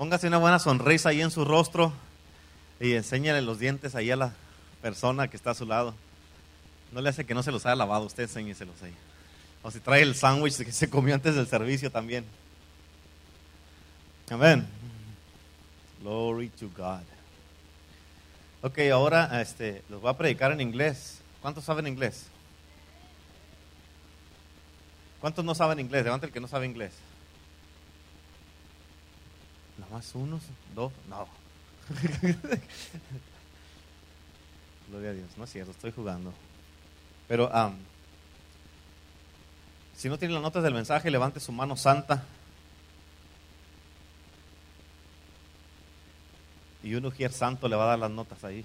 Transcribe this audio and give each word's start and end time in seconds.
Póngase 0.00 0.28
una 0.28 0.38
buena 0.38 0.58
sonrisa 0.58 1.10
ahí 1.10 1.20
en 1.20 1.30
su 1.30 1.44
rostro 1.44 1.92
y 2.80 2.94
enséñale 2.94 3.42
los 3.42 3.58
dientes 3.58 3.94
ahí 3.94 4.10
a 4.10 4.16
la 4.16 4.32
persona 4.80 5.28
que 5.28 5.36
está 5.36 5.50
a 5.50 5.54
su 5.54 5.66
lado. 5.66 5.94
No 6.90 7.02
le 7.02 7.10
hace 7.10 7.26
que 7.26 7.34
no 7.34 7.42
se 7.42 7.52
los 7.52 7.66
haya 7.66 7.74
lavado, 7.74 8.06
usted 8.06 8.22
enséñeselos 8.22 8.82
ahí. 8.82 8.94
O 9.62 9.70
si 9.70 9.78
trae 9.78 10.00
el 10.00 10.14
sándwich 10.14 10.56
que 10.56 10.72
se 10.72 10.88
comió 10.88 11.14
antes 11.14 11.34
del 11.34 11.46
servicio 11.46 11.90
también. 11.90 12.24
Amén. 14.30 14.66
Glory 16.00 16.48
to 16.48 16.70
God. 16.74 17.02
Ok, 18.62 18.78
ahora 18.90 19.42
este, 19.42 19.82
los 19.90 20.00
voy 20.00 20.10
a 20.10 20.16
predicar 20.16 20.50
en 20.52 20.62
inglés. 20.62 21.20
¿Cuántos 21.42 21.64
saben 21.64 21.86
inglés? 21.86 22.24
¿Cuántos 25.20 25.44
no 25.44 25.54
saben 25.54 25.78
inglés? 25.78 26.04
Levanta 26.04 26.24
el 26.24 26.32
que 26.32 26.40
no 26.40 26.48
sabe 26.48 26.64
inglés. 26.64 26.94
Más 29.90 30.14
unos, 30.14 30.42
dos, 30.74 30.92
no. 31.08 31.26
Gloria 34.88 35.10
a 35.10 35.12
Dios, 35.14 35.28
no 35.36 35.44
es 35.44 35.50
cierto, 35.50 35.72
estoy 35.72 35.92
jugando. 35.92 36.32
Pero 37.28 37.48
um, 37.48 37.76
si 39.96 40.08
no 40.08 40.18
tiene 40.18 40.34
las 40.34 40.42
notas 40.42 40.62
del 40.62 40.74
mensaje, 40.74 41.10
levante 41.10 41.40
su 41.40 41.52
mano 41.52 41.76
santa. 41.76 42.24
Y 46.82 46.94
un 46.94 47.04
ujier 47.04 47.32
santo 47.32 47.68
le 47.68 47.76
va 47.76 47.84
a 47.84 47.88
dar 47.88 47.98
las 47.98 48.10
notas 48.10 48.42
ahí. 48.44 48.64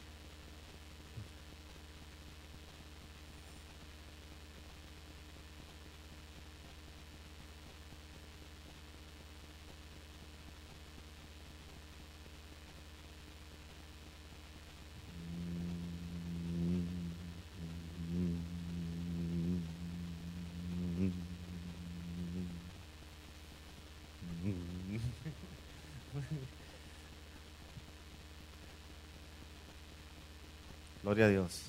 Gloria 31.16 31.28
a 31.28 31.30
Dios. 31.30 31.62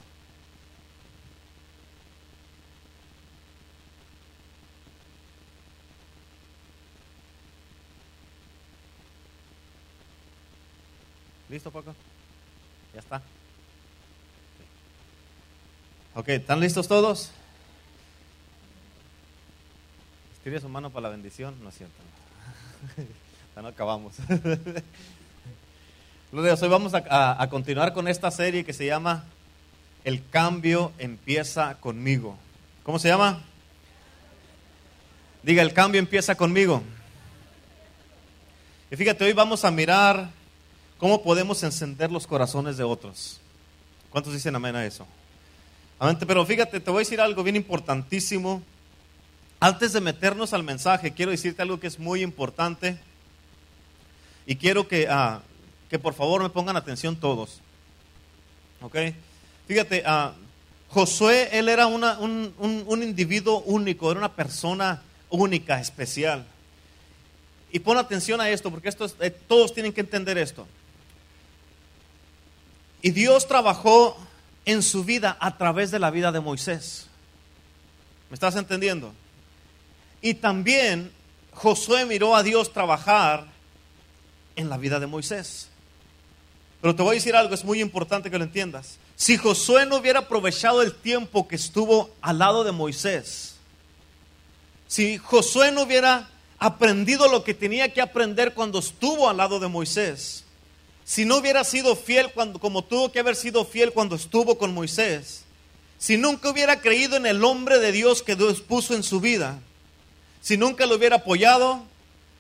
¿Listo, 11.49 11.71
Paco? 11.71 11.95
Ya 12.93 12.99
está. 12.99 13.23
Ok, 16.17 16.29
¿están 16.31 16.59
listos 16.59 16.89
todos? 16.89 17.31
Estire 20.33 20.59
su 20.59 20.69
mano 20.69 20.91
para 20.91 21.03
la 21.03 21.11
bendición. 21.11 21.55
No 21.63 21.69
es 21.69 21.77
cierto. 21.77 21.95
ya 23.55 23.63
no 23.63 23.69
acabamos. 23.69 24.17
Hoy 26.33 26.69
vamos 26.69 26.93
a, 26.93 27.49
continuar 27.49 27.93
con 27.93 28.09
esta 28.09 28.33
serie 28.33 28.65
que 28.65 28.73
se 28.73 28.85
llama 28.85 29.25
El 30.07 30.23
cambio 30.31 30.93
empieza 30.99 31.81
conmigo. 31.81 32.39
¿Cómo 32.85 33.01
se 33.01 33.09
llama? 33.09 33.43
Diga, 35.43 35.63
el 35.63 35.73
cambio 35.73 35.99
empieza 35.99 36.37
conmigo. 36.37 36.81
Y 38.89 38.95
fíjate, 38.95 39.25
hoy 39.25 39.33
vamos 39.33 39.65
a 39.65 39.71
mirar 39.73 40.31
cómo 40.99 41.25
podemos 41.25 41.61
encender 41.65 42.13
los 42.13 42.25
corazones 42.25 42.77
de 42.77 42.85
otros. 42.85 43.41
¿Cuántos 44.11 44.33
dicen 44.33 44.55
amén 44.55 44.77
a 44.77 44.87
eso? 44.87 45.05
Amén, 45.99 46.17
pero 46.25 46.47
fíjate, 46.47 46.79
te 46.79 46.89
voy 46.89 46.99
a 46.99 47.01
decir 47.01 47.21
algo 47.21 47.43
bien 47.43 47.57
importantísimo. 47.57 48.63
Antes 49.59 49.93
de 49.93 50.01
meternos 50.01 50.53
al 50.53 50.63
mensaje, 50.63 51.15
quiero 51.15 51.33
decirte 51.33 51.63
algo 51.63 51.81
que 51.81 51.89
es 51.89 51.99
muy 51.99 52.23
importante. 52.23 52.97
Y 54.47 54.55
quiero 54.55 54.87
que 54.87 55.09
ah, 55.11 55.43
que 55.91 55.99
por 55.99 56.15
favor 56.15 56.45
me 56.45 56.51
pongan 56.51 56.77
atención 56.77 57.17
todos. 57.17 57.61
¿Ok? 58.81 58.95
Fíjate, 59.67 60.05
uh, 60.07 60.33
Josué, 60.89 61.49
él 61.53 61.69
era 61.69 61.87
una, 61.87 62.19
un, 62.19 62.55
un, 62.59 63.03
individuo 63.03 63.61
único, 63.67 64.11
era 64.11 64.19
una 64.19 64.33
persona 64.33 65.03
única, 65.29 65.81
especial. 65.81 66.47
Y 67.73 67.81
pon 67.81 67.99
atención 67.99 68.41
a 68.41 68.49
esto, 68.49 68.71
porque 68.71 68.89
esto 68.89 69.11
eh, 69.21 69.31
todos 69.31 69.75
tienen 69.75 69.93
que 69.93 70.01
entender 70.01 70.39
esto. 70.39 70.67
Y 73.03 73.11
Dios 73.11 73.47
trabajó 73.47 74.17
en 74.65 74.83
su 74.83 75.05
vida 75.05 75.37
a 75.41 75.57
través 75.59 75.91
de 75.91 75.99
la 75.99 76.11
vida 76.11 76.33
de 76.33 76.41
Moisés. 76.41 77.07
¿Me 78.31 78.35
estás 78.35 78.57
entendiendo? 78.57 79.13
Y 80.23 80.35
también 80.35 81.13
Josué 81.53 82.07
miró 82.07 82.35
a 82.35 82.43
Dios 82.43 82.73
trabajar 82.73 83.47
en 84.57 84.69
la 84.69 84.79
vida 84.79 84.99
de 84.99 85.07
Moisés. 85.07 85.69
Pero 86.81 86.95
te 86.95 87.03
voy 87.03 87.13
a 87.13 87.15
decir 87.15 87.37
algo, 87.37 87.55
es 87.55 87.65
muy 87.65 87.81
importante 87.81 88.31
que 88.31 88.39
lo 88.39 88.45
entiendas. 88.45 88.99
Si 89.17 89.39
Josué 89.39 89.87
no 89.87 89.97
hubiera 89.97 90.21
aprovechado 90.21 90.83
el 90.83 90.95
tiempo 90.95 91.49
que 91.49 91.57
estuvo 91.57 92.11
al 92.21 92.39
lado 92.39 92.65
de 92.65 92.73
Moisés, 92.73 93.55
si 94.87 95.17
Josué 95.17 95.73
no 95.73 95.83
hubiera 95.83 96.29
aprendido 96.59 97.29
lo 97.29 97.43
que 97.43 97.55
tenía 97.55 97.93
que 97.93 98.03
aprender 98.03 98.53
cuando 98.53 98.79
estuvo 98.79 99.29
al 99.29 99.39
lado 99.39 99.59
de 99.59 99.69
Moisés, 99.69 100.45
si 101.05 101.25
no 101.25 101.39
hubiera 101.39 101.65
sido 101.65 101.97
fiel 101.97 102.31
cuando, 102.35 102.59
como 102.59 102.85
tuvo 102.85 103.11
que 103.11 103.21
haber 103.21 103.37
sido 103.37 103.65
fiel 103.65 103.93
cuando 103.93 104.17
estuvo 104.17 104.59
con 104.59 104.75
Moisés, 104.75 105.45
si 105.99 106.19
nunca 106.19 106.51
hubiera 106.51 106.81
creído 106.81 107.17
en 107.17 107.25
el 107.25 107.43
hombre 107.43 107.79
de 107.79 107.93
Dios 107.93 108.23
que 108.23 108.37
Dios 108.37 108.61
puso 108.61 108.95
en 108.95 109.03
su 109.03 109.21
vida, 109.21 109.59
si 110.43 110.59
nunca 110.59 110.85
lo 110.85 110.97
hubiera 110.97 111.17
apoyado, 111.17 111.83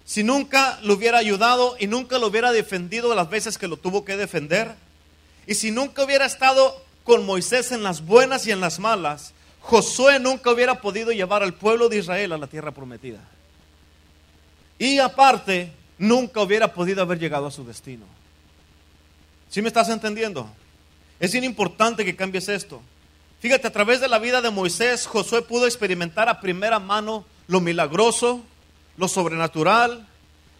si 0.05 0.23
nunca 0.23 0.79
lo 0.83 0.95
hubiera 0.95 1.19
ayudado 1.19 1.75
y 1.79 1.87
nunca 1.87 2.19
lo 2.19 2.27
hubiera 2.27 2.53
defendido 2.53 3.15
las 3.15 3.31
veces 3.31 3.57
que 3.57 3.67
lo 3.67 3.79
tuvo 3.79 4.05
que 4.05 4.17
defender, 4.17 4.75
y 5.47 5.55
si 5.55 5.71
nunca 5.71 6.05
hubiera 6.05 6.27
estado 6.27 6.83
con 7.05 7.25
Moisés 7.25 7.73
en 7.73 7.83
las 7.83 8.05
buenas 8.05 8.47
y 8.47 8.53
en 8.53 8.61
las 8.61 8.79
malas, 8.79 9.33
Josué 9.61 10.19
nunca 10.21 10.51
hubiera 10.51 10.81
podido 10.81 11.13
llevar 11.13 11.43
al 11.43 11.55
pueblo 11.55 11.89
de 11.89 11.99
Israel 11.99 12.33
a 12.33 12.39
la 12.39 12.47
tierra 12.47 12.73
prometida. 12.73 13.21
Y 14.79 14.99
aparte, 14.99 15.73
nunca 15.99 16.41
hubiera 16.41 16.73
podido 16.73 17.03
haber 17.03 17.19
llegado 17.19 17.47
a 17.47 17.51
su 17.51 17.65
destino. 17.65 18.05
¿Sí 19.51 19.63
me 19.63 19.69
estás 19.69 19.89
entendiendo? 19.89 20.51
Es 21.19 21.33
bien 21.33 21.45
importante 21.45 22.05
que 22.05 22.17
cambies 22.17 22.49
esto. 22.49 22.83
Fíjate, 23.41 23.69
a 23.69 23.73
través 23.73 24.01
de 24.01 24.09
la 24.09 24.19
vida 24.19 24.43
de 24.43 24.51
Moisés, 24.51 25.07
Josué 25.07 25.43
pudo 25.43 25.67
experimentar 25.67 26.29
a 26.29 26.41
primera 26.41 26.79
mano 26.79 27.25
lo 27.47 27.61
milagroso, 27.61 28.43
lo 28.97 29.09
sobrenatural, 29.09 30.07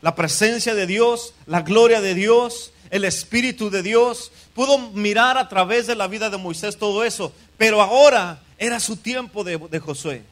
la 0.03 0.15
presencia 0.15 0.75
de 0.75 0.87
Dios, 0.87 1.35
la 1.47 1.63
gloria 1.63 2.01
de 2.01 2.15
Dios, 2.15 2.73
el 2.91 3.05
Espíritu 3.05 3.71
de 3.71 3.83
Dios. 3.83 4.33
Pudo 4.55 4.79
mirar 4.91 5.39
a 5.39 5.49
través 5.49 5.87
de 5.87 5.95
la 5.95 6.07
vida 6.07 6.31
de 6.31 6.37
Moisés 6.37 6.77
todo 6.79 7.05
eso, 7.05 7.33
pero 7.57 7.81
ahora 7.81 8.43
era 8.59 8.81
su 8.81 8.97
tiempo 8.97 9.45
de, 9.45 9.79
Josué. 9.79 10.23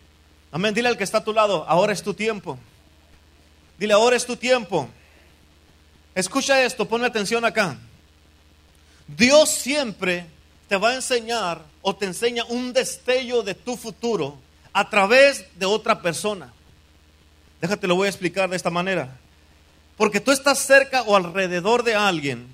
Amén, 0.51 0.75
dile 0.75 0.89
al 0.89 0.97
que 0.97 1.05
está 1.05 1.19
a 1.19 1.25
tu 1.25 1.33
lado, 1.33 1.65
ahora 1.69 1.93
es 1.93 2.03
tu 2.03 2.15
tiempo. 2.15 2.59
Dile, 3.79 3.93
ahora 3.93 4.17
es 4.17 4.25
tu 4.25 4.37
tiempo. 4.37 4.89
Escucha 6.15 6.63
esto, 6.63 6.87
ponme 6.87 7.07
atención 7.07 7.45
acá. 7.45 7.77
Dios 9.07 9.51
siempre 9.51 10.27
te 10.69 10.77
va 10.77 10.91
a 10.91 10.95
enseñar 10.95 11.63
o 11.83 11.95
te 11.95 12.07
enseña 12.07 12.45
un 12.45 12.73
destello 12.73 13.43
de 13.43 13.55
tu 13.55 13.77
futuro 13.77 14.39
a 14.73 14.89
través 14.89 15.45
de 15.59 15.67
otra 15.67 16.01
persona. 16.01 16.53
Déjate, 17.61 17.87
lo 17.87 17.97
voy 17.97 18.07
a 18.07 18.11
explicar 18.11 18.49
de 18.49 18.57
esta 18.57 18.71
manera. 18.71 19.19
Porque 19.97 20.21
tú 20.21 20.31
estás 20.33 20.59
cerca 20.59 21.03
o 21.03 21.17
alrededor 21.17 21.83
de 21.85 21.95
alguien, 21.95 22.49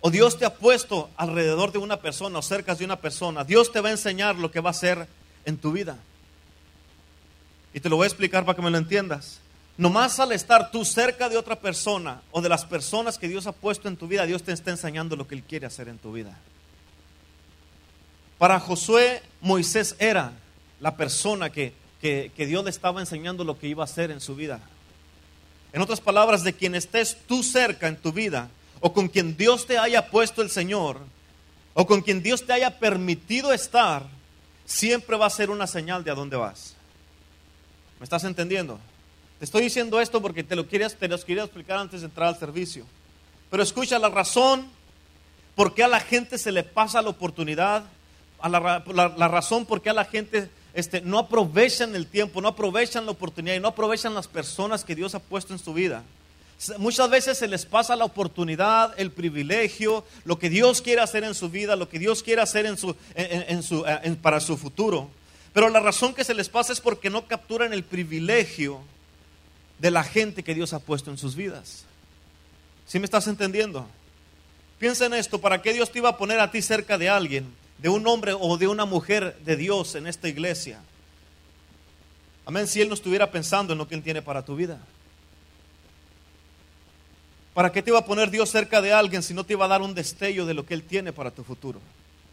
o 0.00 0.10
Dios 0.10 0.38
te 0.38 0.44
ha 0.44 0.54
puesto 0.54 1.08
alrededor 1.16 1.72
de 1.72 1.78
una 1.78 1.98
persona 1.98 2.38
o 2.38 2.42
cerca 2.42 2.74
de 2.74 2.84
una 2.84 3.00
persona, 3.00 3.44
Dios 3.44 3.72
te 3.72 3.80
va 3.80 3.88
a 3.88 3.92
enseñar 3.92 4.36
lo 4.36 4.50
que 4.50 4.60
va 4.60 4.70
a 4.70 4.72
hacer 4.72 5.06
en 5.44 5.56
tu 5.56 5.72
vida. 5.72 5.96
Y 7.72 7.80
te 7.80 7.88
lo 7.88 7.96
voy 7.96 8.04
a 8.04 8.08
explicar 8.08 8.44
para 8.44 8.56
que 8.56 8.62
me 8.62 8.70
lo 8.70 8.78
entiendas. 8.78 9.40
Nomás 9.76 10.20
al 10.20 10.32
estar 10.32 10.70
tú 10.70 10.84
cerca 10.84 11.28
de 11.28 11.36
otra 11.36 11.58
persona 11.58 12.20
o 12.30 12.40
de 12.40 12.48
las 12.48 12.64
personas 12.64 13.18
que 13.18 13.28
Dios 13.28 13.46
ha 13.46 13.52
puesto 13.52 13.88
en 13.88 13.96
tu 13.96 14.06
vida, 14.06 14.26
Dios 14.26 14.42
te 14.42 14.52
está 14.52 14.70
enseñando 14.70 15.16
lo 15.16 15.26
que 15.26 15.34
Él 15.34 15.42
quiere 15.42 15.66
hacer 15.66 15.88
en 15.88 15.98
tu 15.98 16.12
vida. 16.12 16.36
Para 18.38 18.60
Josué, 18.60 19.22
Moisés 19.40 19.96
era 19.98 20.32
la 20.80 20.96
persona 20.96 21.50
que 21.50 21.72
que, 22.04 22.46
Dios 22.46 22.62
le 22.62 22.68
estaba 22.68 23.00
enseñando 23.00 23.44
lo 23.44 23.58
que 23.58 23.66
iba 23.66 23.82
a 23.82 23.84
hacer 23.84 24.10
en 24.10 24.20
su 24.20 24.36
vida. 24.36 24.60
En 25.74 25.82
otras 25.82 26.00
palabras, 26.00 26.44
de 26.44 26.52
quien 26.52 26.76
estés 26.76 27.18
tú 27.26 27.42
cerca 27.42 27.88
en 27.88 27.96
tu 27.96 28.12
vida, 28.12 28.48
o 28.78 28.92
con 28.92 29.08
quien 29.08 29.36
Dios 29.36 29.66
te 29.66 29.76
haya 29.76 30.08
puesto 30.08 30.40
el 30.40 30.48
Señor, 30.48 31.00
o 31.74 31.84
con 31.84 32.00
quien 32.00 32.22
Dios 32.22 32.46
te 32.46 32.52
haya 32.52 32.78
permitido 32.78 33.52
estar, 33.52 34.06
siempre 34.64 35.16
va 35.16 35.26
a 35.26 35.30
ser 35.30 35.50
una 35.50 35.66
señal 35.66 36.04
de 36.04 36.12
a 36.12 36.14
dónde 36.14 36.36
vas. 36.36 36.76
¿Me 37.98 38.04
estás 38.04 38.22
entendiendo? 38.22 38.78
Te 39.40 39.46
estoy 39.46 39.62
diciendo 39.62 40.00
esto 40.00 40.22
porque 40.22 40.44
te 40.44 40.54
lo 40.54 40.68
quería, 40.68 40.88
te 40.88 41.08
los 41.08 41.24
quería 41.24 41.42
explicar 41.42 41.78
antes 41.78 42.02
de 42.02 42.06
entrar 42.06 42.28
al 42.28 42.38
servicio. 42.38 42.86
Pero 43.50 43.60
escucha 43.64 43.98
la 43.98 44.10
razón 44.10 44.68
por 45.56 45.74
qué 45.74 45.82
a 45.82 45.88
la 45.88 45.98
gente 45.98 46.38
se 46.38 46.52
le 46.52 46.62
pasa 46.62 47.02
la 47.02 47.08
oportunidad, 47.08 47.82
a 48.38 48.48
la, 48.48 48.84
la 49.16 49.28
razón 49.28 49.66
por 49.66 49.82
qué 49.82 49.90
a 49.90 49.94
la 49.94 50.04
gente 50.04 50.48
este, 50.74 51.00
no 51.00 51.20
aprovechan 51.20 51.94
el 51.94 52.06
tiempo, 52.06 52.40
no 52.40 52.48
aprovechan 52.48 53.06
la 53.06 53.12
oportunidad 53.12 53.54
y 53.54 53.60
no 53.60 53.68
aprovechan 53.68 54.12
las 54.12 54.26
personas 54.26 54.84
que 54.84 54.96
Dios 54.96 55.14
ha 55.14 55.20
puesto 55.20 55.52
en 55.52 55.58
su 55.60 55.72
vida. 55.72 56.02
Muchas 56.78 57.10
veces 57.10 57.38
se 57.38 57.48
les 57.48 57.64
pasa 57.64 57.96
la 57.96 58.04
oportunidad, 58.04 58.92
el 58.98 59.10
privilegio, 59.10 60.04
lo 60.24 60.38
que 60.38 60.50
Dios 60.50 60.82
quiere 60.82 61.00
hacer 61.00 61.24
en 61.24 61.34
su 61.34 61.48
vida, 61.48 61.76
lo 61.76 61.88
que 61.88 61.98
Dios 61.98 62.22
quiere 62.22 62.42
hacer 62.42 62.66
en 62.66 62.76
su, 62.76 62.96
en, 63.14 63.62
su, 63.62 63.84
para 64.20 64.40
su 64.40 64.56
futuro. 64.56 65.10
Pero 65.52 65.68
la 65.68 65.80
razón 65.80 66.14
que 66.14 66.24
se 66.24 66.34
les 66.34 66.48
pasa 66.48 66.72
es 66.72 66.80
porque 66.80 67.10
no 67.10 67.26
capturan 67.26 67.72
el 67.72 67.84
privilegio 67.84 68.80
de 69.78 69.90
la 69.90 70.02
gente 70.02 70.42
que 70.42 70.54
Dios 70.54 70.72
ha 70.72 70.80
puesto 70.80 71.10
en 71.10 71.18
sus 71.18 71.36
vidas. 71.36 71.84
¿Sí 72.86 72.98
me 72.98 73.04
estás 73.04 73.26
entendiendo? 73.26 73.86
Piensa 74.78 75.06
en 75.06 75.14
esto, 75.14 75.40
¿para 75.40 75.62
qué 75.62 75.72
Dios 75.72 75.90
te 75.90 75.98
iba 75.98 76.08
a 76.08 76.16
poner 76.16 76.40
a 76.40 76.50
ti 76.50 76.62
cerca 76.62 76.98
de 76.98 77.08
alguien, 77.08 77.46
de 77.78 77.88
un 77.88 78.06
hombre 78.06 78.32
o 78.38 78.56
de 78.56 78.68
una 78.68 78.84
mujer 78.84 79.36
de 79.44 79.56
Dios 79.56 79.94
en 79.94 80.06
esta 80.06 80.28
iglesia? 80.28 80.80
Amén, 82.46 82.66
si 82.66 82.80
Él 82.80 82.88
no 82.88 82.94
estuviera 82.94 83.30
pensando 83.30 83.72
en 83.72 83.78
lo 83.78 83.88
que 83.88 83.94
Él 83.94 84.02
tiene 84.02 84.22
para 84.22 84.44
tu 84.44 84.56
vida. 84.56 84.78
¿Para 87.54 87.70
qué 87.70 87.82
te 87.82 87.90
iba 87.90 88.00
a 88.00 88.04
poner 88.04 88.30
Dios 88.30 88.50
cerca 88.50 88.82
de 88.82 88.92
alguien 88.92 89.22
si 89.22 89.32
no 89.32 89.44
te 89.44 89.52
iba 89.52 89.64
a 89.64 89.68
dar 89.68 89.80
un 89.80 89.94
destello 89.94 90.44
de 90.44 90.54
lo 90.54 90.66
que 90.66 90.74
Él 90.74 90.82
tiene 90.82 91.12
para 91.12 91.30
tu 91.30 91.44
futuro? 91.44 91.80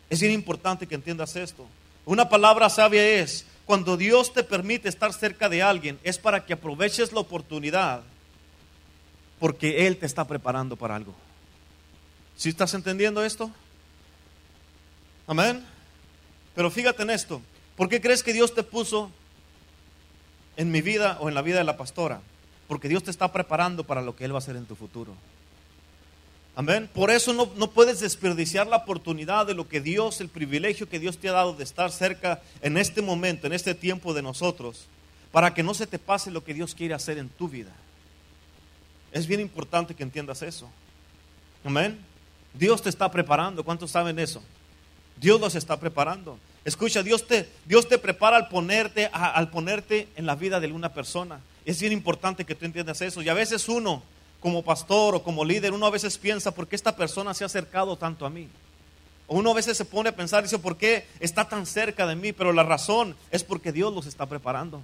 Es 0.10 0.20
bien 0.20 0.34
importante 0.34 0.88
que 0.88 0.96
entiendas 0.96 1.36
esto. 1.36 1.66
Una 2.06 2.28
palabra 2.28 2.70
sabia 2.70 3.08
es, 3.22 3.46
cuando 3.66 3.96
Dios 3.96 4.34
te 4.34 4.44
permite 4.44 4.90
estar 4.90 5.14
cerca 5.14 5.48
de 5.48 5.62
alguien, 5.62 6.00
es 6.04 6.18
para 6.18 6.44
que 6.46 6.54
aproveches 6.54 7.14
la 7.14 7.20
oportunidad, 7.20 8.02
porque 9.40 9.88
Él 9.88 9.98
te 9.98 10.08
está 10.08 10.26
preparando 10.26 10.76
para 10.76 10.96
algo. 10.96 11.14
¿Sí 12.36 12.50
estás 12.50 12.74
entendiendo 12.74 13.24
esto? 13.24 13.52
Amén. 15.32 15.66
Pero 16.54 16.70
fíjate 16.70 17.04
en 17.04 17.10
esto. 17.10 17.42
¿Por 17.78 17.88
qué 17.88 18.02
crees 18.02 18.22
que 18.22 18.34
Dios 18.34 18.54
te 18.54 18.64
puso 18.64 19.10
en 20.58 20.70
mi 20.70 20.82
vida 20.82 21.18
o 21.22 21.30
en 21.30 21.36
la 21.36 21.42
vida 21.42 21.58
de 21.58 21.64
la 21.64 21.78
pastora? 21.78 22.22
porque 22.72 22.88
Dios 22.88 23.04
te 23.04 23.12
está 23.12 23.30
preparando 23.34 23.84
para 23.84 24.02
lo 24.02 24.16
que 24.16 24.24
Él 24.24 24.32
va 24.32 24.38
a 24.38 24.38
hacer 24.38 24.56
en 24.56 24.66
tu 24.66 24.78
futuro. 24.78 25.14
Amén. 26.56 26.90
Por 26.94 27.12
eso 27.12 27.34
no, 27.34 27.52
no, 27.58 27.70
puedes 27.70 28.00
desperdiciar 28.00 28.66
la 28.66 28.78
oportunidad 28.78 29.46
de 29.46 29.54
lo 29.54 29.68
que 29.68 29.82
Dios, 29.82 30.22
el 30.22 30.30
privilegio 30.30 30.88
que 30.88 30.98
Dios 30.98 31.18
te 31.18 31.28
ha 31.28 31.34
dado 31.34 31.52
de 31.52 31.66
estar 31.66 31.92
cerca 31.92 32.42
en 32.62 32.78
este 32.78 33.02
momento, 33.02 33.46
en 33.46 33.52
este 33.52 33.76
tiempo 33.76 34.14
de 34.14 34.22
nosotros, 34.22 34.86
para 35.34 35.54
que 35.54 35.64
no 35.64 35.74
se 35.74 35.86
te 35.86 36.00
pase 36.00 36.32
lo 36.32 36.46
que 36.46 36.54
Dios 36.54 36.74
quiere 36.74 36.94
hacer 36.94 37.18
en 37.18 37.28
tu 37.28 37.50
vida. 37.50 37.74
Es 39.12 39.28
bien 39.28 39.42
importante 39.42 39.94
que 39.94 40.04
entiendas 40.04 40.42
eso. 40.42 40.70
Amén. 41.66 42.00
Dios 42.54 42.82
te 42.82 42.88
está 42.88 43.12
preparando. 43.12 43.66
¿Cuántos 43.66 43.92
saben 43.92 44.18
eso? 44.18 44.42
Dios 45.18 45.40
los 45.40 45.56
está 45.56 45.80
preparando. 45.80 46.38
Escucha, 46.64 47.02
Dios 47.02 47.26
te, 47.26 47.50
Dios 47.66 47.88
te 47.88 47.98
prepara 47.98 48.38
al 48.38 48.48
ponerte, 48.48 49.08
al 49.12 49.50
ponerte 49.50 50.08
en 50.16 50.26
la 50.26 50.36
vida 50.36 50.60
de 50.60 50.72
una 50.72 50.94
persona. 50.94 51.42
Es 51.66 51.80
bien 51.80 51.94
importante 51.94 52.46
que 52.46 52.56
tú 52.56 52.66
entiendas 52.66 53.02
eso. 53.02 53.22
Y 53.22 53.30
a 53.30 53.34
veces 53.34 53.68
uno, 53.68 54.04
como 54.40 54.64
pastor 54.64 55.16
o 55.16 55.24
como 55.24 55.44
líder, 55.44 55.74
uno 55.74 55.86
a 55.86 55.92
veces 55.92 56.18
piensa, 56.18 56.54
¿por 56.54 56.68
qué 56.68 56.76
esta 56.76 56.96
persona 56.96 57.34
se 57.34 57.44
ha 57.44 57.48
acercado 57.48 57.98
tanto 57.98 58.26
a 58.26 58.30
mí? 58.30 58.48
O 59.28 59.38
uno 59.38 59.52
a 59.52 59.56
veces 59.56 59.78
se 59.78 59.86
pone 59.86 60.10
a 60.10 60.16
pensar 60.16 60.44
dice, 60.44 60.60
¿por 60.60 60.78
qué 60.78 61.08
está 61.20 61.48
tan 61.48 61.66
cerca 61.66 62.06
de 62.06 62.16
mí? 62.16 62.34
Pero 62.34 62.54
la 62.54 62.64
razón 62.64 63.16
es 63.32 63.44
porque 63.44 63.72
Dios 63.72 63.94
los 63.94 64.06
está 64.06 64.26
preparando. 64.26 64.82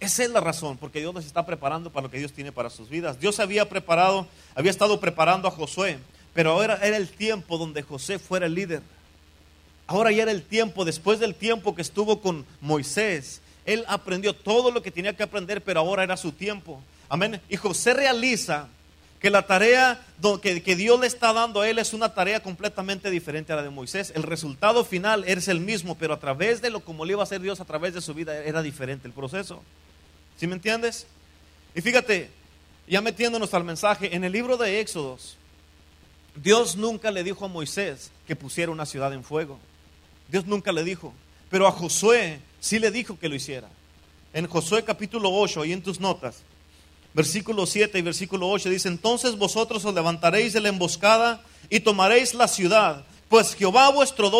Esa 0.00 0.24
es 0.24 0.30
la 0.30 0.40
razón, 0.40 0.78
porque 0.78 1.00
Dios 1.00 1.14
los 1.14 1.26
está 1.26 1.44
preparando 1.44 1.90
para 1.90 2.04
lo 2.04 2.10
que 2.10 2.18
Dios 2.18 2.32
tiene 2.32 2.52
para 2.52 2.70
sus 2.70 2.88
vidas. 2.88 3.20
Dios 3.20 3.38
había 3.40 3.68
preparado, 3.68 4.26
había 4.54 4.70
estado 4.70 4.98
preparando 4.98 5.46
a 5.46 5.50
Josué, 5.50 5.98
pero 6.34 6.52
ahora 6.52 6.78
era 6.82 6.96
el 6.96 7.08
tiempo 7.10 7.58
donde 7.58 7.82
José 7.82 8.18
fuera 8.18 8.46
el 8.46 8.54
líder. 8.54 8.82
Ahora 9.90 10.12
ya 10.12 10.22
era 10.22 10.30
el 10.30 10.44
tiempo, 10.44 10.84
después 10.84 11.18
del 11.18 11.34
tiempo 11.34 11.74
que 11.74 11.82
estuvo 11.82 12.20
con 12.20 12.46
Moisés, 12.60 13.40
él 13.66 13.84
aprendió 13.88 14.34
todo 14.36 14.70
lo 14.70 14.82
que 14.84 14.92
tenía 14.92 15.16
que 15.16 15.24
aprender, 15.24 15.64
pero 15.64 15.80
ahora 15.80 16.04
era 16.04 16.16
su 16.16 16.30
tiempo. 16.30 16.80
Amén. 17.08 17.40
Y 17.48 17.56
José 17.56 17.92
realiza 17.92 18.68
que 19.18 19.30
la 19.30 19.48
tarea 19.48 20.00
que, 20.40 20.76
Dios 20.76 21.00
le 21.00 21.08
está 21.08 21.32
dando 21.32 21.60
a 21.60 21.68
él 21.68 21.80
es 21.80 21.92
una 21.92 22.14
tarea 22.14 22.40
completamente 22.40 23.10
diferente 23.10 23.52
a 23.52 23.56
la 23.56 23.64
de 23.64 23.70
Moisés. 23.70 24.12
El 24.14 24.22
resultado 24.22 24.84
final 24.84 25.24
es 25.26 25.48
el 25.48 25.58
mismo, 25.58 25.96
pero 25.98 26.14
a 26.14 26.20
través 26.20 26.62
de 26.62 26.70
lo 26.70 26.84
como 26.84 27.04
le 27.04 27.14
iba 27.14 27.22
a 27.22 27.24
hacer 27.24 27.40
Dios 27.40 27.58
a 27.58 27.64
través 27.64 27.92
de 27.92 28.00
su 28.00 28.14
vida 28.14 28.44
era 28.44 28.62
diferente 28.62 29.08
el 29.08 29.12
proceso. 29.12 29.60
¿Sí 30.36 30.46
me 30.46 30.54
entiendes? 30.54 31.08
Y 31.74 31.80
fíjate, 31.80 32.30
ya 32.86 33.00
metiéndonos 33.00 33.52
al 33.54 33.64
mensaje, 33.64 34.14
en 34.14 34.22
el 34.22 34.30
libro 34.30 34.56
de 34.56 34.78
Éxodos, 34.78 35.36
Dios 36.36 36.76
nunca 36.76 37.10
le 37.10 37.24
dijo 37.24 37.44
a 37.44 37.48
Moisés 37.48 38.12
que 38.28 38.36
pusiera 38.36 38.70
una 38.70 38.86
ciudad 38.86 39.12
en 39.12 39.24
fuego. 39.24 39.58
Dios 40.30 40.46
nunca 40.46 40.72
le 40.72 40.84
dijo. 40.84 41.12
Pero 41.50 41.66
a 41.66 41.72
Josué 41.72 42.40
sí 42.60 42.78
le 42.78 42.90
dijo 42.90 43.18
que 43.18 43.28
lo 43.28 43.34
hiciera. 43.34 43.68
En 44.32 44.46
Josué 44.46 44.84
capítulo 44.84 45.30
8, 45.32 45.64
y 45.64 45.72
en 45.72 45.82
tus 45.82 45.98
notas, 45.98 46.42
versículo 47.12 47.66
7 47.66 47.98
y 47.98 48.02
versículo 48.02 48.48
8 48.48 48.70
dice, 48.70 48.88
entonces 48.88 49.36
vosotros 49.36 49.84
os 49.84 49.92
levantaréis 49.92 50.52
de 50.52 50.60
la 50.60 50.68
emboscada 50.68 51.42
y 51.68 51.80
tomaréis 51.80 52.34
la 52.34 52.46
ciudad, 52.46 53.04
pues 53.28 53.54
Jehová 53.54 53.90
vuestro, 53.90 54.30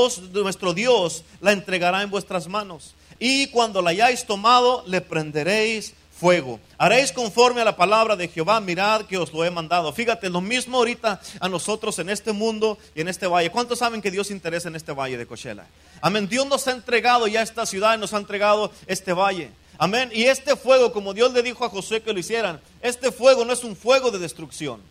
Dios 0.74 1.24
la 1.40 1.52
entregará 1.52 2.02
en 2.02 2.10
vuestras 2.10 2.46
manos. 2.46 2.94
Y 3.18 3.48
cuando 3.48 3.82
la 3.82 3.90
hayáis 3.90 4.24
tomado, 4.24 4.84
le 4.86 5.00
prenderéis 5.00 5.94
fuego. 6.20 6.60
Haréis 6.76 7.12
conforme 7.12 7.62
a 7.62 7.64
la 7.64 7.76
palabra 7.76 8.14
de 8.14 8.28
Jehová, 8.28 8.60
mirad 8.60 9.06
que 9.06 9.16
os 9.16 9.32
lo 9.32 9.42
he 9.42 9.50
mandado. 9.50 9.90
Fíjate, 9.92 10.28
lo 10.28 10.42
mismo 10.42 10.76
ahorita 10.76 11.18
a 11.40 11.48
nosotros 11.48 11.98
en 11.98 12.10
este 12.10 12.32
mundo 12.32 12.76
y 12.94 13.00
en 13.00 13.08
este 13.08 13.26
valle. 13.26 13.50
¿Cuántos 13.50 13.78
saben 13.78 14.02
que 14.02 14.10
Dios 14.10 14.30
interesa 14.30 14.68
en 14.68 14.76
este 14.76 14.92
valle 14.92 15.16
de 15.16 15.26
Cochela? 15.26 15.64
Amén. 16.02 16.28
Dios 16.28 16.46
nos 16.46 16.68
ha 16.68 16.72
entregado 16.72 17.26
ya 17.26 17.40
esta 17.40 17.64
ciudad 17.64 17.96
y 17.96 17.98
nos 17.98 18.12
ha 18.12 18.18
entregado 18.18 18.70
este 18.86 19.14
valle. 19.14 19.50
Amén. 19.78 20.10
Y 20.12 20.24
este 20.24 20.56
fuego, 20.56 20.92
como 20.92 21.14
Dios 21.14 21.32
le 21.32 21.42
dijo 21.42 21.64
a 21.64 21.70
Josué 21.70 22.02
que 22.02 22.12
lo 22.12 22.18
hicieran, 22.18 22.60
este 22.82 23.10
fuego 23.10 23.46
no 23.46 23.54
es 23.54 23.64
un 23.64 23.74
fuego 23.74 24.10
de 24.10 24.18
destrucción. 24.18 24.82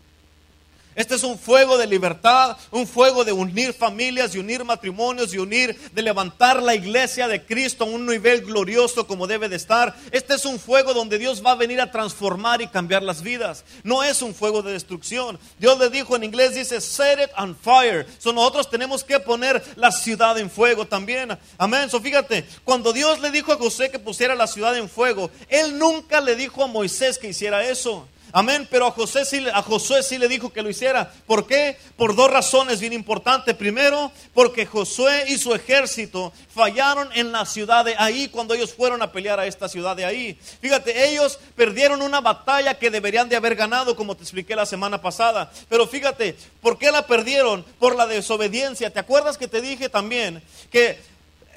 Este 0.99 1.15
es 1.15 1.23
un 1.23 1.39
fuego 1.39 1.77
de 1.77 1.87
libertad, 1.87 2.57
un 2.71 2.85
fuego 2.85 3.23
de 3.23 3.31
unir 3.31 3.71
familias 3.71 4.35
y 4.35 4.39
unir 4.39 4.65
matrimonios 4.65 5.33
y 5.33 5.37
unir, 5.37 5.79
de 5.93 6.01
levantar 6.01 6.61
la 6.61 6.75
iglesia 6.75 7.29
de 7.29 7.45
Cristo 7.45 7.85
a 7.85 7.87
un 7.87 8.05
nivel 8.05 8.41
glorioso 8.41 9.07
como 9.07 9.25
debe 9.25 9.47
de 9.47 9.55
estar. 9.55 9.95
Este 10.11 10.33
es 10.33 10.43
un 10.43 10.59
fuego 10.59 10.93
donde 10.93 11.17
Dios 11.17 11.41
va 11.41 11.51
a 11.51 11.55
venir 11.55 11.79
a 11.79 11.89
transformar 11.89 12.61
y 12.61 12.67
cambiar 12.67 13.01
las 13.01 13.21
vidas. 13.21 13.63
No 13.81 14.03
es 14.03 14.21
un 14.21 14.35
fuego 14.35 14.61
de 14.61 14.73
destrucción. 14.73 15.39
Dios 15.57 15.79
le 15.79 15.89
dijo 15.89 16.17
en 16.17 16.25
inglés, 16.25 16.53
dice, 16.53 16.81
set 16.81 17.17
it 17.17 17.29
on 17.37 17.55
fire. 17.55 18.05
So 18.17 18.33
nosotros 18.33 18.69
tenemos 18.69 19.05
que 19.05 19.21
poner 19.21 19.63
la 19.77 19.93
ciudad 19.93 20.37
en 20.37 20.49
fuego 20.49 20.85
también. 20.85 21.29
Amén. 21.57 21.89
So 21.89 22.01
fíjate, 22.01 22.43
cuando 22.65 22.91
Dios 22.91 23.21
le 23.21 23.31
dijo 23.31 23.53
a 23.53 23.57
José 23.57 23.89
que 23.89 23.99
pusiera 23.99 24.35
la 24.35 24.47
ciudad 24.47 24.75
en 24.75 24.89
fuego, 24.89 25.31
Él 25.47 25.79
nunca 25.79 26.19
le 26.19 26.35
dijo 26.35 26.61
a 26.61 26.67
Moisés 26.67 27.17
que 27.17 27.29
hiciera 27.29 27.63
eso. 27.63 28.05
Amén, 28.31 28.67
pero 28.69 28.85
a, 28.85 28.91
José 28.91 29.25
sí, 29.25 29.45
a 29.51 29.61
Josué 29.61 30.03
sí 30.03 30.17
le 30.17 30.27
dijo 30.27 30.53
que 30.53 30.61
lo 30.61 30.69
hiciera. 30.69 31.11
¿Por 31.25 31.47
qué? 31.47 31.77
Por 31.97 32.15
dos 32.15 32.29
razones 32.29 32.79
bien 32.79 32.93
importantes. 32.93 33.55
Primero, 33.55 34.11
porque 34.33 34.65
Josué 34.65 35.25
y 35.27 35.37
su 35.37 35.53
ejército 35.55 36.31
fallaron 36.53 37.09
en 37.15 37.31
la 37.31 37.45
ciudad 37.45 37.85
de 37.85 37.95
ahí 37.97 38.29
cuando 38.29 38.53
ellos 38.53 38.73
fueron 38.73 39.01
a 39.01 39.11
pelear 39.11 39.39
a 39.39 39.47
esta 39.47 39.67
ciudad 39.67 39.95
de 39.95 40.05
ahí. 40.05 40.39
Fíjate, 40.61 41.09
ellos 41.09 41.39
perdieron 41.55 42.01
una 42.01 42.21
batalla 42.21 42.77
que 42.77 42.91
deberían 42.91 43.29
de 43.29 43.35
haber 43.35 43.55
ganado, 43.55 43.95
como 43.95 44.15
te 44.15 44.23
expliqué 44.23 44.55
la 44.55 44.65
semana 44.65 45.01
pasada. 45.01 45.51
Pero 45.67 45.87
fíjate, 45.87 46.35
¿por 46.61 46.77
qué 46.77 46.91
la 46.91 47.07
perdieron? 47.07 47.63
Por 47.79 47.95
la 47.95 48.05
desobediencia. 48.05 48.91
¿Te 48.91 48.99
acuerdas 48.99 49.37
que 49.37 49.47
te 49.47 49.61
dije 49.61 49.89
también 49.89 50.41
que 50.69 50.99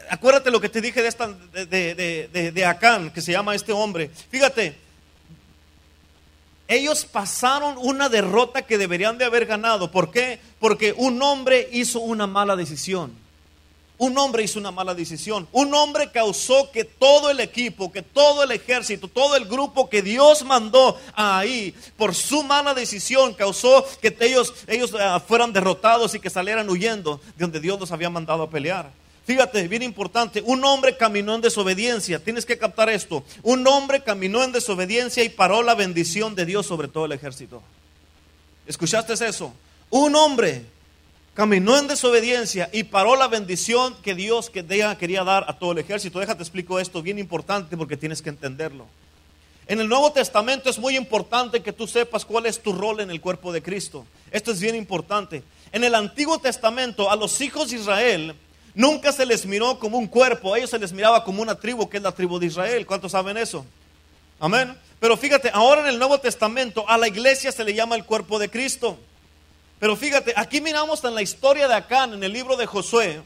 acuérdate 0.08 0.50
lo 0.50 0.60
que 0.60 0.68
te 0.68 0.80
dije 0.80 1.02
de, 1.02 1.08
esta, 1.08 1.28
de, 1.28 1.66
de, 1.66 2.28
de, 2.32 2.52
de 2.52 2.64
Acán, 2.64 3.10
que 3.10 3.22
se 3.22 3.32
llama 3.32 3.54
este 3.54 3.72
hombre. 3.72 4.10
Fíjate, 4.30 4.76
ellos 6.74 7.04
pasaron 7.04 7.76
una 7.78 8.08
derrota 8.08 8.62
que 8.62 8.78
deberían 8.78 9.18
de 9.18 9.24
haber 9.24 9.46
ganado. 9.46 9.90
¿Por 9.90 10.10
qué? 10.10 10.40
Porque 10.58 10.92
un 10.96 11.20
hombre 11.22 11.68
hizo 11.72 12.00
una 12.00 12.26
mala 12.26 12.56
decisión. 12.56 13.22
Un 13.98 14.18
hombre 14.18 14.42
hizo 14.42 14.58
una 14.58 14.72
mala 14.72 14.94
decisión. 14.94 15.46
Un 15.52 15.72
hombre 15.74 16.10
causó 16.10 16.72
que 16.72 16.84
todo 16.84 17.30
el 17.30 17.38
equipo, 17.38 17.92
que 17.92 18.02
todo 18.02 18.42
el 18.42 18.50
ejército, 18.50 19.06
todo 19.06 19.36
el 19.36 19.44
grupo 19.44 19.88
que 19.88 20.02
Dios 20.02 20.44
mandó 20.44 20.98
ahí, 21.14 21.72
por 21.96 22.14
su 22.14 22.42
mala 22.42 22.74
decisión, 22.74 23.34
causó 23.34 23.86
que 24.00 24.16
ellos, 24.20 24.54
ellos 24.66 24.92
eh, 24.98 25.20
fueran 25.28 25.52
derrotados 25.52 26.14
y 26.14 26.20
que 26.20 26.30
salieran 26.30 26.68
huyendo 26.68 27.20
de 27.36 27.44
donde 27.44 27.60
Dios 27.60 27.78
los 27.78 27.92
había 27.92 28.10
mandado 28.10 28.42
a 28.42 28.50
pelear. 28.50 28.90
Fíjate, 29.24 29.68
bien 29.68 29.82
importante, 29.82 30.42
un 30.44 30.64
hombre 30.64 30.96
caminó 30.96 31.36
en 31.36 31.40
desobediencia, 31.40 32.18
tienes 32.18 32.44
que 32.44 32.58
captar 32.58 32.88
esto, 32.88 33.24
un 33.42 33.64
hombre 33.68 34.02
caminó 34.02 34.42
en 34.42 34.50
desobediencia 34.50 35.22
y 35.22 35.28
paró 35.28 35.62
la 35.62 35.76
bendición 35.76 36.34
de 36.34 36.44
Dios 36.44 36.66
sobre 36.66 36.88
todo 36.88 37.04
el 37.04 37.12
ejército. 37.12 37.62
¿Escuchaste 38.66 39.12
eso? 39.12 39.52
Un 39.90 40.16
hombre 40.16 40.64
caminó 41.34 41.78
en 41.78 41.86
desobediencia 41.86 42.68
y 42.72 42.84
paró 42.84 43.16
la 43.16 43.28
bendición 43.28 43.94
que 44.02 44.14
Dios 44.14 44.50
quería 44.50 45.24
dar 45.24 45.44
a 45.48 45.58
todo 45.58 45.72
el 45.72 45.78
ejército. 45.78 46.18
Déjate 46.18 46.42
explico 46.42 46.80
esto, 46.80 47.00
bien 47.00 47.18
importante 47.18 47.76
porque 47.76 47.96
tienes 47.96 48.22
que 48.22 48.30
entenderlo. 48.30 48.86
En 49.66 49.80
el 49.80 49.88
Nuevo 49.88 50.10
Testamento 50.12 50.68
es 50.68 50.78
muy 50.78 50.96
importante 50.96 51.62
que 51.62 51.72
tú 51.72 51.86
sepas 51.86 52.24
cuál 52.24 52.46
es 52.46 52.60
tu 52.60 52.72
rol 52.72 53.00
en 53.00 53.10
el 53.10 53.20
cuerpo 53.20 53.52
de 53.52 53.62
Cristo. 53.62 54.04
Esto 54.30 54.50
es 54.50 54.60
bien 54.60 54.74
importante. 54.74 55.44
En 55.70 55.84
el 55.84 55.94
Antiguo 55.94 56.38
Testamento 56.38 57.10
a 57.10 57.16
los 57.16 57.40
hijos 57.40 57.70
de 57.70 57.76
Israel 57.76 58.34
nunca 58.74 59.12
se 59.12 59.26
les 59.26 59.46
miró 59.46 59.78
como 59.78 59.98
un 59.98 60.06
cuerpo, 60.06 60.54
a 60.54 60.58
ellos 60.58 60.70
se 60.70 60.78
les 60.78 60.92
miraba 60.92 61.24
como 61.24 61.42
una 61.42 61.54
tribu, 61.54 61.88
que 61.88 61.98
es 61.98 62.02
la 62.02 62.12
tribu 62.12 62.38
de 62.38 62.46
Israel. 62.46 62.86
¿Cuántos 62.86 63.12
saben 63.12 63.36
eso? 63.36 63.64
Amén. 64.40 64.76
Pero 64.98 65.16
fíjate, 65.16 65.50
ahora 65.52 65.82
en 65.82 65.88
el 65.88 65.98
Nuevo 65.98 66.18
Testamento 66.18 66.88
a 66.88 66.96
la 66.96 67.08
iglesia 67.08 67.50
se 67.52 67.64
le 67.64 67.74
llama 67.74 67.96
el 67.96 68.04
cuerpo 68.04 68.38
de 68.38 68.48
Cristo. 68.48 68.98
Pero 69.80 69.96
fíjate, 69.96 70.32
aquí 70.36 70.60
miramos 70.60 71.02
en 71.04 71.14
la 71.14 71.22
historia 71.22 71.66
de 71.66 71.74
Acán, 71.74 72.14
en 72.14 72.22
el 72.22 72.32
libro 72.32 72.56
de 72.56 72.66
Josué. 72.66 73.20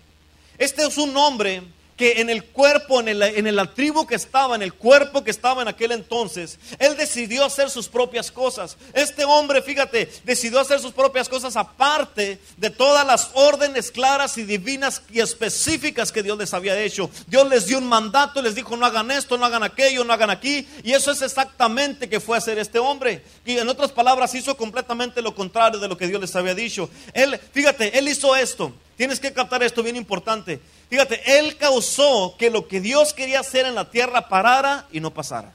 Este 0.57 0.87
es 0.87 0.97
un 0.97 1.15
hombre 1.17 1.62
que 1.97 2.21
en 2.21 2.29
el 2.29 2.45
cuerpo, 2.45 3.00
en, 3.00 3.09
el, 3.09 3.23
en 3.23 3.57
la 3.57 3.73
tribu 3.73 4.07
que 4.07 4.15
estaba, 4.15 4.55
en 4.55 4.62
el 4.62 4.75
cuerpo 4.75 5.25
que 5.25 5.31
estaba 5.31 5.62
en 5.62 5.69
aquel 5.69 5.93
entonces, 5.93 6.59
él 6.79 6.97
decidió 6.97 7.45
hacer 7.45 7.71
sus 7.71 7.88
propias 7.88 8.31
cosas. 8.31 8.76
Este 8.93 9.25
hombre, 9.25 9.62
fíjate, 9.62 10.11
decidió 10.25 10.61
hacer 10.61 10.79
sus 10.79 10.93
propias 10.93 11.29
cosas 11.29 11.57
aparte 11.57 12.38
de 12.59 12.71
todas 12.71 13.07
las 13.07 13.31
órdenes 13.33 13.91
claras 13.91 14.37
y 14.37 14.45
divinas 14.45 15.03
y 15.11 15.21
específicas 15.21 16.12
que 16.12 16.23
Dios 16.23 16.37
les 16.37 16.53
había 16.53 16.79
hecho. 16.79 17.11
Dios 17.26 17.49
les 17.49 17.67
dio 17.67 17.79
un 17.79 17.88
mandato, 17.88 18.43
les 18.43 18.55
dijo, 18.55 18.76
no 18.76 18.85
hagan 18.85 19.11
esto, 19.11 19.38
no 19.38 19.47
hagan 19.47 19.62
aquello, 19.62 20.05
no 20.05 20.12
hagan 20.12 20.31
aquí. 20.31 20.69
Y 20.83 20.93
eso 20.93 21.11
es 21.11 21.23
exactamente 21.23 22.09
que 22.09 22.21
fue 22.21 22.37
a 22.37 22.38
hacer 22.38 22.59
este 22.59 22.79
hombre. 22.79 23.25
Y 23.47 23.57
en 23.57 23.69
otras 23.69 23.91
palabras, 23.91 24.35
hizo 24.35 24.57
completamente 24.57 25.23
lo 25.23 25.35
contrario 25.35 25.81
de 25.81 25.88
lo 25.88 25.97
que 25.97 26.09
Dios 26.09 26.21
les 26.21 26.37
había 26.37 26.55
dicho. 26.55 26.91
Él, 27.15 27.41
fíjate, 27.53 27.99
él 27.99 28.09
hizo 28.09 28.37
esto. 28.37 28.73
Tienes 28.97 29.21
que 29.21 29.33
captar 29.33 29.62
esto 29.62 29.83
bien 29.83 29.97
importante. 29.97 30.61
Fíjate, 30.88 31.38
Él 31.38 31.57
causó 31.57 32.35
que 32.38 32.50
lo 32.50 32.67
que 32.67 32.81
Dios 32.81 33.12
quería 33.12 33.41
hacer 33.41 33.67
en 33.67 33.75
la 33.75 33.91
tierra 33.91 34.29
parara 34.29 34.87
y 34.91 35.00
no 35.00 35.12
pasara. 35.12 35.53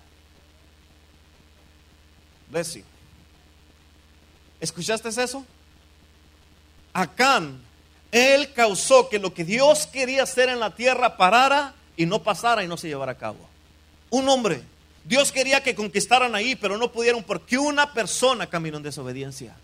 Bless 2.50 2.80
¿Escuchaste 4.60 5.10
eso? 5.10 5.44
Acán, 6.94 7.62
Él 8.12 8.54
causó 8.54 9.10
que 9.10 9.18
lo 9.18 9.34
que 9.34 9.44
Dios 9.44 9.88
quería 9.88 10.24
hacer 10.24 10.50
en 10.50 10.60
la 10.60 10.76
tierra 10.76 11.18
parara 11.18 11.74
y 11.98 12.06
no 12.06 12.22
pasara 12.22 12.64
y 12.64 12.68
no 12.68 12.78
se 12.78 12.90
llevara 12.90 13.14
a 13.14 13.18
cabo. 13.18 13.40
Un 14.12 14.30
hombre. 14.30 14.62
Dios 15.04 15.32
quería 15.32 15.64
que 15.64 15.74
conquistaran 15.74 16.36
ahí, 16.36 16.56
pero 16.56 16.78
no 16.78 16.92
pudieron 16.92 17.24
porque 17.24 17.58
una 17.58 17.92
persona 17.92 18.48
caminó 18.48 18.78
en 18.78 18.84
desobediencia. 18.84 19.56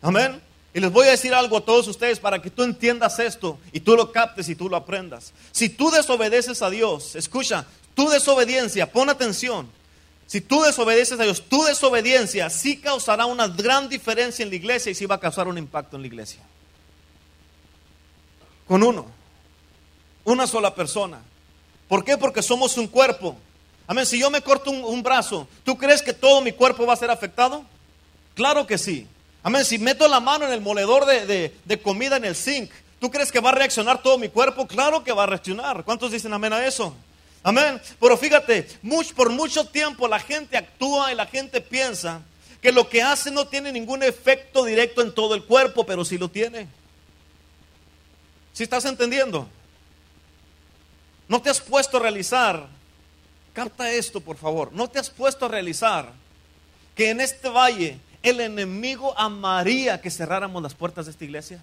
Amén. 0.00 0.40
Y 0.72 0.80
les 0.80 0.92
voy 0.92 1.08
a 1.08 1.10
decir 1.10 1.34
algo 1.34 1.56
a 1.56 1.64
todos 1.64 1.88
ustedes 1.88 2.20
para 2.20 2.40
que 2.40 2.50
tú 2.50 2.62
entiendas 2.62 3.18
esto 3.18 3.58
y 3.72 3.80
tú 3.80 3.96
lo 3.96 4.12
captes 4.12 4.48
y 4.48 4.54
tú 4.54 4.68
lo 4.68 4.76
aprendas. 4.76 5.32
Si 5.50 5.68
tú 5.68 5.90
desobedeces 5.90 6.62
a 6.62 6.70
Dios, 6.70 7.16
escucha, 7.16 7.66
tu 7.94 8.08
desobediencia, 8.08 8.90
pon 8.90 9.10
atención. 9.10 9.68
Si 10.26 10.40
tú 10.40 10.62
desobedeces 10.62 11.18
a 11.18 11.24
Dios, 11.24 11.42
tu 11.48 11.64
desobediencia 11.64 12.48
sí 12.50 12.76
causará 12.76 13.26
una 13.26 13.48
gran 13.48 13.88
diferencia 13.88 14.44
en 14.44 14.50
la 14.50 14.54
iglesia 14.54 14.92
y 14.92 14.94
sí 14.94 15.06
va 15.06 15.16
a 15.16 15.20
causar 15.20 15.48
un 15.48 15.58
impacto 15.58 15.96
en 15.96 16.02
la 16.02 16.06
iglesia. 16.06 16.40
Con 18.68 18.84
uno, 18.84 19.06
una 20.22 20.46
sola 20.46 20.72
persona. 20.72 21.20
¿Por 21.88 22.04
qué? 22.04 22.16
Porque 22.16 22.42
somos 22.42 22.76
un 22.78 22.86
cuerpo. 22.86 23.36
Amén, 23.88 24.06
si 24.06 24.20
yo 24.20 24.30
me 24.30 24.40
corto 24.40 24.70
un, 24.70 24.84
un 24.84 25.02
brazo, 25.02 25.48
¿tú 25.64 25.76
crees 25.76 26.00
que 26.00 26.12
todo 26.12 26.40
mi 26.42 26.52
cuerpo 26.52 26.86
va 26.86 26.92
a 26.92 26.96
ser 26.96 27.10
afectado? 27.10 27.64
Claro 28.36 28.68
que 28.68 28.78
sí. 28.78 29.08
Amén. 29.42 29.64
Si 29.64 29.78
meto 29.78 30.06
la 30.08 30.20
mano 30.20 30.46
en 30.46 30.52
el 30.52 30.60
moledor 30.60 31.06
de, 31.06 31.80
comida 31.82 32.16
en 32.16 32.24
el 32.24 32.36
zinc, 32.36 32.70
¿tú 32.98 33.10
crees 33.10 33.32
que 33.32 33.40
va 33.40 33.50
a 33.50 33.54
reaccionar 33.54 34.02
todo 34.02 34.18
mi 34.18 34.28
cuerpo? 34.28 34.66
Claro 34.66 35.02
que 35.02 35.12
va 35.12 35.24
a 35.24 35.26
reaccionar. 35.26 35.84
¿Cuántos 35.84 36.12
dicen 36.12 36.32
amén 36.32 36.52
a 36.52 36.66
eso? 36.66 36.94
Amén. 37.42 37.80
Pero 37.98 38.16
fíjate, 38.16 38.68
por 39.16 39.30
mucho 39.30 39.64
tiempo 39.66 40.06
la 40.06 40.20
gente 40.20 40.56
actúa 40.56 41.12
y 41.12 41.16
la 41.16 41.26
gente 41.26 41.60
piensa 41.60 42.22
que 42.60 42.72
lo 42.72 42.88
que 42.88 43.02
hace 43.02 43.30
no 43.30 43.46
tiene 43.46 43.72
ningún 43.72 44.02
efecto 44.02 44.64
directo 44.64 45.00
en 45.00 45.14
todo 45.14 45.34
el 45.34 45.44
cuerpo, 45.44 45.86
pero 45.86 46.04
sí 46.04 46.18
lo 46.18 46.28
tiene. 46.28 46.68
¿Sí 48.52 48.64
estás 48.64 48.84
entendiendo? 48.84 49.48
No 51.28 51.40
te 51.40 51.48
has 51.48 51.60
puesto 51.60 51.96
a 51.96 52.00
realizar, 52.00 52.66
capta 53.54 53.90
esto 53.90 54.20
por 54.20 54.36
favor, 54.36 54.72
no 54.72 54.88
te 54.88 54.98
has 54.98 55.08
puesto 55.08 55.46
a 55.46 55.48
realizar 55.48 56.12
que 56.94 57.10
en 57.10 57.20
este 57.20 57.48
valle 57.48 57.98
el 58.22 58.40
enemigo 58.40 59.18
amaría 59.18 60.00
que 60.00 60.10
cerráramos 60.10 60.62
las 60.62 60.74
puertas 60.74 61.06
de 61.06 61.12
esta 61.12 61.24
iglesia. 61.24 61.60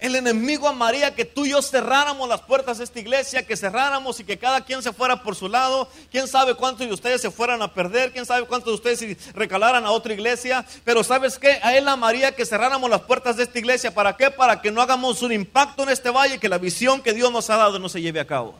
El 0.00 0.16
enemigo 0.16 0.68
amaría 0.68 1.14
que 1.14 1.24
tú 1.24 1.46
y 1.46 1.50
yo 1.50 1.62
cerráramos 1.62 2.28
las 2.28 2.42
puertas 2.42 2.78
de 2.78 2.84
esta 2.84 3.00
iglesia, 3.00 3.46
que 3.46 3.56
cerráramos 3.56 4.20
y 4.20 4.24
que 4.24 4.36
cada 4.36 4.60
quien 4.62 4.82
se 4.82 4.92
fuera 4.92 5.22
por 5.22 5.34
su 5.34 5.48
lado. 5.48 5.88
Quién 6.10 6.28
sabe 6.28 6.54
cuántos 6.54 6.86
de 6.86 6.92
ustedes 6.92 7.22
se 7.22 7.30
fueran 7.30 7.62
a 7.62 7.72
perder, 7.72 8.12
quién 8.12 8.26
sabe 8.26 8.46
cuántos 8.46 8.70
de 8.70 8.74
ustedes 8.90 9.34
recalaran 9.34 9.86
a 9.86 9.92
otra 9.92 10.12
iglesia. 10.12 10.66
Pero 10.84 11.04
¿sabes 11.04 11.38
qué? 11.38 11.58
A 11.62 11.74
él 11.76 11.88
amaría 11.88 12.34
que 12.34 12.44
cerráramos 12.44 12.90
las 12.90 13.02
puertas 13.02 13.36
de 13.36 13.44
esta 13.44 13.58
iglesia. 13.58 13.94
¿Para 13.94 14.16
qué? 14.16 14.30
Para 14.30 14.60
que 14.60 14.70
no 14.70 14.82
hagamos 14.82 15.22
un 15.22 15.32
impacto 15.32 15.84
en 15.84 15.88
este 15.88 16.10
valle, 16.10 16.38
que 16.38 16.48
la 16.48 16.58
visión 16.58 17.00
que 17.00 17.14
Dios 17.14 17.32
nos 17.32 17.48
ha 17.48 17.56
dado 17.56 17.78
no 17.78 17.88
se 17.88 18.02
lleve 18.02 18.20
a 18.20 18.26
cabo. 18.26 18.54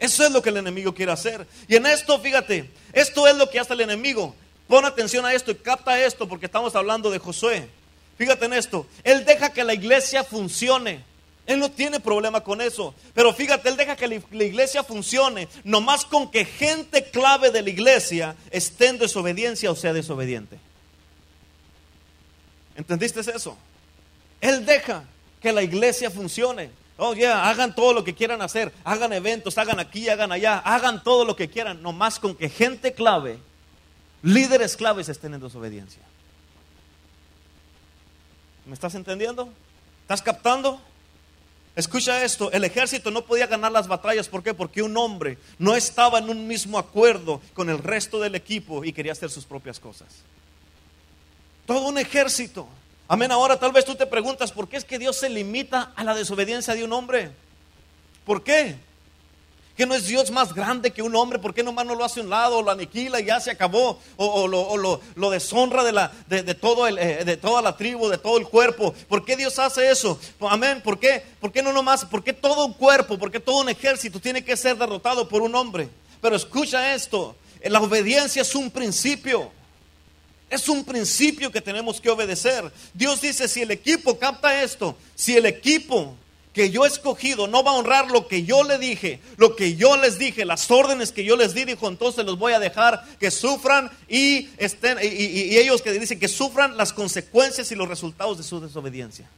Eso 0.00 0.24
es 0.24 0.32
lo 0.32 0.42
que 0.42 0.48
el 0.48 0.56
enemigo 0.56 0.92
quiere 0.94 1.12
hacer. 1.12 1.46
Y 1.68 1.76
en 1.76 1.86
esto, 1.86 2.18
fíjate, 2.18 2.68
esto 2.92 3.28
es 3.28 3.36
lo 3.36 3.48
que 3.48 3.60
hace 3.60 3.74
el 3.74 3.82
enemigo. 3.82 4.34
Pon 4.68 4.84
atención 4.84 5.24
a 5.26 5.34
esto 5.34 5.50
y 5.50 5.54
capta 5.56 6.00
esto 6.02 6.28
porque 6.28 6.46
estamos 6.46 6.74
hablando 6.74 7.10
de 7.10 7.18
Josué. 7.18 7.68
Fíjate 8.16 8.46
en 8.46 8.52
esto. 8.52 8.86
Él 9.04 9.24
deja 9.24 9.52
que 9.52 9.64
la 9.64 9.74
iglesia 9.74 10.24
funcione. 10.24 11.04
Él 11.46 11.58
no 11.58 11.70
tiene 11.70 11.98
problema 11.98 12.42
con 12.42 12.60
eso. 12.60 12.94
Pero 13.14 13.32
fíjate, 13.34 13.68
él 13.68 13.76
deja 13.76 13.96
que 13.96 14.06
la 14.08 14.44
iglesia 14.44 14.84
funcione. 14.84 15.48
Nomás 15.64 16.04
con 16.04 16.30
que 16.30 16.44
gente 16.44 17.10
clave 17.10 17.50
de 17.50 17.62
la 17.62 17.70
iglesia 17.70 18.36
esté 18.50 18.88
en 18.88 18.98
desobediencia 18.98 19.70
o 19.70 19.74
sea 19.74 19.92
desobediente. 19.92 20.58
¿Entendiste 22.76 23.20
eso? 23.20 23.56
Él 24.40 24.64
deja 24.64 25.04
que 25.40 25.52
la 25.52 25.62
iglesia 25.62 26.10
funcione. 26.10 26.70
Oh, 26.96 27.14
yeah, 27.14 27.48
hagan 27.48 27.74
todo 27.74 27.92
lo 27.92 28.04
que 28.04 28.14
quieran 28.14 28.40
hacer. 28.42 28.72
Hagan 28.84 29.12
eventos, 29.12 29.58
hagan 29.58 29.80
aquí, 29.80 30.08
hagan 30.08 30.30
allá. 30.30 30.58
Hagan 30.58 31.02
todo 31.02 31.24
lo 31.24 31.34
que 31.34 31.48
quieran. 31.48 31.82
Nomás 31.82 32.20
con 32.20 32.36
que 32.36 32.48
gente 32.48 32.92
clave 32.92 33.38
líderes 34.22 34.76
claves 34.76 35.08
estén 35.08 35.34
en 35.34 35.40
desobediencia. 35.40 36.02
¿Me 38.66 38.74
estás 38.74 38.94
entendiendo? 38.94 39.48
¿Estás 40.02 40.22
captando? 40.22 40.80
Escucha 41.74 42.22
esto, 42.22 42.52
el 42.52 42.64
ejército 42.64 43.10
no 43.10 43.24
podía 43.24 43.46
ganar 43.46 43.72
las 43.72 43.88
batallas, 43.88 44.28
¿por 44.28 44.42
qué? 44.42 44.52
Porque 44.52 44.82
un 44.82 44.94
hombre 44.98 45.38
no 45.58 45.74
estaba 45.74 46.18
en 46.18 46.28
un 46.28 46.46
mismo 46.46 46.78
acuerdo 46.78 47.40
con 47.54 47.70
el 47.70 47.78
resto 47.78 48.20
del 48.20 48.34
equipo 48.34 48.84
y 48.84 48.92
quería 48.92 49.12
hacer 49.12 49.30
sus 49.30 49.46
propias 49.46 49.80
cosas. 49.80 50.08
Todo 51.64 51.88
un 51.88 51.96
ejército. 51.96 52.68
Amén, 53.08 53.32
ahora 53.32 53.58
tal 53.58 53.72
vez 53.72 53.86
tú 53.86 53.94
te 53.94 54.06
preguntas, 54.06 54.52
¿por 54.52 54.68
qué 54.68 54.76
es 54.76 54.84
que 54.84 54.98
Dios 54.98 55.16
se 55.16 55.30
limita 55.30 55.92
a 55.96 56.04
la 56.04 56.14
desobediencia 56.14 56.74
de 56.74 56.84
un 56.84 56.92
hombre? 56.92 57.30
¿Por 58.26 58.44
qué? 58.44 58.76
Que 59.76 59.86
no 59.86 59.94
es 59.94 60.06
Dios 60.06 60.30
más 60.30 60.54
grande 60.54 60.90
que 60.90 61.02
un 61.02 61.14
hombre, 61.16 61.38
¿por 61.38 61.54
qué 61.54 61.62
nomás 61.62 61.86
no 61.86 61.94
lo 61.94 62.04
hace 62.04 62.20
a 62.20 62.22
un 62.22 62.30
lado, 62.30 62.58
o 62.58 62.62
lo 62.62 62.70
aniquila 62.70 63.20
y 63.20 63.26
ya 63.26 63.40
se 63.40 63.50
acabó, 63.50 63.98
o, 64.16 64.46
lo, 64.46 65.30
deshonra 65.30 65.82
de, 65.84 66.54
todo 66.54 66.86
eh, 66.86 67.24
de 67.24 67.36
toda 67.36 67.62
la 67.62 67.76
tribu, 67.76 68.08
de 68.08 68.18
todo 68.18 68.38
el 68.38 68.46
cuerpo? 68.46 68.94
¿Por 69.08 69.24
qué 69.24 69.36
Dios 69.36 69.58
hace 69.58 69.90
eso? 69.90 70.18
Amén, 70.40 70.82
¿por 70.82 70.98
qué? 70.98 71.22
¿Por 71.40 71.52
qué 71.52 71.62
no 71.62 71.72
nomás? 71.72 72.04
¿Por 72.04 72.22
qué 72.22 72.32
todo 72.32 72.66
un 72.66 72.74
cuerpo, 72.74 73.18
por 73.18 73.30
qué 73.30 73.40
todo 73.40 73.60
un 73.60 73.68
ejército 73.68 74.20
tiene 74.20 74.44
que 74.44 74.56
ser 74.56 74.76
derrotado 74.76 75.28
por 75.28 75.42
un 75.42 75.54
hombre? 75.54 75.88
Pero 76.20 76.36
escucha 76.36 76.94
esto, 76.94 77.34
la 77.64 77.80
obediencia 77.80 78.42
es 78.42 78.54
un 78.54 78.70
principio. 78.70 79.50
Es 80.50 80.68
un 80.68 80.84
principio 80.84 81.50
que 81.50 81.62
tenemos 81.62 81.98
que 81.98 82.10
obedecer. 82.10 82.70
Dios 82.92 83.22
dice, 83.22 83.48
si 83.48 83.62
el 83.62 83.70
equipo 83.70 84.18
capta 84.18 84.62
esto, 84.62 84.98
si 85.14 85.34
el 85.34 85.46
equipo 85.46 86.14
que 86.52 86.70
yo 86.70 86.84
he 86.84 86.88
escogido 86.88 87.46
no 87.46 87.64
va 87.64 87.70
a 87.70 87.74
honrar 87.74 88.10
lo 88.10 88.28
que 88.28 88.44
yo 88.44 88.62
le 88.62 88.78
dije, 88.78 89.20
lo 89.36 89.56
que 89.56 89.74
yo 89.74 89.96
les 89.96 90.18
dije, 90.18 90.44
las 90.44 90.70
órdenes 90.70 91.10
que 91.12 91.24
yo 91.24 91.36
les 91.36 91.54
di, 91.54 91.64
dijo, 91.64 91.88
entonces 91.88 92.24
los 92.24 92.38
voy 92.38 92.52
a 92.52 92.58
dejar 92.58 93.04
que 93.18 93.30
sufran 93.30 93.90
y, 94.08 94.48
estén, 94.58 94.98
y, 95.02 95.56
ellos 95.56 95.80
que 95.80 95.92
dicen 95.92 96.18
que 96.18 96.28
sufran 96.28 96.76
las 96.76 96.92
consecuencias 96.92 97.72
y 97.72 97.74
los 97.74 97.88
resultados 97.88 98.36
de 98.38 98.44
su 98.44 98.60
desobediencia. 98.60 99.28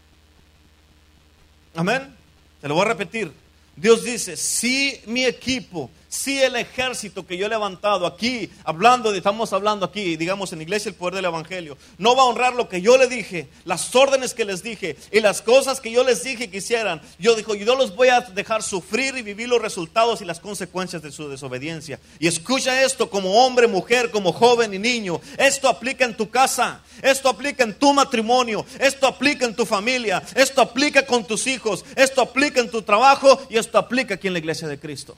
Amén. 1.74 2.14
Te 2.60 2.68
lo 2.68 2.74
voy 2.74 2.84
a 2.84 2.88
repetir. 2.88 3.32
Dios 3.76 4.04
dice, 4.04 4.36
si 4.36 5.00
mi 5.06 5.24
equipo 5.24 5.90
si 6.14 6.40
el 6.40 6.54
ejército 6.54 7.26
que 7.26 7.36
yo 7.36 7.46
he 7.46 7.48
levantado 7.48 8.06
aquí, 8.06 8.48
hablando, 8.64 9.10
de, 9.10 9.18
estamos 9.18 9.52
hablando 9.52 9.84
aquí, 9.84 10.16
digamos 10.16 10.52
en 10.52 10.62
iglesia 10.62 10.88
el 10.88 10.94
poder 10.94 11.16
del 11.16 11.24
evangelio, 11.24 11.76
no 11.98 12.14
va 12.14 12.22
a 12.22 12.26
honrar 12.26 12.54
lo 12.54 12.68
que 12.68 12.80
yo 12.80 12.96
le 12.96 13.08
dije, 13.08 13.48
las 13.64 13.94
órdenes 13.96 14.32
que 14.32 14.44
les 14.44 14.62
dije 14.62 14.96
y 15.10 15.20
las 15.20 15.42
cosas 15.42 15.80
que 15.80 15.90
yo 15.90 16.04
les 16.04 16.22
dije 16.22 16.48
que 16.48 16.58
hicieran, 16.58 17.02
yo 17.18 17.34
dijo, 17.34 17.56
yo 17.56 17.74
los 17.74 17.96
voy 17.96 18.08
a 18.08 18.20
dejar 18.20 18.62
sufrir 18.62 19.16
y 19.18 19.22
vivir 19.22 19.48
los 19.48 19.60
resultados 19.60 20.20
y 20.20 20.24
las 20.24 20.38
consecuencias 20.38 21.02
de 21.02 21.10
su 21.10 21.28
desobediencia. 21.28 21.98
Y 22.20 22.28
escucha 22.28 22.84
esto 22.84 23.10
como 23.10 23.44
hombre, 23.44 23.66
mujer, 23.66 24.12
como 24.12 24.32
joven 24.32 24.72
y 24.72 24.78
niño, 24.78 25.20
esto 25.36 25.68
aplica 25.68 26.04
en 26.04 26.16
tu 26.16 26.30
casa, 26.30 26.80
esto 27.02 27.28
aplica 27.28 27.64
en 27.64 27.74
tu 27.74 27.92
matrimonio, 27.92 28.64
esto 28.78 29.08
aplica 29.08 29.46
en 29.46 29.56
tu 29.56 29.66
familia, 29.66 30.22
esto 30.36 30.60
aplica 30.60 31.04
con 31.04 31.26
tus 31.26 31.48
hijos, 31.48 31.84
esto 31.96 32.22
aplica 32.22 32.60
en 32.60 32.70
tu 32.70 32.82
trabajo 32.82 33.44
y 33.50 33.56
esto 33.56 33.78
aplica 33.78 34.14
aquí 34.14 34.28
en 34.28 34.34
la 34.34 34.38
iglesia 34.38 34.68
de 34.68 34.78
Cristo. 34.78 35.16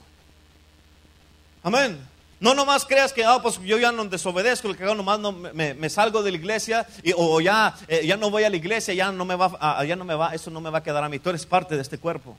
Amén. 1.67 1.99
No 2.39 2.55
nomás 2.55 2.85
creas 2.85 3.13
que 3.13 3.25
ah, 3.25 3.41
pues 3.43 3.59
yo 3.61 3.77
ya 3.77 3.91
no 3.91 4.05
desobedezco, 4.05 4.73
que 4.73 4.85
nomás 4.85 5.19
no, 5.19 5.33
me, 5.33 5.75
me, 5.75 5.91
salgo 5.91 6.23
de 6.23 6.31
la 6.31 6.37
iglesia 6.37 6.87
y, 7.03 7.13
o 7.17 7.41
ya, 7.41 7.75
eh, 7.89 8.07
ya 8.07 8.17
no 8.17 8.31
voy 8.31 8.45
a 8.45 8.51
la 8.51 8.55
iglesia, 8.55 8.95
ya 8.95 9.11
no, 9.11 9.25
me 9.25 9.35
va, 9.35 9.51
ah, 9.59 9.85
ya 9.85 9.97
no 9.97 10.05
me 10.05 10.15
va, 10.15 10.33
eso 10.33 10.49
no 10.49 10.61
me 10.61 10.71
va 10.71 10.79
a 10.79 10.83
quedar 10.85 11.03
a 11.03 11.09
mí. 11.09 11.19
Tú 11.19 11.31
eres 11.31 11.45
parte 11.45 11.75
de 11.75 11.83
este 11.83 11.99
cuerpo. 11.99 12.37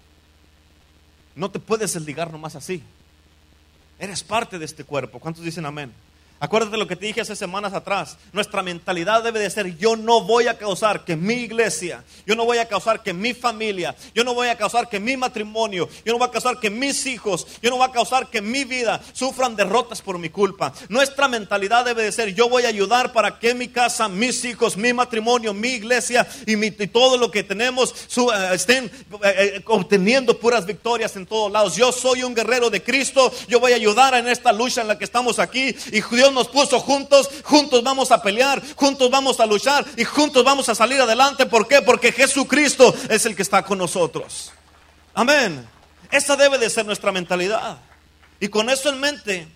No 1.36 1.51
te 1.51 1.60
puedes 1.60 1.93
desligar 1.93 2.31
nomás 2.31 2.55
así. 2.55 2.81
Eres 4.00 4.24
parte 4.24 4.57
de 4.57 4.63
este 4.63 4.86
cuerpo. 4.86 5.19
¿Cuántos 5.19 5.43
dicen 5.43 5.65
amén? 5.65 5.91
Acuérdate 6.39 6.77
lo 6.77 6.88
que 6.88 6.96
te 6.96 7.08
dije 7.08 7.22
hace 7.22 7.36
semanas 7.36 7.74
atrás. 7.74 8.17
Nuestra 8.32 8.62
mentalidad 8.62 9.24
debe 9.24 9.39
de 9.39 9.50
ser, 9.50 9.75
yo 9.77 9.96
no 9.96 10.22
voy 10.22 10.48
a 10.48 10.58
causar 10.58 11.03
que 11.03 11.15
mi 11.15 11.34
iglesia, 11.34 12.03
yo 12.27 12.36
no 12.36 12.46
voy 12.46 12.60
a 12.60 12.67
causar 12.67 13.01
que 13.01 13.13
mi 13.13 13.34
familia, 13.34 13.96
yo 14.13 14.24
no 14.24 14.36
voy 14.36 14.48
a 14.48 14.58
causar 14.58 14.88
que 14.88 15.00
mi 15.00 15.17
matrimonio, 15.17 15.89
yo 16.06 16.13
no 16.13 16.20
voy 16.20 16.27
a 16.27 16.32
causar 16.32 16.60
que 16.60 16.70
mis 16.70 17.06
hijos, 17.08 17.48
yo 17.62 17.72
no 17.72 17.77
voy 17.77 17.88
a 17.88 17.91
causar 17.91 18.27
que 18.27 18.41
mi 18.41 18.65
vida 18.65 19.01
sufran 19.13 19.56
derrotas 19.56 20.01
por 20.01 20.20
mi 20.20 20.29
culpa. 20.29 20.74
Nuestra 20.89 21.27
mentalidad 21.27 21.86
debe 21.86 22.03
de 22.03 22.12
ser, 22.12 22.36
yo 22.36 22.50
voy 22.50 22.65
a 22.65 22.70
ayudar 22.70 23.13
para 23.13 23.39
que 23.39 23.56
mi 23.56 23.70
casa, 23.70 24.08
mis 24.08 24.46
hijos, 24.46 24.77
mi 24.77 24.94
matrimonio, 24.94 25.53
mi 25.53 25.70
iglesia 25.70 26.27
y, 26.46 26.67
todo 26.88 27.17
lo 27.17 27.32
que 27.32 27.44
tenemos 27.44 27.94
eh, 28.15 28.50
estén 28.53 28.86
eh, 28.86 28.91
eh, 29.24 29.63
obteniendo 29.65 30.39
puras 30.39 30.65
victorias 30.65 31.15
en 31.15 31.25
todos 31.25 31.51
lados. 31.51 31.75
Yo 31.75 31.91
soy 31.91 32.24
un 32.24 32.36
guerrero 32.36 32.70
de 32.70 32.84
Cristo, 32.84 33.32
yo 33.48 33.60
voy 33.60 33.72
a 33.72 33.75
ayudar 33.75 34.13
en 34.13 34.27
esta 34.27 34.51
lucha 34.51 34.82
en 34.82 34.88
la 34.88 34.98
que 34.98 35.03
estamos 35.03 35.39
aquí 35.39 35.75
y 35.91 36.01
Dios 36.01 36.26
nos 36.31 36.48
puso 36.48 36.79
juntos, 36.79 37.29
juntos 37.43 37.84
vamos 37.84 38.12
a 38.12 38.22
pelear, 38.22 38.62
juntos 38.75 39.10
vamos 39.10 39.39
a 39.39 39.46
luchar 39.46 39.86
y 39.96 40.03
juntos 40.03 40.43
vamos 40.43 40.69
a 40.69 40.75
salir 40.75 41.00
adelante. 41.01 41.46
¿Por 41.46 41.67
qué? 41.67 41.81
Porque 41.81 42.12
Jesucristo 42.12 42.93
es 43.10 43.25
el 43.25 43.36
que 43.36 43.41
está 43.41 43.63
con 43.63 43.77
nosotros. 43.77 44.51
Amén. 45.13 45.67
Esa 46.12 46.36
debe 46.36 46.57
de 46.57 46.69
ser 46.69 46.86
nuestra 46.86 47.12
mentalidad. 47.12 47.79
Y 48.39 48.50
con 48.50 48.69
eso 48.69 48.89
en 48.89 49.00
mente, 49.00 49.48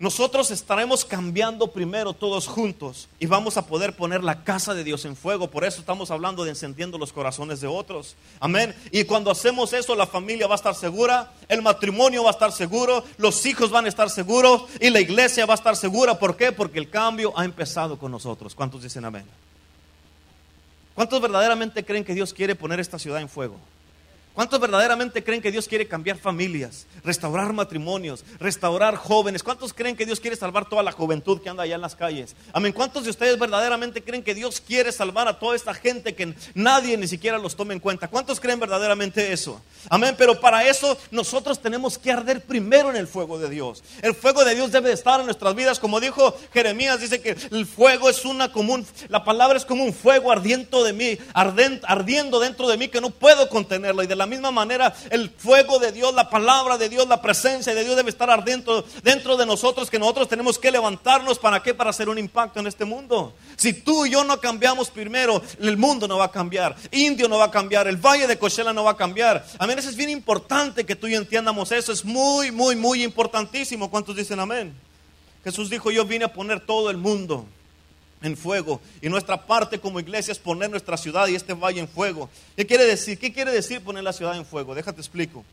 nosotros 0.00 0.50
estaremos 0.50 1.04
cambiando 1.04 1.68
primero 1.68 2.12
todos 2.12 2.48
juntos 2.48 3.08
y 3.20 3.26
vamos 3.26 3.56
a 3.56 3.66
poder 3.66 3.94
poner 3.94 4.24
la 4.24 4.42
casa 4.42 4.74
de 4.74 4.82
Dios 4.82 5.04
en 5.04 5.14
fuego. 5.14 5.48
Por 5.48 5.64
eso 5.64 5.78
estamos 5.78 6.10
hablando 6.10 6.42
de 6.42 6.50
encendiendo 6.50 6.98
los 6.98 7.12
corazones 7.12 7.60
de 7.60 7.68
otros. 7.68 8.16
Amén. 8.40 8.74
Y 8.90 9.04
cuando 9.04 9.30
hacemos 9.30 9.72
eso, 9.72 9.94
la 9.94 10.06
familia 10.06 10.48
va 10.48 10.54
a 10.54 10.56
estar 10.56 10.74
segura, 10.74 11.32
el 11.48 11.62
matrimonio 11.62 12.24
va 12.24 12.30
a 12.30 12.32
estar 12.32 12.50
seguro, 12.50 13.04
los 13.18 13.46
hijos 13.46 13.70
van 13.70 13.84
a 13.84 13.88
estar 13.88 14.10
seguros 14.10 14.64
y 14.80 14.90
la 14.90 15.00
iglesia 15.00 15.46
va 15.46 15.54
a 15.54 15.56
estar 15.56 15.76
segura. 15.76 16.18
¿Por 16.18 16.36
qué? 16.36 16.50
Porque 16.50 16.80
el 16.80 16.90
cambio 16.90 17.32
ha 17.38 17.44
empezado 17.44 17.96
con 17.96 18.10
nosotros. 18.10 18.52
¿Cuántos 18.54 18.82
dicen 18.82 19.04
amén? 19.04 19.24
¿Cuántos 20.94 21.20
verdaderamente 21.20 21.84
creen 21.84 22.04
que 22.04 22.14
Dios 22.14 22.34
quiere 22.34 22.56
poner 22.56 22.80
esta 22.80 22.98
ciudad 22.98 23.20
en 23.20 23.28
fuego? 23.28 23.58
¿Cuántos 24.34 24.58
verdaderamente 24.58 25.22
creen 25.22 25.40
que 25.40 25.52
Dios 25.52 25.68
quiere 25.68 25.86
cambiar 25.86 26.18
familias, 26.18 26.88
restaurar 27.04 27.52
matrimonios, 27.52 28.24
restaurar 28.40 28.96
jóvenes? 28.96 29.44
¿Cuántos 29.44 29.72
creen 29.72 29.94
que 29.94 30.06
Dios 30.06 30.18
quiere 30.18 30.34
salvar 30.34 30.68
toda 30.68 30.82
la 30.82 30.90
juventud 30.90 31.40
que 31.40 31.48
anda 31.48 31.62
allá 31.62 31.76
en 31.76 31.80
las 31.80 31.94
calles? 31.94 32.34
Amén. 32.52 32.72
¿Cuántos 32.72 33.04
de 33.04 33.10
ustedes 33.10 33.38
verdaderamente 33.38 34.02
creen 34.02 34.24
que 34.24 34.34
Dios 34.34 34.60
quiere 34.60 34.90
salvar 34.90 35.28
a 35.28 35.38
toda 35.38 35.54
esta 35.54 35.72
gente 35.72 36.16
que 36.16 36.34
nadie 36.52 36.96
ni 36.96 37.06
siquiera 37.06 37.38
los 37.38 37.54
tome 37.54 37.74
en 37.74 37.80
cuenta? 37.80 38.08
¿Cuántos 38.08 38.40
creen 38.40 38.58
verdaderamente 38.58 39.32
eso? 39.32 39.62
Amén. 39.88 40.16
Pero 40.18 40.40
para 40.40 40.66
eso 40.68 40.98
nosotros 41.12 41.62
tenemos 41.62 41.96
que 41.96 42.10
arder 42.10 42.44
primero 42.44 42.90
en 42.90 42.96
el 42.96 43.06
fuego 43.06 43.38
de 43.38 43.48
Dios. 43.48 43.84
El 44.02 44.16
fuego 44.16 44.44
de 44.44 44.56
Dios 44.56 44.72
debe 44.72 44.90
estar 44.90 45.20
en 45.20 45.26
nuestras 45.26 45.54
vidas. 45.54 45.78
Como 45.78 46.00
dijo 46.00 46.36
Jeremías, 46.52 47.00
dice 47.00 47.20
que 47.20 47.36
el 47.52 47.66
fuego 47.66 48.10
es 48.10 48.24
una 48.24 48.50
común, 48.50 48.84
la 49.08 49.22
palabra 49.22 49.56
es 49.56 49.64
como 49.64 49.84
un 49.84 49.94
fuego 49.94 50.32
ardiendo 50.32 50.82
de 50.82 50.92
mí, 50.92 51.18
ardiendo 51.34 52.40
dentro 52.40 52.66
de 52.66 52.76
mí 52.76 52.88
que 52.88 53.00
no 53.00 53.10
puedo 53.10 53.48
contenerlo. 53.48 54.02
Y 54.02 54.08
de 54.08 54.16
la 54.16 54.23
la 54.24 54.30
misma 54.30 54.50
manera, 54.50 54.94
el 55.10 55.28
fuego 55.28 55.78
de 55.78 55.92
Dios, 55.92 56.14
la 56.14 56.30
palabra 56.30 56.78
de 56.78 56.88
Dios, 56.88 57.06
la 57.06 57.20
presencia 57.20 57.74
de 57.74 57.84
Dios 57.84 57.94
debe 57.94 58.08
estar 58.08 58.30
ardiendo 58.30 58.82
dentro 59.02 59.36
de 59.36 59.44
nosotros, 59.44 59.90
que 59.90 59.98
nosotros 59.98 60.28
tenemos 60.28 60.58
que 60.58 60.70
levantarnos. 60.70 61.38
¿Para 61.38 61.62
qué? 61.62 61.74
Para 61.74 61.90
hacer 61.90 62.08
un 62.08 62.18
impacto 62.18 62.58
en 62.58 62.66
este 62.66 62.86
mundo. 62.86 63.34
Si 63.56 63.74
tú 63.74 64.06
y 64.06 64.10
yo 64.10 64.24
no 64.24 64.40
cambiamos 64.40 64.88
primero, 64.88 65.42
el 65.60 65.76
mundo 65.76 66.08
no 66.08 66.16
va 66.16 66.24
a 66.24 66.30
cambiar. 66.30 66.74
Indio 66.90 67.28
no 67.28 67.36
va 67.36 67.44
a 67.44 67.50
cambiar. 67.50 67.86
El 67.86 67.98
valle 67.98 68.26
de 68.26 68.38
Coachella 68.38 68.72
no 68.72 68.82
va 68.82 68.92
a 68.92 68.96
cambiar. 68.96 69.44
Amén. 69.58 69.78
Eso 69.78 69.90
es 69.90 69.96
bien 69.96 70.08
importante 70.08 70.86
que 70.86 70.96
tú 70.96 71.06
y 71.06 71.14
entiendamos 71.14 71.70
eso. 71.70 71.92
Es 71.92 72.02
muy, 72.02 72.50
muy, 72.50 72.76
muy 72.76 73.04
importantísimo. 73.04 73.90
¿Cuántos 73.90 74.16
dicen 74.16 74.40
amén? 74.40 74.74
Jesús 75.44 75.68
dijo, 75.68 75.90
yo 75.90 76.06
vine 76.06 76.24
a 76.24 76.32
poner 76.32 76.60
todo 76.64 76.88
el 76.88 76.96
mundo 76.96 77.46
en 78.24 78.36
fuego. 78.36 78.80
Y 79.00 79.08
nuestra 79.08 79.46
parte 79.46 79.78
como 79.78 80.00
iglesia 80.00 80.32
es 80.32 80.38
poner 80.38 80.70
nuestra 80.70 80.96
ciudad 80.96 81.28
y 81.28 81.34
este 81.34 81.54
valle 81.54 81.80
en 81.80 81.88
fuego. 81.88 82.28
¿Qué 82.56 82.66
quiere 82.66 82.84
decir? 82.84 83.18
¿Qué 83.18 83.32
quiere 83.32 83.52
decir 83.52 83.80
poner 83.80 84.02
la 84.02 84.12
ciudad 84.12 84.36
en 84.36 84.46
fuego? 84.46 84.74
Déjate 84.74 85.00
explico. 85.00 85.44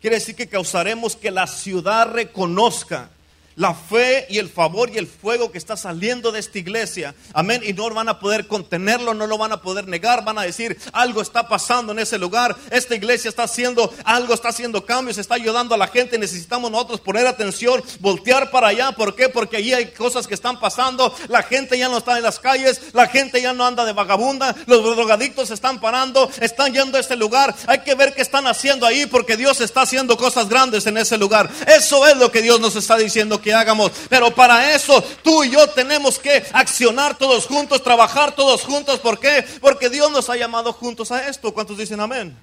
Quiere 0.00 0.16
decir 0.16 0.34
que 0.34 0.48
causaremos 0.48 1.16
que 1.16 1.30
la 1.30 1.46
ciudad 1.46 2.12
reconozca 2.12 3.10
la 3.56 3.74
fe 3.74 4.26
y 4.28 4.38
el 4.38 4.48
favor 4.48 4.90
y 4.90 4.98
el 4.98 5.06
fuego 5.06 5.50
que 5.50 5.58
está 5.58 5.76
saliendo 5.76 6.30
de 6.30 6.40
esta 6.40 6.58
iglesia. 6.58 7.14
Amén. 7.32 7.62
Y 7.64 7.72
no 7.72 7.90
van 7.90 8.08
a 8.08 8.20
poder 8.20 8.46
contenerlo, 8.46 9.14
no 9.14 9.26
lo 9.26 9.38
van 9.38 9.52
a 9.52 9.62
poder 9.62 9.88
negar. 9.88 10.24
Van 10.24 10.38
a 10.38 10.42
decir, 10.42 10.78
algo 10.92 11.22
está 11.22 11.48
pasando 11.48 11.92
en 11.92 11.98
ese 11.98 12.18
lugar. 12.18 12.56
Esta 12.70 12.94
iglesia 12.94 13.28
está 13.28 13.44
haciendo 13.44 13.92
algo, 14.04 14.34
está 14.34 14.50
haciendo 14.50 14.84
cambios, 14.84 15.18
está 15.18 15.34
ayudando 15.34 15.74
a 15.74 15.78
la 15.78 15.88
gente. 15.88 16.18
Necesitamos 16.18 16.70
nosotros 16.70 17.00
poner 17.00 17.26
atención, 17.26 17.82
voltear 18.00 18.50
para 18.50 18.68
allá. 18.68 18.92
¿Por 18.92 19.16
qué? 19.16 19.28
Porque 19.28 19.56
allí 19.56 19.72
hay 19.72 19.92
cosas 19.92 20.26
que 20.26 20.34
están 20.34 20.60
pasando. 20.60 21.14
La 21.28 21.42
gente 21.42 21.78
ya 21.78 21.88
no 21.88 21.98
está 21.98 22.16
en 22.18 22.24
las 22.24 22.38
calles, 22.38 22.80
la 22.92 23.06
gente 23.06 23.40
ya 23.40 23.54
no 23.54 23.64
anda 23.66 23.84
de 23.84 23.92
vagabunda. 23.92 24.54
Los 24.66 24.84
drogadictos 24.84 25.50
están 25.50 25.80
parando, 25.80 26.30
están 26.40 26.74
yendo 26.74 26.98
a 26.98 27.00
este 27.00 27.16
lugar. 27.16 27.54
Hay 27.66 27.78
que 27.80 27.94
ver 27.94 28.14
qué 28.14 28.20
están 28.20 28.46
haciendo 28.46 28.84
ahí 28.86 29.06
porque 29.06 29.36
Dios 29.36 29.62
está 29.62 29.82
haciendo 29.82 30.18
cosas 30.18 30.48
grandes 30.50 30.86
en 30.86 30.98
ese 30.98 31.16
lugar. 31.16 31.50
Eso 31.66 32.06
es 32.06 32.16
lo 32.18 32.30
que 32.30 32.42
Dios 32.42 32.60
nos 32.60 32.76
está 32.76 32.98
diciendo 32.98 33.40
que 33.46 33.54
hagamos. 33.54 33.92
Pero 34.08 34.34
para 34.34 34.74
eso 34.74 35.00
tú 35.22 35.44
y 35.44 35.50
yo 35.50 35.68
tenemos 35.68 36.18
que 36.18 36.44
accionar 36.52 37.16
todos 37.16 37.46
juntos, 37.46 37.80
trabajar 37.80 38.34
todos 38.34 38.64
juntos. 38.64 38.98
¿Por 38.98 39.20
qué? 39.20 39.44
Porque 39.60 39.88
Dios 39.88 40.10
nos 40.10 40.28
ha 40.28 40.36
llamado 40.36 40.72
juntos 40.72 41.12
a 41.12 41.28
esto. 41.28 41.54
¿Cuántos 41.54 41.78
dicen 41.78 42.00
amén? 42.00 42.36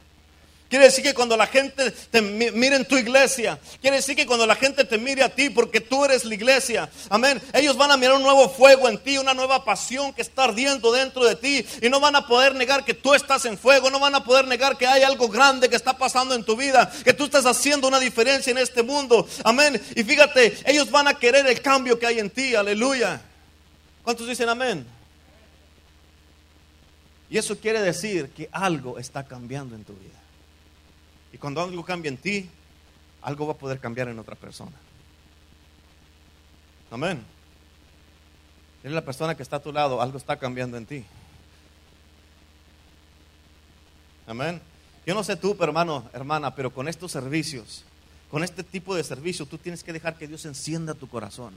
Quiere 0.73 0.85
decir 0.85 1.03
que 1.03 1.13
cuando 1.13 1.37
la 1.37 1.45
gente 1.45 1.91
te 1.91 2.19
mire 2.19 2.77
en 2.77 2.85
tu 2.85 2.97
iglesia, 2.97 3.59
quiere 3.79 3.97
decir 3.97 4.15
que 4.15 4.25
cuando 4.25 4.47
la 4.47 4.55
gente 4.55 4.83
te 4.85 4.97
mire 4.97 5.21
a 5.21 5.29
ti 5.29 5.51
porque 5.51 5.81
tú 5.81 6.03
eres 6.03 6.25
la 6.25 6.33
iglesia, 6.33 6.89
amén, 7.11 7.39
ellos 7.53 7.77
van 7.77 7.91
a 7.91 7.95
mirar 7.95 8.15
un 8.15 8.23
nuevo 8.23 8.49
fuego 8.49 8.89
en 8.89 8.97
ti, 8.97 9.19
una 9.19 9.35
nueva 9.35 9.63
pasión 9.63 10.11
que 10.13 10.23
está 10.23 10.45
ardiendo 10.45 10.91
dentro 10.91 11.25
de 11.25 11.35
ti 11.35 11.63
y 11.79 11.89
no 11.89 11.99
van 11.99 12.15
a 12.15 12.25
poder 12.25 12.55
negar 12.55 12.83
que 12.83 12.95
tú 12.95 13.13
estás 13.13 13.45
en 13.45 13.55
fuego, 13.55 13.91
no 13.91 13.99
van 13.99 14.15
a 14.15 14.23
poder 14.23 14.47
negar 14.47 14.75
que 14.75 14.87
hay 14.87 15.03
algo 15.03 15.27
grande 15.27 15.69
que 15.69 15.75
está 15.75 15.95
pasando 15.95 16.33
en 16.33 16.43
tu 16.43 16.55
vida, 16.55 16.91
que 17.03 17.13
tú 17.13 17.25
estás 17.25 17.45
haciendo 17.45 17.87
una 17.87 17.99
diferencia 17.99 18.49
en 18.49 18.57
este 18.57 18.81
mundo, 18.81 19.27
amén. 19.43 19.79
Y 19.95 20.03
fíjate, 20.03 20.57
ellos 20.65 20.89
van 20.89 21.07
a 21.07 21.13
querer 21.13 21.45
el 21.45 21.61
cambio 21.61 21.99
que 21.99 22.07
hay 22.07 22.17
en 22.17 22.31
ti, 22.31 22.55
aleluya. 22.55 23.21
¿Cuántos 24.01 24.27
dicen 24.27 24.49
amén? 24.49 24.87
Y 27.29 27.37
eso 27.37 27.59
quiere 27.59 27.79
decir 27.79 28.29
que 28.29 28.49
algo 28.51 28.97
está 28.97 29.23
cambiando 29.23 29.75
en 29.75 29.83
tu 29.83 29.93
vida. 29.93 30.22
Y 31.33 31.37
cuando 31.37 31.61
algo 31.61 31.83
cambia 31.83 32.09
en 32.09 32.17
ti, 32.17 32.49
algo 33.23 33.47
va 33.47 33.53
a 33.53 33.57
poder 33.57 33.79
cambiar 33.79 34.07
en 34.07 34.19
otra 34.19 34.35
persona. 34.35 34.71
Amén. 36.91 37.23
Dile 38.83 38.95
la 38.95 39.03
persona 39.03 39.35
que 39.35 39.43
está 39.43 39.55
a 39.55 39.61
tu 39.61 39.73
lado, 39.73 40.01
algo 40.01 40.17
está 40.17 40.37
cambiando 40.37 40.77
en 40.77 40.85
ti. 40.85 41.03
Amén. 44.27 44.61
Yo 45.05 45.15
no 45.15 45.23
sé 45.23 45.35
tú, 45.35 45.57
pero 45.57 45.71
hermano, 45.71 46.09
hermana, 46.13 46.55
pero 46.55 46.71
con 46.71 46.87
estos 46.87 47.11
servicios, 47.11 47.83
con 48.29 48.43
este 48.43 48.63
tipo 48.63 48.95
de 48.95 49.03
servicio, 49.03 49.45
tú 49.45 49.57
tienes 49.57 49.83
que 49.83 49.91
dejar 49.91 50.17
que 50.17 50.27
Dios 50.27 50.45
encienda 50.45 50.93
tu 50.93 51.09
corazón. 51.09 51.53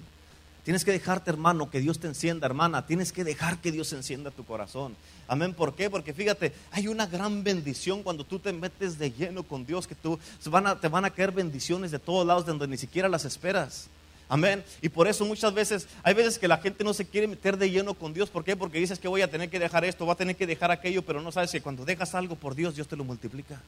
Tienes 0.67 0.85
que 0.85 0.91
dejarte, 0.91 1.31
hermano, 1.31 1.71
que 1.71 1.79
Dios 1.79 2.01
te 2.01 2.09
encienda, 2.09 2.45
hermana. 2.45 2.85
Tienes 2.87 3.13
que 3.13 3.23
dejar 3.23 3.59
que 3.59 3.71
Dios 3.71 3.93
encienda 3.93 4.33
tu 4.33 4.45
corazón. 4.45 4.97
Amén. 5.29 5.55
¿Por 5.55 5.77
qué? 5.77 5.89
Porque 5.89 6.13
fíjate, 6.13 6.53
hay 6.73 6.89
una 6.89 7.07
gran 7.07 7.45
bendición 7.45 8.03
cuando 8.03 8.25
tú 8.25 8.41
te 8.41 8.53
metes 8.53 8.99
de 8.99 9.13
lleno 9.13 9.45
con 9.45 9.65
Dios, 9.65 9.87
que 9.87 9.95
tú 9.95 10.19
van 10.47 10.67
a, 10.67 10.81
te 10.81 10.89
van 10.89 11.05
a 11.05 11.11
caer 11.11 11.31
bendiciones 11.31 11.93
de 11.93 12.01
todos 12.01 12.27
lados 12.27 12.45
donde 12.45 12.67
ni 12.67 12.77
siquiera 12.77 13.09
las 13.09 13.25
esperas. 13.25 13.87
Amén. 14.29 14.65
Y 14.83 14.89
por 14.89 15.07
eso 15.07 15.25
muchas 15.25 15.55
veces, 15.55 15.87
hay 16.03 16.15
veces 16.15 16.37
que 16.37 16.49
la 16.49 16.59
gente 16.59 16.83
no 16.83 16.95
se 16.95 17.07
quiere 17.07 17.29
meter 17.29 17.57
de 17.57 17.71
lleno 17.71 17.95
con 17.95 18.13
Dios. 18.13 18.29
¿Por 18.29 18.43
qué? 18.43 18.57
Porque 18.57 18.81
dices 18.81 18.99
que 18.99 19.07
voy 19.07 19.23
a 19.23 19.31
tener 19.31 19.49
que 19.49 19.61
dejar 19.61 19.85
esto, 19.85 20.05
voy 20.05 20.15
a 20.15 20.17
tener 20.17 20.35
que 20.35 20.49
dejar 20.49 20.73
aquello, 20.73 21.03
pero 21.03 21.23
no 21.23 21.31
sabes 21.31 21.53
que 21.53 21.61
cuando 21.61 21.85
dejas 21.85 22.13
algo 22.17 22.35
por 22.35 22.57
Dios, 22.57 22.75
Dios 22.75 22.89
te 22.89 22.97
lo 22.97 23.05
multiplica. 23.05 23.63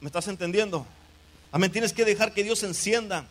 ¿Me 0.00 0.06
estás 0.06 0.26
entendiendo? 0.28 0.86
Amén. 1.52 1.70
Tienes 1.70 1.92
que 1.92 2.06
dejar 2.06 2.32
que 2.32 2.42
Dios 2.42 2.62
encienda 2.62 3.26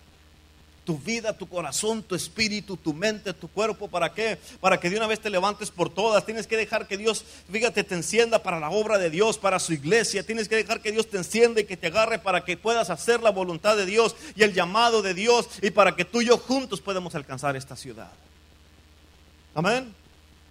tu 0.89 0.97
vida, 0.97 1.37
tu 1.37 1.47
corazón, 1.47 2.01
tu 2.01 2.15
espíritu, 2.15 2.75
tu 2.75 2.95
mente, 2.95 3.31
tu 3.31 3.47
cuerpo. 3.47 3.87
¿Para 3.87 4.11
qué? 4.11 4.39
Para 4.59 4.79
que 4.79 4.89
de 4.89 4.97
una 4.97 5.05
vez 5.05 5.19
te 5.19 5.29
levantes 5.29 5.69
por 5.69 5.91
todas. 5.91 6.25
Tienes 6.25 6.47
que 6.47 6.57
dejar 6.57 6.87
que 6.87 6.97
Dios, 6.97 7.23
fíjate, 7.51 7.83
te 7.83 7.93
encienda 7.93 8.41
para 8.41 8.59
la 8.59 8.71
obra 8.71 8.97
de 8.97 9.11
Dios, 9.11 9.37
para 9.37 9.59
su 9.59 9.71
iglesia. 9.71 10.23
Tienes 10.23 10.49
que 10.49 10.55
dejar 10.55 10.81
que 10.81 10.91
Dios 10.91 11.07
te 11.07 11.17
encienda 11.17 11.61
y 11.61 11.65
que 11.65 11.77
te 11.77 11.85
agarre 11.85 12.17
para 12.17 12.43
que 12.43 12.57
puedas 12.57 12.89
hacer 12.89 13.21
la 13.21 13.29
voluntad 13.29 13.77
de 13.77 13.85
Dios 13.85 14.15
y 14.35 14.41
el 14.41 14.55
llamado 14.55 15.03
de 15.03 15.13
Dios 15.13 15.47
y 15.61 15.69
para 15.69 15.95
que 15.95 16.05
tú 16.05 16.21
y 16.21 16.25
yo 16.25 16.39
juntos 16.39 16.81
podamos 16.81 17.13
alcanzar 17.13 17.55
esta 17.55 17.75
ciudad. 17.75 18.09
Amén. 19.53 19.93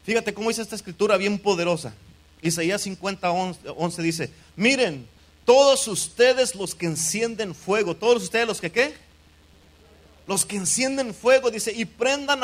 Fíjate 0.05 0.33
cómo 0.33 0.51
dice 0.51 0.63
esta 0.63 0.77
escritura 0.77 1.17
bien 1.17 1.41
poderosa. 1.41 1.95
Isaías 2.43 2.83
50, 2.83 3.29
11, 3.29 4.03
dice, 4.03 4.31
miren, 4.55 5.05
todos 5.45 5.89
ustedes 5.89 6.55
los 6.55 6.77
que 6.77 6.87
encienden 6.87 7.57
fuego, 7.57 7.97
todos 7.97 8.23
ustedes 8.23 8.47
los 8.47 8.61
que 8.61 8.71
qué? 8.71 9.08
Los 10.29 10.45
que 10.45 10.57
encienden 10.57 11.15
fuego, 11.15 11.51
dice, 11.51 11.73
y 11.75 11.87
prendan 11.87 12.43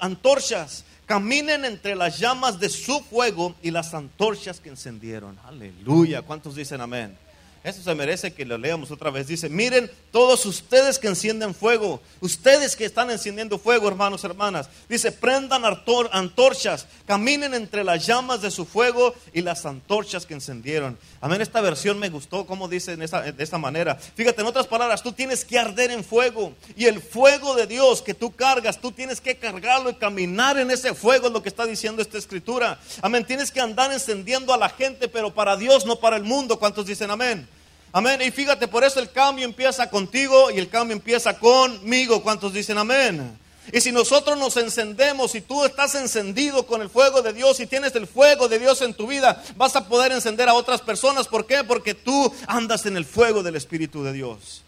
antorchas, 0.00 0.84
caminen 1.06 1.64
entre 1.64 1.96
las 1.96 2.18
llamas 2.18 2.60
de 2.60 2.68
su 2.68 3.00
fuego 3.00 3.54
y 3.62 3.70
las 3.70 3.94
antorchas 3.94 4.60
que 4.60 4.68
encendieron. 4.68 5.38
Aleluya. 5.46 6.20
¿Cuántos 6.20 6.54
dicen 6.54 6.82
amén? 6.82 7.16
Eso 7.64 7.80
se 7.80 7.94
merece 7.94 8.32
que 8.32 8.44
lo 8.44 8.58
leamos 8.58 8.90
otra 8.90 9.10
vez. 9.10 9.28
Dice, 9.28 9.48
miren 9.48 9.88
todos 10.10 10.44
ustedes 10.46 10.98
que 10.98 11.06
encienden 11.06 11.54
fuego, 11.54 12.00
ustedes 12.20 12.74
que 12.74 12.84
están 12.84 13.08
encendiendo 13.10 13.56
fuego, 13.56 13.86
hermanos, 13.86 14.24
hermanas. 14.24 14.68
Dice, 14.88 15.12
prendan 15.12 15.62
antorchas, 15.64 16.86
caminen 17.06 17.54
entre 17.54 17.84
las 17.84 18.04
llamas 18.04 18.42
de 18.42 18.50
su 18.50 18.64
fuego 18.64 19.14
y 19.32 19.42
las 19.42 19.64
antorchas 19.64 20.26
que 20.26 20.34
encendieron. 20.34 20.98
Amén, 21.20 21.40
esta 21.40 21.60
versión 21.60 22.00
me 22.00 22.08
gustó, 22.08 22.46
como 22.46 22.66
dice 22.66 22.96
de 22.96 23.34
esta 23.38 23.58
manera. 23.58 23.94
Fíjate, 23.94 24.40
en 24.40 24.48
otras 24.48 24.66
palabras, 24.66 25.00
tú 25.00 25.12
tienes 25.12 25.44
que 25.44 25.56
arder 25.56 25.92
en 25.92 26.02
fuego. 26.02 26.54
Y 26.76 26.86
el 26.86 27.00
fuego 27.00 27.54
de 27.54 27.68
Dios 27.68 28.02
que 28.02 28.14
tú 28.14 28.32
cargas, 28.34 28.80
tú 28.80 28.90
tienes 28.90 29.20
que 29.20 29.36
cargarlo 29.36 29.90
y 29.90 29.94
caminar 29.94 30.58
en 30.58 30.72
ese 30.72 30.94
fuego, 30.94 31.28
es 31.28 31.32
lo 31.32 31.44
que 31.44 31.48
está 31.48 31.64
diciendo 31.64 32.02
esta 32.02 32.18
escritura. 32.18 32.80
Amén, 33.02 33.24
tienes 33.24 33.52
que 33.52 33.60
andar 33.60 33.92
encendiendo 33.92 34.52
a 34.52 34.56
la 34.56 34.68
gente, 34.68 35.06
pero 35.06 35.32
para 35.32 35.56
Dios, 35.56 35.86
no 35.86 36.00
para 36.00 36.16
el 36.16 36.24
mundo. 36.24 36.58
¿Cuántos 36.58 36.86
dicen 36.86 37.08
amén? 37.08 37.51
Amén. 37.92 38.22
Y 38.22 38.30
fíjate, 38.30 38.68
por 38.68 38.84
eso 38.84 39.00
el 39.00 39.10
cambio 39.10 39.44
empieza 39.44 39.90
contigo 39.90 40.50
y 40.50 40.58
el 40.58 40.68
cambio 40.70 40.96
empieza 40.96 41.38
conmigo. 41.38 42.22
¿Cuántos 42.22 42.54
dicen 42.54 42.78
amén? 42.78 43.38
Y 43.70 43.80
si 43.80 43.92
nosotros 43.92 44.38
nos 44.38 44.56
encendemos 44.56 45.34
y 45.34 45.40
tú 45.40 45.64
estás 45.64 45.94
encendido 45.94 46.66
con 46.66 46.82
el 46.82 46.88
fuego 46.88 47.22
de 47.22 47.32
Dios 47.32 47.60
y 47.60 47.66
tienes 47.66 47.94
el 47.94 48.06
fuego 48.06 48.48
de 48.48 48.58
Dios 48.58 48.82
en 48.82 48.94
tu 48.94 49.06
vida, 49.06 49.42
vas 49.56 49.76
a 49.76 49.86
poder 49.86 50.10
encender 50.10 50.48
a 50.48 50.54
otras 50.54 50.80
personas. 50.80 51.28
¿Por 51.28 51.46
qué? 51.46 51.62
Porque 51.62 51.94
tú 51.94 52.34
andas 52.46 52.86
en 52.86 52.96
el 52.96 53.04
fuego 53.04 53.42
del 53.42 53.56
Espíritu 53.56 54.02
de 54.02 54.12
Dios. 54.12 54.62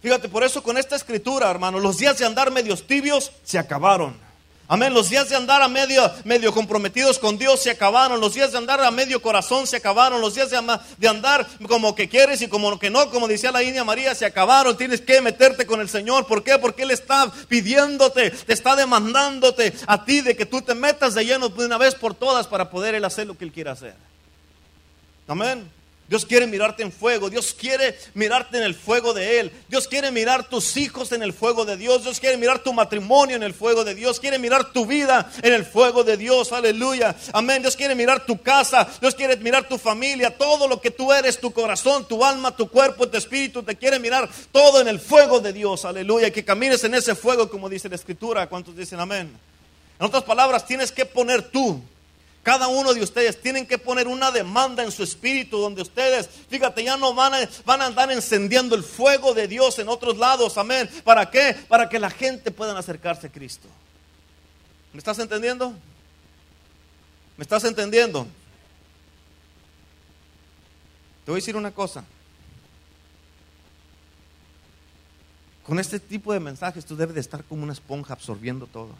Fíjate, 0.00 0.28
por 0.28 0.44
eso 0.44 0.62
con 0.62 0.78
esta 0.78 0.96
escritura, 0.96 1.50
hermano, 1.50 1.78
los 1.78 1.98
días 1.98 2.16
de 2.16 2.24
andar 2.24 2.50
medios 2.50 2.86
tibios 2.86 3.32
se 3.44 3.58
acabaron. 3.58 4.29
Amén. 4.72 4.94
Los 4.94 5.10
días 5.10 5.28
de 5.28 5.34
andar 5.34 5.60
a 5.62 5.66
medio, 5.66 6.08
medio 6.22 6.54
comprometidos 6.54 7.18
con 7.18 7.36
Dios 7.36 7.60
se 7.60 7.72
acabaron. 7.72 8.20
Los 8.20 8.34
días 8.34 8.52
de 8.52 8.58
andar 8.58 8.80
a 8.80 8.92
medio 8.92 9.20
corazón 9.20 9.66
se 9.66 9.78
acabaron. 9.78 10.20
Los 10.20 10.36
días 10.36 10.48
de, 10.48 10.60
de 10.96 11.08
andar 11.08 11.44
como 11.66 11.92
que 11.96 12.08
quieres 12.08 12.40
y 12.40 12.46
como 12.46 12.78
que 12.78 12.88
no, 12.88 13.10
como 13.10 13.26
decía 13.26 13.50
la 13.50 13.64
India 13.64 13.82
María, 13.82 14.14
se 14.14 14.26
acabaron. 14.26 14.76
Tienes 14.76 15.00
que 15.00 15.20
meterte 15.22 15.66
con 15.66 15.80
el 15.80 15.88
Señor. 15.88 16.24
¿Por 16.28 16.44
qué? 16.44 16.56
Porque 16.56 16.84
Él 16.84 16.92
está 16.92 17.32
pidiéndote, 17.48 18.30
te 18.30 18.52
está 18.52 18.76
demandándote 18.76 19.72
a 19.88 20.04
ti 20.04 20.20
de 20.20 20.36
que 20.36 20.46
tú 20.46 20.62
te 20.62 20.76
metas 20.76 21.14
de 21.16 21.26
lleno 21.26 21.48
de 21.48 21.66
una 21.66 21.76
vez 21.76 21.96
por 21.96 22.14
todas 22.14 22.46
para 22.46 22.70
poder 22.70 22.94
Él 22.94 23.04
hacer 23.04 23.26
lo 23.26 23.36
que 23.36 23.46
Él 23.46 23.50
quiere 23.50 23.70
hacer. 23.70 23.96
Amén. 25.26 25.68
Dios 26.10 26.26
quiere 26.26 26.48
mirarte 26.48 26.82
en 26.82 26.90
fuego. 26.90 27.30
Dios 27.30 27.54
quiere 27.54 27.96
mirarte 28.14 28.58
en 28.58 28.64
el 28.64 28.74
fuego 28.74 29.14
de 29.14 29.38
Él. 29.38 29.52
Dios 29.68 29.86
quiere 29.86 30.10
mirar 30.10 30.48
tus 30.48 30.76
hijos 30.76 31.12
en 31.12 31.22
el 31.22 31.32
fuego 31.32 31.64
de 31.64 31.76
Dios. 31.76 32.02
Dios 32.02 32.18
quiere 32.18 32.36
mirar 32.36 32.64
tu 32.64 32.72
matrimonio 32.72 33.36
en 33.36 33.44
el 33.44 33.54
fuego 33.54 33.84
de 33.84 33.94
Dios. 33.94 34.18
Quiere 34.18 34.36
mirar 34.36 34.72
tu 34.72 34.86
vida 34.86 35.30
en 35.40 35.52
el 35.52 35.64
fuego 35.64 36.02
de 36.02 36.16
Dios. 36.16 36.50
Aleluya. 36.50 37.14
Amén. 37.32 37.62
Dios 37.62 37.76
quiere 37.76 37.94
mirar 37.94 38.26
tu 38.26 38.42
casa. 38.42 38.88
Dios 39.00 39.14
quiere 39.14 39.36
mirar 39.36 39.68
tu 39.68 39.78
familia. 39.78 40.36
Todo 40.36 40.66
lo 40.66 40.80
que 40.80 40.90
tú 40.90 41.12
eres, 41.12 41.38
tu 41.38 41.52
corazón, 41.52 42.04
tu 42.08 42.24
alma, 42.24 42.56
tu 42.56 42.68
cuerpo, 42.68 43.08
tu 43.08 43.16
espíritu. 43.16 43.62
Te 43.62 43.76
quiere 43.76 44.00
mirar 44.00 44.28
todo 44.50 44.80
en 44.80 44.88
el 44.88 44.98
fuego 44.98 45.38
de 45.38 45.52
Dios. 45.52 45.84
Aleluya. 45.84 46.32
Que 46.32 46.44
camines 46.44 46.82
en 46.82 46.94
ese 46.96 47.14
fuego 47.14 47.48
como 47.48 47.68
dice 47.68 47.88
la 47.88 47.94
escritura. 47.94 48.48
¿Cuántos 48.48 48.76
dicen 48.76 48.98
amén? 48.98 49.30
En 50.00 50.06
otras 50.06 50.24
palabras, 50.24 50.66
tienes 50.66 50.90
que 50.90 51.06
poner 51.06 51.42
tú 51.42 51.80
cada 52.42 52.68
uno 52.68 52.94
de 52.94 53.02
ustedes 53.02 53.40
tienen 53.40 53.66
que 53.66 53.76
poner 53.76 54.08
una 54.08 54.30
demanda 54.30 54.82
en 54.82 54.90
su 54.90 55.02
espíritu 55.02 55.58
donde 55.58 55.82
ustedes, 55.82 56.28
fíjate, 56.48 56.82
ya 56.82 56.96
no 56.96 57.14
van 57.14 57.34
a, 57.34 57.38
van 57.66 57.82
a 57.82 57.86
andar 57.86 58.10
encendiendo 58.10 58.74
el 58.74 58.82
fuego 58.82 59.34
de 59.34 59.46
Dios 59.46 59.78
en 59.78 59.88
otros 59.88 60.16
lados. 60.16 60.56
Amén. 60.56 60.88
¿Para 61.04 61.30
qué? 61.30 61.54
Para 61.68 61.88
que 61.88 61.98
la 61.98 62.08
gente 62.08 62.50
pueda 62.50 62.78
acercarse 62.78 63.26
a 63.26 63.32
Cristo. 63.32 63.68
¿Me 64.94 64.98
estás 64.98 65.18
entendiendo? 65.18 65.74
¿Me 67.36 67.42
estás 67.42 67.62
entendiendo? 67.64 68.26
Te 71.24 71.30
voy 71.30 71.38
a 71.38 71.42
decir 71.42 71.56
una 71.56 71.72
cosa. 71.72 72.04
Con 75.66 75.78
este 75.78 76.00
tipo 76.00 76.32
de 76.32 76.40
mensajes 76.40 76.86
tú 76.86 76.96
debes 76.96 77.14
de 77.14 77.20
estar 77.20 77.44
como 77.44 77.62
una 77.62 77.74
esponja 77.74 78.14
absorbiendo 78.14 78.66
todo. 78.66 78.94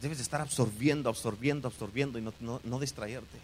Debes 0.00 0.18
de 0.18 0.22
estar 0.22 0.40
absorbiendo, 0.40 1.10
absorbiendo, 1.10 1.68
absorbiendo 1.68 2.18
y 2.18 2.22
no, 2.22 2.32
no, 2.40 2.60
no 2.64 2.80
distraerte. 2.80 3.38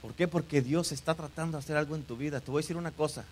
¿Por 0.00 0.14
qué? 0.14 0.28
Porque 0.28 0.62
Dios 0.62 0.92
está 0.92 1.14
tratando 1.14 1.56
de 1.56 1.64
hacer 1.64 1.76
algo 1.76 1.96
en 1.96 2.04
tu 2.04 2.16
vida. 2.16 2.40
Te 2.40 2.50
voy 2.50 2.60
a 2.60 2.62
decir 2.62 2.76
una 2.76 2.92
cosa. 2.92 3.24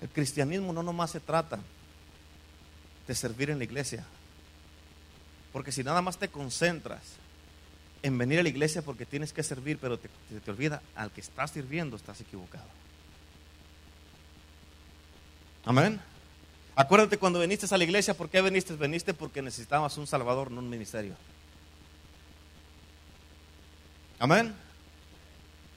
El 0.00 0.08
cristianismo 0.08 0.72
no 0.72 0.82
nomás 0.82 1.10
se 1.10 1.20
trata 1.20 1.58
de 3.06 3.14
servir 3.14 3.50
en 3.50 3.58
la 3.58 3.64
iglesia. 3.64 4.04
Porque 5.52 5.72
si 5.72 5.84
nada 5.84 6.00
más 6.00 6.16
te 6.16 6.28
concentras 6.28 7.02
en 8.02 8.16
venir 8.16 8.38
a 8.38 8.42
la 8.42 8.48
iglesia 8.48 8.82
porque 8.82 9.04
tienes 9.04 9.32
que 9.32 9.42
servir, 9.42 9.78
pero 9.78 9.98
te, 9.98 10.08
te, 10.28 10.40
te 10.40 10.50
olvida 10.50 10.80
al 10.94 11.10
que 11.10 11.20
estás 11.20 11.50
sirviendo, 11.50 11.96
estás 11.96 12.20
equivocado. 12.20 12.64
Amén. 15.64 16.00
Acuérdate 16.76 17.18
cuando 17.18 17.40
viniste 17.40 17.72
a 17.72 17.78
la 17.78 17.84
iglesia, 17.84 18.14
¿por 18.14 18.28
qué 18.28 18.40
viniste? 18.40 18.74
Veniste 18.74 19.12
porque 19.14 19.42
necesitabas 19.42 19.96
un 19.98 20.06
salvador, 20.06 20.50
no 20.50 20.60
un 20.60 20.70
ministerio. 20.70 21.14
Amén. 24.18 24.54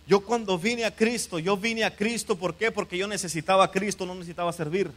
Yo 0.05 0.21
cuando 0.21 0.57
vine 0.57 0.85
a 0.85 0.95
Cristo, 0.95 1.39
yo 1.39 1.55
vine 1.55 1.83
a 1.83 1.95
Cristo, 1.95 2.37
¿por 2.37 2.55
qué? 2.55 2.71
Porque 2.71 2.97
yo 2.97 3.07
necesitaba 3.07 3.63
a 3.63 3.71
Cristo, 3.71 4.05
no 4.05 4.13
necesitaba 4.15 4.51
servir. 4.51 4.91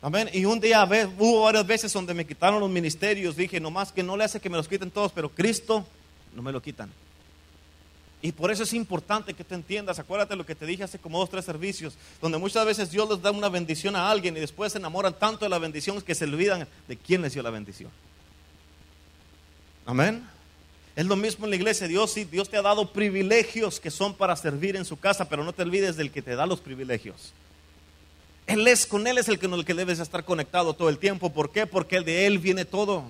Amén. 0.00 0.30
Y 0.32 0.44
un 0.44 0.60
día 0.60 0.84
hubo 1.18 1.42
varias 1.42 1.66
veces 1.66 1.92
donde 1.92 2.14
me 2.14 2.24
quitaron 2.24 2.60
los 2.60 2.70
ministerios. 2.70 3.34
Dije, 3.34 3.58
nomás 3.58 3.90
que 3.90 4.04
no 4.04 4.16
le 4.16 4.24
hace 4.24 4.40
que 4.40 4.48
me 4.48 4.56
los 4.56 4.68
quiten 4.68 4.90
todos, 4.90 5.10
pero 5.10 5.28
Cristo 5.28 5.84
no 6.34 6.42
me 6.42 6.52
lo 6.52 6.62
quitan. 6.62 6.90
Y 8.26 8.32
por 8.32 8.50
eso 8.50 8.64
es 8.64 8.72
importante 8.72 9.34
que 9.34 9.44
te 9.44 9.54
entiendas. 9.54 10.00
Acuérdate 10.00 10.34
lo 10.34 10.44
que 10.44 10.56
te 10.56 10.66
dije 10.66 10.82
hace 10.82 10.98
como 10.98 11.20
dos, 11.20 11.30
tres 11.30 11.44
servicios, 11.44 11.94
donde 12.20 12.38
muchas 12.38 12.66
veces 12.66 12.90
Dios 12.90 13.08
les 13.08 13.22
da 13.22 13.30
una 13.30 13.48
bendición 13.48 13.94
a 13.94 14.10
alguien 14.10 14.36
y 14.36 14.40
después 14.40 14.72
se 14.72 14.78
enamoran 14.78 15.16
tanto 15.16 15.44
de 15.44 15.48
la 15.48 15.60
bendición 15.60 16.02
que 16.02 16.12
se 16.12 16.24
olvidan 16.24 16.66
de 16.88 16.96
quién 16.96 17.22
les 17.22 17.34
dio 17.34 17.42
la 17.44 17.50
bendición. 17.50 17.88
Amén. 19.84 20.26
Es 20.96 21.06
lo 21.06 21.14
mismo 21.14 21.46
en 21.46 21.50
la 21.50 21.56
iglesia. 21.56 21.86
Dios 21.86 22.14
sí, 22.14 22.24
Dios 22.24 22.48
te 22.48 22.56
ha 22.56 22.62
dado 22.62 22.90
privilegios 22.92 23.78
que 23.78 23.92
son 23.92 24.12
para 24.12 24.34
servir 24.34 24.74
en 24.74 24.84
su 24.84 24.96
casa, 24.96 25.28
pero 25.28 25.44
no 25.44 25.52
te 25.52 25.62
olvides 25.62 25.94
del 25.94 26.10
que 26.10 26.20
te 26.20 26.34
da 26.34 26.46
los 26.46 26.58
privilegios. 26.58 27.32
Él 28.48 28.66
es, 28.66 28.86
con 28.86 29.06
Él 29.06 29.18
es 29.18 29.28
el 29.28 29.38
que, 29.38 29.46
el 29.46 29.64
que 29.64 29.74
debes 29.74 30.00
estar 30.00 30.24
conectado 30.24 30.74
todo 30.74 30.88
el 30.88 30.98
tiempo. 30.98 31.30
¿Por 31.30 31.52
qué? 31.52 31.64
Porque 31.64 32.00
de 32.00 32.26
Él 32.26 32.40
viene 32.40 32.64
todo. 32.64 33.04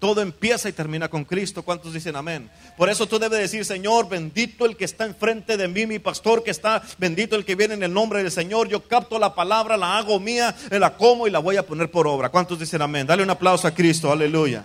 Todo 0.00 0.22
empieza 0.22 0.68
y 0.68 0.72
termina 0.72 1.08
con 1.08 1.24
Cristo. 1.24 1.62
¿Cuántos 1.62 1.92
dicen 1.92 2.16
amén? 2.16 2.50
Por 2.76 2.88
eso 2.88 3.06
tú 3.06 3.18
debes 3.18 3.38
decir, 3.38 3.64
Señor, 3.64 4.08
bendito 4.08 4.64
el 4.64 4.76
que 4.76 4.86
está 4.86 5.04
enfrente 5.04 5.56
de 5.56 5.68
mí, 5.68 5.86
mi 5.86 5.98
pastor 5.98 6.42
que 6.42 6.50
está, 6.50 6.82
bendito 6.98 7.36
el 7.36 7.44
que 7.44 7.54
viene 7.54 7.74
en 7.74 7.82
el 7.82 7.92
nombre 7.92 8.22
del 8.22 8.32
Señor. 8.32 8.68
Yo 8.68 8.88
capto 8.88 9.18
la 9.18 9.34
palabra, 9.34 9.76
la 9.76 9.98
hago 9.98 10.18
mía, 10.18 10.56
la 10.70 10.96
como 10.96 11.28
y 11.28 11.30
la 11.30 11.38
voy 11.38 11.58
a 11.58 11.66
poner 11.66 11.90
por 11.90 12.08
obra. 12.08 12.30
¿Cuántos 12.30 12.58
dicen 12.58 12.82
amén? 12.82 13.06
Dale 13.06 13.22
un 13.22 13.30
aplauso 13.30 13.68
a 13.68 13.70
Cristo, 13.72 14.10
aleluya. 14.10 14.64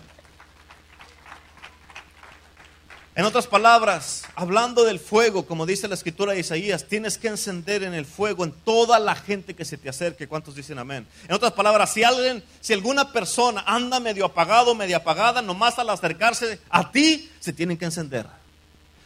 En 3.17 3.23
otras 3.23 3.47
palabras, 3.47 4.23
hablando 4.36 4.84
del 4.84 4.99
fuego, 4.99 5.45
como 5.45 5.65
dice 5.65 5.88
la 5.88 5.95
escritura 5.95 6.34
de 6.34 6.41
Isaías, 6.41 6.84
tienes 6.84 7.17
que 7.17 7.30
encender 7.30 7.84
en 7.84 7.93
el 7.93 8.06
fuego 8.06 8.43
en 8.43 8.51
toda 8.51 8.99
la 8.99 9.15
gente 9.15 9.54
que 9.54 9.63
se 9.63 9.78
te 9.78 9.88
acerque. 9.88 10.28
¿Cuántos 10.28 10.54
dicen 10.54 10.80
amén? 10.80 11.08
En 11.30 11.34
otras 11.34 11.54
palabras, 11.54 11.93
si 11.93 12.04
alguien, 12.04 12.43
si 12.60 12.73
alguna 12.73 13.13
persona 13.13 13.63
anda 13.65 14.01
medio 14.01 14.25
apagado, 14.25 14.75
medio 14.75 14.97
apagada, 14.97 15.41
nomás 15.41 15.80
al 15.80 15.89
acercarse 15.91 16.60
a 16.69 16.91
ti, 16.91 17.32
se 17.39 17.54
tienen 17.54 17.78
que 17.78 17.86
encender. 17.86 18.28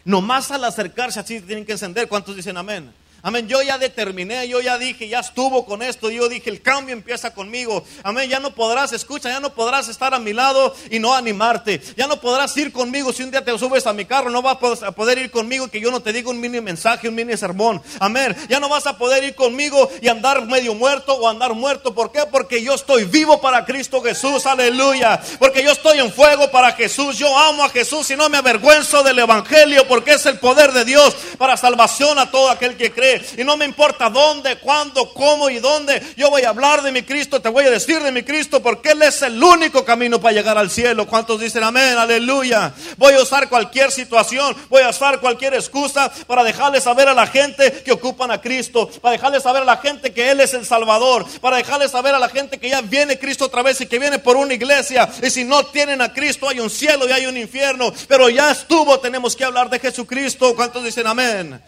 Nomás 0.05 0.49
al 0.49 0.63
acercarse 0.63 1.19
a 1.19 1.23
ti, 1.23 1.39
se 1.39 1.45
tienen 1.45 1.63
que 1.63 1.73
encender. 1.73 2.07
¿Cuántos 2.07 2.35
dicen 2.35 2.57
amén? 2.57 2.91
Amén, 3.21 3.47
yo 3.47 3.61
ya 3.61 3.77
determiné, 3.77 4.47
yo 4.47 4.61
ya 4.61 4.77
dije, 4.77 5.07
ya 5.07 5.19
estuvo 5.19 5.65
con 5.65 5.81
esto, 5.81 6.09
yo 6.09 6.29
dije, 6.29 6.49
el 6.49 6.61
cambio 6.61 6.93
empieza 6.93 7.33
conmigo. 7.33 7.83
Amén, 8.03 8.29
ya 8.29 8.39
no 8.39 8.55
podrás, 8.55 8.93
escucha, 8.93 9.29
ya 9.29 9.39
no 9.39 9.53
podrás 9.53 9.87
estar 9.89 10.13
a 10.13 10.19
mi 10.19 10.33
lado 10.33 10.75
y 10.89 10.99
no 10.99 11.13
animarte. 11.13 11.81
Ya 11.97 12.07
no 12.07 12.21
podrás 12.21 12.55
ir 12.57 12.71
conmigo 12.71 13.11
si 13.11 13.23
un 13.23 13.31
día 13.31 13.43
te 13.43 13.57
subes 13.57 13.85
a 13.87 13.93
mi 13.93 14.05
carro, 14.05 14.29
no 14.29 14.41
vas 14.41 14.83
a 14.83 14.91
poder 14.91 15.17
ir 15.17 15.31
conmigo 15.31 15.67
que 15.67 15.79
yo 15.79 15.91
no 15.91 16.01
te 16.01 16.13
diga 16.13 16.29
un 16.29 16.39
mini 16.39 16.61
mensaje, 16.61 17.09
un 17.09 17.15
mini 17.15 17.35
sermón. 17.35 17.81
Amén, 17.99 18.35
ya 18.47 18.59
no 18.59 18.69
vas 18.69 18.87
a 18.87 18.97
poder 18.97 19.23
ir 19.23 19.35
conmigo 19.35 19.89
y 20.01 20.07
andar 20.07 20.45
medio 20.45 20.73
muerto 20.73 21.13
o 21.13 21.27
andar 21.27 21.53
muerto. 21.53 21.93
¿Por 21.93 22.11
qué? 22.11 22.21
Porque 22.31 22.63
yo 22.63 22.73
estoy 22.73 23.05
vivo 23.05 23.41
para 23.41 23.65
Cristo 23.65 24.01
Jesús, 24.01 24.45
aleluya. 24.45 25.21
Porque 25.39 25.63
yo 25.63 25.71
estoy 25.71 25.99
en 25.99 26.11
fuego 26.11 26.49
para 26.51 26.71
Jesús, 26.71 27.17
yo 27.17 27.37
amo 27.37 27.63
a 27.63 27.69
Jesús 27.69 28.09
y 28.11 28.15
no 28.15 28.29
me 28.29 28.37
avergüenzo 28.37 29.03
del 29.03 29.19
Evangelio 29.19 29.87
porque 29.87 30.13
es 30.13 30.25
el 30.25 30.39
poder 30.39 30.71
de 30.71 30.85
Dios 30.85 31.15
para 31.37 31.57
salvación 31.57 32.17
a 32.19 32.31
todo 32.31 32.49
aquel 32.49 32.77
que 32.77 32.91
cree. 32.91 33.08
Y 33.37 33.43
no 33.43 33.57
me 33.57 33.65
importa 33.65 34.09
dónde, 34.09 34.57
cuándo, 34.57 35.13
cómo 35.13 35.49
y 35.49 35.59
dónde. 35.59 36.01
Yo 36.17 36.29
voy 36.29 36.43
a 36.43 36.49
hablar 36.49 36.81
de 36.81 36.91
mi 36.91 37.03
Cristo, 37.03 37.41
te 37.41 37.49
voy 37.49 37.65
a 37.65 37.71
decir 37.71 38.01
de 38.01 38.11
mi 38.11 38.23
Cristo, 38.23 38.61
porque 38.61 38.91
Él 38.91 39.01
es 39.01 39.21
el 39.21 39.41
único 39.41 39.85
camino 39.85 40.19
para 40.19 40.33
llegar 40.33 40.57
al 40.57 40.69
cielo. 40.69 41.07
¿Cuántos 41.07 41.39
dicen 41.39 41.63
amén? 41.63 41.97
Aleluya. 41.97 42.73
Voy 42.97 43.13
a 43.13 43.21
usar 43.21 43.49
cualquier 43.49 43.91
situación, 43.91 44.55
voy 44.69 44.83
a 44.83 44.89
usar 44.89 45.19
cualquier 45.19 45.53
excusa 45.53 46.11
para 46.27 46.43
dejarle 46.43 46.81
saber 46.81 47.07
a 47.07 47.13
la 47.13 47.27
gente 47.27 47.71
que 47.83 47.91
ocupan 47.91 48.31
a 48.31 48.41
Cristo, 48.41 48.89
para 49.01 49.13
dejarle 49.13 49.39
saber 49.39 49.63
a 49.63 49.65
la 49.65 49.77
gente 49.77 50.13
que 50.13 50.29
Él 50.31 50.39
es 50.39 50.53
el 50.53 50.65
Salvador, 50.65 51.25
para 51.41 51.57
dejarle 51.57 51.89
saber 51.89 52.15
a 52.15 52.19
la 52.19 52.29
gente 52.29 52.59
que 52.59 52.69
ya 52.69 52.81
viene 52.81 53.19
Cristo 53.19 53.45
otra 53.45 53.63
vez 53.63 53.79
y 53.81 53.87
que 53.87 53.99
viene 53.99 54.19
por 54.19 54.35
una 54.37 54.53
iglesia. 54.53 55.09
Y 55.21 55.29
si 55.29 55.43
no 55.43 55.65
tienen 55.65 56.01
a 56.01 56.13
Cristo, 56.13 56.49
hay 56.49 56.59
un 56.59 56.69
cielo 56.69 57.07
y 57.07 57.11
hay 57.11 57.25
un 57.25 57.37
infierno. 57.37 57.93
Pero 58.07 58.29
ya 58.29 58.51
estuvo, 58.51 58.99
tenemos 58.99 59.35
que 59.35 59.45
hablar 59.45 59.69
de 59.69 59.79
Jesucristo. 59.79 60.55
¿Cuántos 60.55 60.83
dicen 60.83 61.07
amén? 61.07 61.61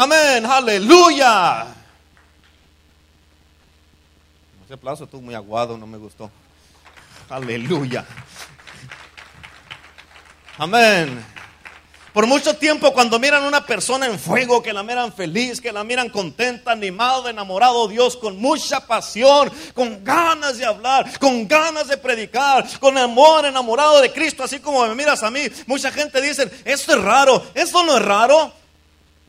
Amén, 0.00 0.46
aleluya. 0.46 1.66
Ese 4.64 4.74
aplauso 4.74 5.02
estuvo 5.02 5.22
muy 5.22 5.34
aguado, 5.34 5.76
no 5.76 5.88
me 5.88 5.98
gustó. 5.98 6.30
Aleluya. 7.28 8.06
Amén. 10.56 11.26
Por 12.12 12.28
mucho 12.28 12.56
tiempo 12.56 12.92
cuando 12.92 13.18
miran 13.18 13.42
a 13.42 13.48
una 13.48 13.66
persona 13.66 14.06
en 14.06 14.20
fuego, 14.20 14.62
que 14.62 14.72
la 14.72 14.84
miran 14.84 15.12
feliz, 15.12 15.60
que 15.60 15.72
la 15.72 15.82
miran 15.82 16.10
contenta, 16.10 16.70
animado, 16.70 17.28
enamorado, 17.28 17.88
Dios 17.88 18.16
con 18.16 18.38
mucha 18.38 18.86
pasión, 18.86 19.50
con 19.74 20.04
ganas 20.04 20.58
de 20.58 20.64
hablar, 20.64 21.18
con 21.18 21.48
ganas 21.48 21.88
de 21.88 21.96
predicar, 21.96 22.64
con 22.78 22.96
amor, 22.96 23.46
enamorado 23.46 24.00
de 24.00 24.12
Cristo, 24.12 24.44
así 24.44 24.60
como 24.60 24.86
me 24.86 24.94
miras 24.94 25.24
a 25.24 25.30
mí, 25.32 25.40
mucha 25.66 25.90
gente 25.90 26.20
dice, 26.20 26.48
esto 26.64 26.92
es 26.92 27.02
raro, 27.02 27.44
esto 27.52 27.82
no 27.82 27.96
es 27.96 28.04
raro. 28.04 28.58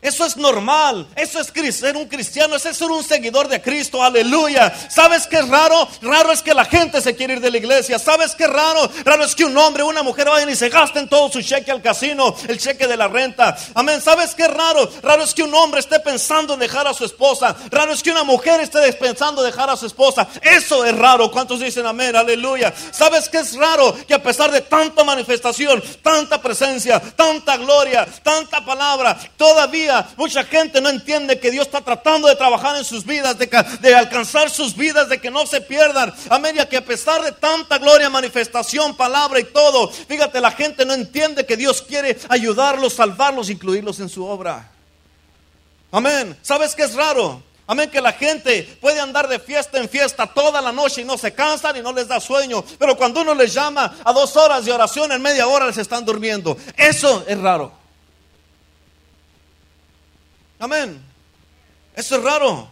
Eso 0.02 0.24
es 0.24 0.36
normal. 0.36 1.06
Eso 1.14 1.40
es 1.40 1.52
ser 1.74 1.96
un 1.96 2.06
cristiano. 2.06 2.56
Eso 2.56 2.70
es 2.70 2.76
ser 2.76 2.90
un 2.90 3.04
seguidor 3.04 3.48
de 3.48 3.60
Cristo. 3.60 4.02
Aleluya. 4.02 4.72
¿Sabes 4.88 5.26
qué 5.26 5.36
es 5.36 5.48
raro? 5.48 5.86
Raro 6.00 6.32
es 6.32 6.40
que 6.40 6.54
la 6.54 6.64
gente 6.64 7.02
se 7.02 7.14
quiere 7.14 7.34
ir 7.34 7.40
de 7.40 7.50
la 7.50 7.58
iglesia. 7.58 7.98
¿Sabes 7.98 8.34
qué 8.34 8.44
es 8.44 8.50
raro? 8.50 8.90
Raro 9.04 9.24
es 9.24 9.34
que 9.34 9.44
un 9.44 9.56
hombre 9.58 9.82
una 9.82 10.02
mujer 10.02 10.28
vayan 10.28 10.48
y 10.48 10.56
se 10.56 10.70
gasten 10.70 11.08
todo 11.08 11.30
su 11.30 11.42
cheque 11.42 11.70
al 11.70 11.82
casino, 11.82 12.34
el 12.48 12.58
cheque 12.58 12.86
de 12.86 12.96
la 12.96 13.08
renta. 13.08 13.56
Amén. 13.74 14.00
¿Sabes 14.00 14.34
qué 14.34 14.44
es 14.44 14.54
raro? 14.54 14.90
Raro 15.02 15.22
es 15.22 15.34
que 15.34 15.42
un 15.42 15.54
hombre 15.54 15.80
esté 15.80 16.00
pensando 16.00 16.54
en 16.54 16.60
dejar 16.60 16.86
a 16.86 16.94
su 16.94 17.04
esposa. 17.04 17.54
Raro 17.70 17.92
es 17.92 18.02
que 18.02 18.10
una 18.10 18.24
mujer 18.24 18.60
esté 18.60 18.92
pensando 18.94 19.44
en 19.44 19.50
dejar 19.50 19.68
a 19.68 19.76
su 19.76 19.86
esposa. 19.86 20.26
Eso 20.40 20.84
es 20.84 20.96
raro. 20.96 21.30
¿Cuántos 21.30 21.60
dicen 21.60 21.86
amén? 21.86 22.16
Aleluya. 22.16 22.72
¿Sabes 22.90 23.28
qué 23.28 23.38
es 23.38 23.54
raro? 23.54 23.94
Que 24.06 24.14
a 24.14 24.22
pesar 24.22 24.50
de 24.50 24.62
tanta 24.62 25.04
manifestación, 25.04 25.82
tanta 26.02 26.40
presencia, 26.40 27.00
tanta 27.00 27.58
gloria, 27.58 28.06
tanta 28.22 28.64
palabra, 28.64 29.18
todavía 29.36 29.89
mucha 30.16 30.44
gente 30.44 30.80
no 30.80 30.88
entiende 30.88 31.38
que 31.38 31.50
Dios 31.50 31.66
está 31.66 31.80
tratando 31.80 32.28
de 32.28 32.36
trabajar 32.36 32.76
en 32.76 32.84
sus 32.84 33.04
vidas, 33.04 33.36
de, 33.38 33.94
alcanzar 33.94 34.50
sus 34.50 34.76
vidas, 34.76 35.08
de 35.08 35.20
que 35.20 35.30
no 35.30 35.46
se 35.46 35.60
pierdan. 35.60 36.12
A 36.28 36.38
medida 36.38 36.68
que 36.68 36.76
a 36.76 36.84
pesar 36.84 37.22
de 37.22 37.32
tanta 37.32 37.78
gloria, 37.78 38.10
manifestación, 38.10 38.96
palabra 38.96 39.40
y 39.40 39.44
todo, 39.44 39.88
fíjate, 39.88 40.40
la 40.40 40.52
gente 40.52 40.84
no 40.84 40.94
entiende 40.94 41.46
que 41.46 41.56
Dios 41.56 41.82
quiere 41.82 42.18
ayudarlos, 42.28 42.94
salvarlos, 42.94 43.50
incluirlos 43.50 44.00
en 44.00 44.08
su 44.08 44.24
obra. 44.24 44.70
Amén. 45.92 46.36
¿Sabes 46.42 46.74
qué 46.74 46.84
es 46.84 46.94
raro? 46.94 47.42
Amén, 47.66 47.88
que 47.88 48.00
la 48.00 48.12
gente 48.12 48.64
puede 48.80 48.98
andar 48.98 49.28
de 49.28 49.38
fiesta 49.38 49.78
en 49.78 49.88
fiesta 49.88 50.26
toda 50.26 50.60
la 50.60 50.72
noche 50.72 51.02
y 51.02 51.04
no 51.04 51.16
se 51.16 51.32
cansan 51.32 51.76
y 51.76 51.80
no 51.80 51.92
les 51.92 52.08
da 52.08 52.18
sueño. 52.18 52.64
Pero 52.78 52.96
cuando 52.96 53.20
uno 53.20 53.32
les 53.32 53.54
llama 53.54 53.96
a 54.04 54.12
dos 54.12 54.36
horas 54.36 54.64
de 54.64 54.72
oración, 54.72 55.12
en 55.12 55.22
media 55.22 55.46
hora 55.46 55.66
les 55.66 55.78
están 55.78 56.04
durmiendo. 56.04 56.56
Eso 56.76 57.24
es 57.28 57.38
raro. 57.38 57.79
Amén. 60.60 61.02
Eso 61.96 62.16
es 62.16 62.22
raro. 62.22 62.68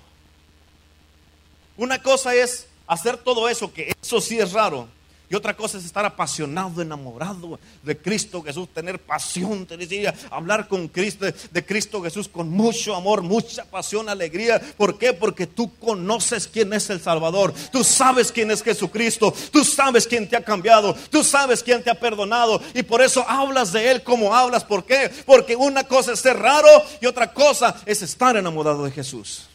Una 1.77 2.01
cosa 2.03 2.35
es 2.35 2.69
hacer 2.87 3.17
todo 3.17 3.49
eso, 3.49 3.73
que 3.73 3.93
eso 4.01 4.21
sí 4.21 4.39
es 4.39 4.53
raro. 4.53 4.89
Y 5.31 5.35
otra 5.35 5.55
cosa 5.55 5.77
es 5.77 5.85
estar 5.85 6.07
apasionado, 6.07 6.81
enamorado 6.81 7.61
de 7.83 7.99
Cristo 7.99 8.43
Jesús, 8.43 8.67
tener 8.73 8.99
pasión, 8.99 9.67
te 9.67 9.77
decía, 9.77 10.15
hablar 10.31 10.69
con 10.69 10.89
Cristo, 10.89 11.27
de 11.27 11.67
Cristo 11.67 12.03
Jesús 12.03 12.29
con 12.29 12.49
mucho 12.49 12.95
amor, 12.95 13.21
mucha 13.21 13.67
pasión, 13.67 14.09
alegría. 14.09 14.59
¿Por 14.79 14.97
qué? 14.97 15.13
Porque 15.13 15.47
tú 15.47 15.75
conoces 15.77 16.49
quién 16.49 16.73
es 16.73 16.89
el 16.89 17.01
Salvador, 17.01 17.53
tú 17.71 17.85
sabes 17.85 18.33
quién 18.33 18.51
es 18.51 18.63
Jesucristo, 18.63 19.35
tú 19.53 19.65
sabes 19.65 20.07
quién 20.07 20.27
te 20.27 20.37
ha 20.37 20.43
cambiado, 20.43 20.95
tú 21.11 21.23
sabes 21.23 21.63
quién 21.63 21.85
te 21.85 21.91
ha 21.91 22.01
perdonado 22.01 22.63
y 22.73 22.83
por 22.83 23.03
eso 23.03 23.23
hablas 23.29 23.71
de 23.73 23.91
Él 23.91 24.03
como 24.03 24.35
hablas. 24.35 24.65
¿Por 24.65 24.85
qué? 24.85 25.11
Porque 25.27 25.55
una 25.55 25.85
cosa 25.85 26.13
es 26.13 26.21
ser 26.21 26.39
raro 26.39 26.69
y 27.03 27.07
otra 27.07 27.35
cosa 27.35 27.77
es 27.85 28.01
estar 28.01 28.35
enamorado 28.35 28.83
de 28.85 28.93
Jesús. 28.93 29.47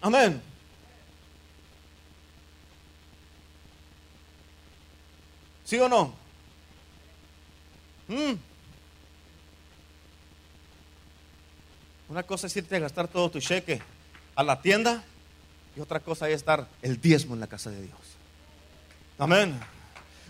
Amén. 0.00 0.40
¿Sí 5.68 5.78
o 5.78 5.86
no? 5.86 6.14
Mm. 8.08 8.32
Una 12.08 12.22
cosa 12.22 12.46
es 12.46 12.56
irte 12.56 12.76
a 12.76 12.78
gastar 12.78 13.06
todo 13.06 13.30
tu 13.30 13.38
cheque 13.38 13.82
a 14.34 14.42
la 14.42 14.62
tienda 14.62 15.04
y 15.76 15.80
otra 15.80 16.00
cosa 16.00 16.26
es 16.30 16.42
dar 16.42 16.66
el 16.80 16.98
diezmo 16.98 17.34
en 17.34 17.40
la 17.40 17.48
casa 17.48 17.68
de 17.68 17.82
Dios. 17.82 17.98
Amén. 19.18 19.60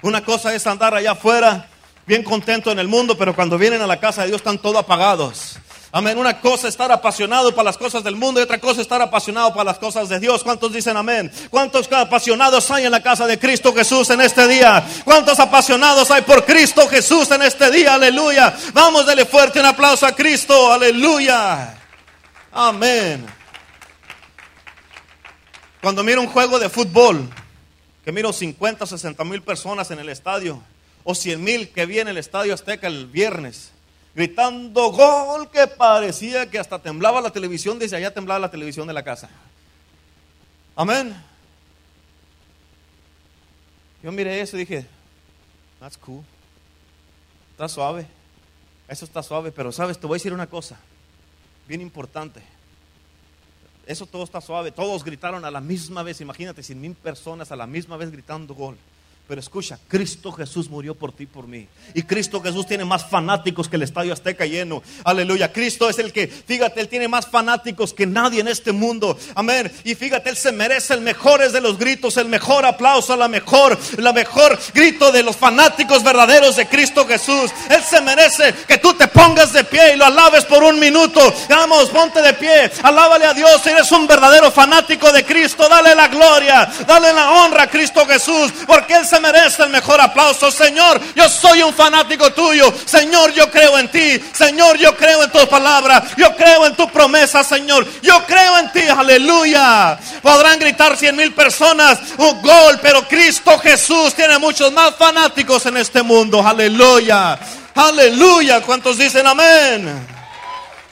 Una 0.02 0.24
cosa 0.24 0.52
es 0.56 0.66
andar 0.66 0.92
allá 0.94 1.12
afuera 1.12 1.68
bien 2.04 2.24
contento 2.24 2.72
en 2.72 2.80
el 2.80 2.88
mundo, 2.88 3.16
pero 3.16 3.32
cuando 3.32 3.56
vienen 3.56 3.80
a 3.80 3.86
la 3.86 4.00
casa 4.00 4.22
de 4.22 4.28
Dios 4.28 4.40
están 4.40 4.58
todos 4.58 4.78
apagados. 4.78 5.60
Amén. 5.90 6.18
Una 6.18 6.38
cosa 6.38 6.68
es 6.68 6.74
estar 6.74 6.92
apasionado 6.92 7.54
para 7.54 7.64
las 7.64 7.78
cosas 7.78 8.04
del 8.04 8.14
mundo 8.14 8.40
y 8.40 8.42
otra 8.42 8.58
cosa 8.58 8.74
es 8.74 8.80
estar 8.80 9.00
apasionado 9.00 9.52
para 9.52 9.64
las 9.64 9.78
cosas 9.78 10.08
de 10.10 10.20
Dios. 10.20 10.44
¿Cuántos 10.44 10.70
dicen 10.72 10.96
amén? 10.98 11.32
¿Cuántos 11.48 11.90
apasionados 11.90 12.70
hay 12.70 12.84
en 12.84 12.90
la 12.90 13.02
casa 13.02 13.26
de 13.26 13.38
Cristo 13.38 13.72
Jesús 13.72 14.10
en 14.10 14.20
este 14.20 14.46
día? 14.46 14.86
¿Cuántos 15.04 15.40
apasionados 15.40 16.10
hay 16.10 16.22
por 16.22 16.44
Cristo 16.44 16.86
Jesús 16.88 17.30
en 17.30 17.42
este 17.42 17.70
día? 17.70 17.94
Aleluya. 17.94 18.54
Vamos, 18.74 19.06
dele 19.06 19.24
fuerte 19.24 19.60
un 19.60 19.66
aplauso 19.66 20.06
a 20.06 20.12
Cristo. 20.12 20.70
Aleluya. 20.70 21.74
Amén. 22.52 23.24
Cuando 25.80 26.04
miro 26.04 26.20
un 26.20 26.28
juego 26.28 26.58
de 26.58 26.68
fútbol, 26.68 27.30
que 28.04 28.12
miro 28.12 28.30
50, 28.30 28.84
60 28.84 29.24
mil 29.24 29.42
personas 29.42 29.90
en 29.90 30.00
el 30.00 30.10
estadio, 30.10 30.62
o 31.04 31.14
100 31.14 31.42
mil 31.42 31.68
que 31.70 31.86
viene 31.86 32.10
el 32.10 32.18
estadio 32.18 32.52
Azteca 32.52 32.88
el 32.88 33.06
viernes 33.06 33.72
gritando 34.14 34.90
gol 34.90 35.50
que 35.50 35.66
parecía 35.66 36.50
que 36.50 36.58
hasta 36.58 36.78
temblaba 36.80 37.20
la 37.20 37.30
televisión, 37.30 37.78
desde 37.78 37.96
allá 37.96 38.12
temblaba 38.12 38.40
la 38.40 38.50
televisión 38.50 38.86
de 38.86 38.92
la 38.92 39.02
casa. 39.02 39.28
Amén. 40.76 41.14
Yo 44.02 44.12
miré 44.12 44.40
eso 44.40 44.56
y 44.56 44.60
dije, 44.60 44.86
that's 45.80 45.98
cool. 45.98 46.22
Está 47.52 47.68
suave. 47.68 48.06
Eso 48.88 49.04
está 49.04 49.22
suave, 49.22 49.52
pero 49.52 49.70
sabes, 49.72 49.98
te 49.98 50.06
voy 50.06 50.16
a 50.16 50.18
decir 50.18 50.32
una 50.32 50.46
cosa, 50.46 50.78
bien 51.66 51.80
importante. 51.80 52.40
Eso 53.88 54.04
todo 54.04 54.22
está 54.22 54.40
suave. 54.42 54.70
Todos 54.70 55.02
gritaron 55.02 55.46
a 55.46 55.50
la 55.50 55.62
misma 55.62 56.02
vez. 56.02 56.20
Imagínate, 56.20 56.62
cien 56.62 56.78
mil 56.78 56.94
personas 56.94 57.50
a 57.52 57.56
la 57.56 57.66
misma 57.66 57.96
vez 57.96 58.10
gritando 58.10 58.54
gol. 58.54 58.76
Pero 59.28 59.42
escucha, 59.42 59.78
Cristo 59.88 60.32
Jesús 60.32 60.70
murió 60.70 60.94
por 60.94 61.12
ti, 61.12 61.26
por 61.26 61.46
mí. 61.46 61.68
Y 61.92 62.02
Cristo 62.02 62.40
Jesús 62.40 62.66
tiene 62.66 62.86
más 62.86 63.04
fanáticos 63.04 63.68
que 63.68 63.76
el 63.76 63.82
estadio 63.82 64.14
Azteca 64.14 64.46
lleno. 64.46 64.82
Aleluya. 65.04 65.52
Cristo 65.52 65.90
es 65.90 65.98
el 65.98 66.14
que, 66.14 66.28
fíjate, 66.28 66.80
Él 66.80 66.88
tiene 66.88 67.08
más 67.08 67.26
fanáticos 67.26 67.92
que 67.92 68.06
nadie 68.06 68.40
en 68.40 68.48
este 68.48 68.72
mundo. 68.72 69.18
Amén. 69.34 69.70
Y 69.84 69.94
fíjate, 69.94 70.30
Él 70.30 70.36
se 70.36 70.50
merece 70.50 70.94
el 70.94 71.02
mejor 71.02 71.38
de 71.38 71.60
los 71.60 71.78
gritos, 71.78 72.16
el 72.16 72.26
mejor 72.26 72.64
aplauso, 72.64 73.16
la 73.16 73.28
mejor, 73.28 73.78
la 73.98 74.14
mejor 74.14 74.58
grito 74.72 75.12
de 75.12 75.22
los 75.22 75.36
fanáticos 75.36 76.02
verdaderos 76.02 76.56
de 76.56 76.66
Cristo 76.66 77.06
Jesús. 77.06 77.50
Él 77.68 77.82
se 77.82 78.00
merece 78.00 78.54
que 78.66 78.78
tú 78.78 78.94
te 78.94 79.08
pongas 79.08 79.52
de 79.52 79.62
pie 79.64 79.92
y 79.92 79.96
lo 79.98 80.06
alabes 80.06 80.46
por 80.46 80.62
un 80.62 80.80
minuto. 80.80 81.20
Vamos, 81.50 81.90
ponte 81.90 82.22
de 82.22 82.32
pie. 82.32 82.70
Alábale 82.82 83.26
a 83.26 83.34
Dios. 83.34 83.66
Eres 83.66 83.92
un 83.92 84.06
verdadero 84.06 84.50
fanático 84.50 85.12
de 85.12 85.22
Cristo. 85.24 85.68
Dale 85.68 85.94
la 85.94 86.08
gloria, 86.08 86.66
dale 86.86 87.12
la 87.12 87.30
honra 87.30 87.64
a 87.64 87.70
Cristo 87.70 88.06
Jesús. 88.06 88.52
Porque 88.66 88.94
Él 88.94 89.04
se 89.06 89.17
merece 89.20 89.62
el 89.62 89.70
mejor 89.70 90.00
aplauso. 90.00 90.50
Señor, 90.50 91.00
yo 91.14 91.28
soy 91.28 91.62
un 91.62 91.74
fanático 91.74 92.32
tuyo. 92.32 92.72
Señor, 92.84 93.32
yo 93.32 93.50
creo 93.50 93.78
en 93.78 93.90
ti. 93.90 94.22
Señor, 94.32 94.76
yo 94.78 94.96
creo 94.96 95.22
en 95.24 95.30
tu 95.30 95.46
palabra. 95.48 96.02
Yo 96.16 96.34
creo 96.36 96.66
en 96.66 96.74
tu 96.74 96.88
promesa, 96.90 97.42
Señor. 97.44 97.86
Yo 98.02 98.24
creo 98.26 98.58
en 98.58 98.72
ti. 98.72 98.82
Aleluya. 98.82 99.98
Podrán 100.22 100.58
gritar 100.58 100.96
cien 100.96 101.16
mil 101.16 101.32
personas 101.32 101.98
un 102.16 102.42
gol, 102.42 102.78
pero 102.82 103.06
Cristo 103.06 103.58
Jesús 103.58 104.14
tiene 104.14 104.38
muchos 104.38 104.72
más 104.72 104.94
fanáticos 104.96 105.64
en 105.66 105.76
este 105.76 106.02
mundo. 106.02 106.46
Aleluya. 106.46 107.38
Aleluya. 107.74 108.60
¿Cuántos 108.62 108.98
dicen 108.98 109.26
amén? 109.26 110.06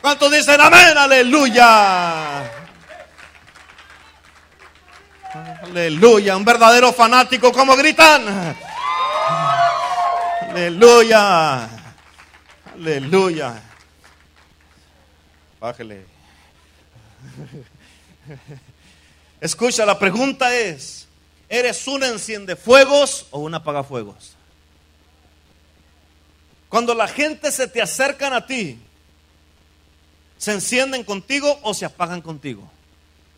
¿Cuántos 0.01 0.31
dicen 0.31 0.61
amén? 0.61 0.97
Aleluya. 0.97 2.56
Aleluya, 5.63 6.37
un 6.37 6.45
verdadero 6.45 6.93
fanático, 6.93 7.53
como 7.53 7.77
gritan. 7.77 8.57
Aleluya. 10.51 11.69
Aleluya. 12.75 13.63
Bájele. 15.61 16.05
Escucha, 19.41 19.87
la 19.87 19.99
pregunta 19.99 20.55
es, 20.55 21.07
¿eres 21.49 21.87
un 21.87 22.03
enciende 22.05 22.57
fuegos 22.57 23.27
o 23.31 23.41
un 23.41 23.55
apagafuegos? 23.55 24.35
Cuando 26.69 26.95
la 26.95 27.09
gente 27.09 27.53
se 27.53 27.69
te 27.69 27.81
acercan 27.81 28.33
a 28.33 28.47
ti, 28.47 28.79
¿se 30.37 30.53
encienden 30.53 31.05
contigo 31.05 31.59
o 31.63 31.73
se 31.75 31.85
apagan 31.85 32.21
contigo? 32.21 32.69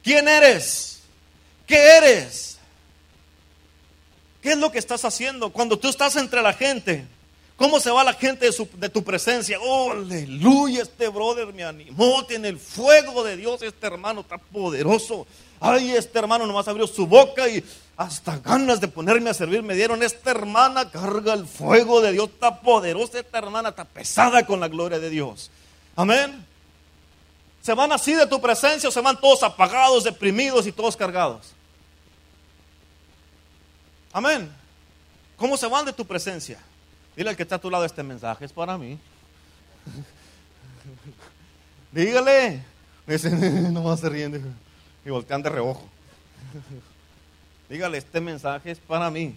¿Quién 0.02 0.28
eres? 0.28 0.98
¿Qué 1.68 1.76
eres? 1.76 2.59
¿Qué 4.40 4.52
es 4.52 4.59
lo 4.59 4.72
que 4.72 4.78
estás 4.78 5.04
haciendo 5.04 5.50
cuando 5.50 5.78
tú 5.78 5.88
estás 5.88 6.16
entre 6.16 6.40
la 6.40 6.54
gente? 6.54 7.07
¿Cómo 7.59 7.78
se 7.78 7.90
va 7.90 8.02
la 8.04 8.14
gente 8.14 8.48
de, 8.74 8.88
tu 8.88 9.04
presencia? 9.04 9.59
Oh, 9.61 9.90
aleluya, 9.90 10.83
este 10.83 11.09
brother 11.09 11.52
me 11.52 11.64
animó, 11.64 12.24
tiene 12.24 12.48
el 12.48 12.59
fuego 12.59 13.22
de 13.22 13.37
Dios, 13.37 13.61
este 13.62 13.87
hermano 13.87 14.22
está 14.22 14.38
poderoso. 14.38 15.26
Ay, 15.61 15.90
este 15.90 16.18
hermano 16.20 16.46
nomás 16.46 16.68
abrió 16.68 16.87
su 16.87 17.07
boca 17.07 17.48
y 17.48 17.62
hasta 17.96 18.38
ganas 18.38 18.81
de 18.81 18.88
ponerme 18.88 19.28
a 19.28 19.35
servir 19.35 19.62
me 19.62 19.74
dieron. 19.74 20.02
Esta 20.02 20.31
hermana 20.31 20.90
carga 20.90 21.35
el 21.35 21.46
fuego 21.46 22.00
de 22.00 22.12
Dios, 22.12 22.31
está 22.31 22.61
poderosa, 22.61 23.18
esta 23.18 23.38
hermana 23.38 23.70
está 23.70 23.85
pesada 23.85 24.46
con 24.46 24.61
la 24.61 24.68
gloria 24.68 25.00
de 25.00 25.11
Dios. 25.11 25.50
Amén. 25.96 26.46
Se 27.61 27.74
van 27.74 27.92
así 27.92 28.14
de 28.14 28.26
tu 28.26 28.40
presencia 28.40 28.88
o 28.88 28.92
se 28.92 29.00
van 29.00 29.20
todos 29.20 29.42
apagados, 29.42 30.04
deprimidos 30.04 30.66
y 30.66 30.72
todos 30.72 30.96
cargados. 30.96 31.58
Amén. 34.12 34.51
¿Cómo 35.37 35.57
se 35.57 35.66
van 35.66 35.85
de 35.85 35.92
tu 35.92 36.07
presencia? 36.07 36.59
Dile 37.16 37.31
al 37.31 37.37
que 37.37 37.42
está 37.42 37.57
a 37.57 37.61
tu 37.61 37.71
lado, 37.71 37.85
este 37.85 38.03
mensaje 38.03 38.44
es 38.44 38.53
para 38.53 38.79
mí. 38.79 38.99
Dígale. 41.92 42.62
Dice, 43.07 43.31
no 43.31 43.90
a 43.90 43.97
ser 43.97 44.12
riendo. 44.12 44.38
Y 45.05 45.11
voltean 45.11 45.42
de 45.42 45.51
reojo. 45.51 45.88
Dígale, 47.68 47.99
este 47.99 48.21
mensaje 48.21 48.71
es 48.71 48.79
para 48.79 49.11
mí. 49.11 49.35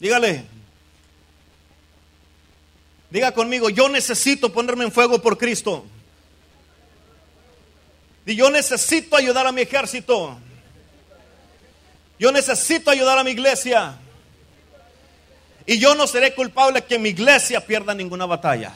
Dígale. 0.00 0.46
Diga 3.10 3.32
conmigo, 3.32 3.70
yo 3.70 3.88
necesito 3.88 4.52
ponerme 4.52 4.84
en 4.84 4.92
fuego 4.92 5.20
por 5.20 5.38
Cristo. 5.38 5.84
Y 8.26 8.36
yo 8.36 8.50
necesito 8.50 9.16
ayudar 9.16 9.46
a 9.46 9.52
mi 9.52 9.62
ejército. 9.62 10.38
Yo 12.18 12.32
necesito 12.32 12.90
ayudar 12.90 13.18
a 13.18 13.24
mi 13.24 13.30
iglesia. 13.30 13.96
Y 15.66 15.78
yo 15.78 15.94
no 15.94 16.06
seré 16.06 16.34
culpable 16.34 16.82
que 16.82 16.98
mi 16.98 17.10
iglesia 17.10 17.64
pierda 17.64 17.94
ninguna 17.94 18.26
batalla. 18.26 18.72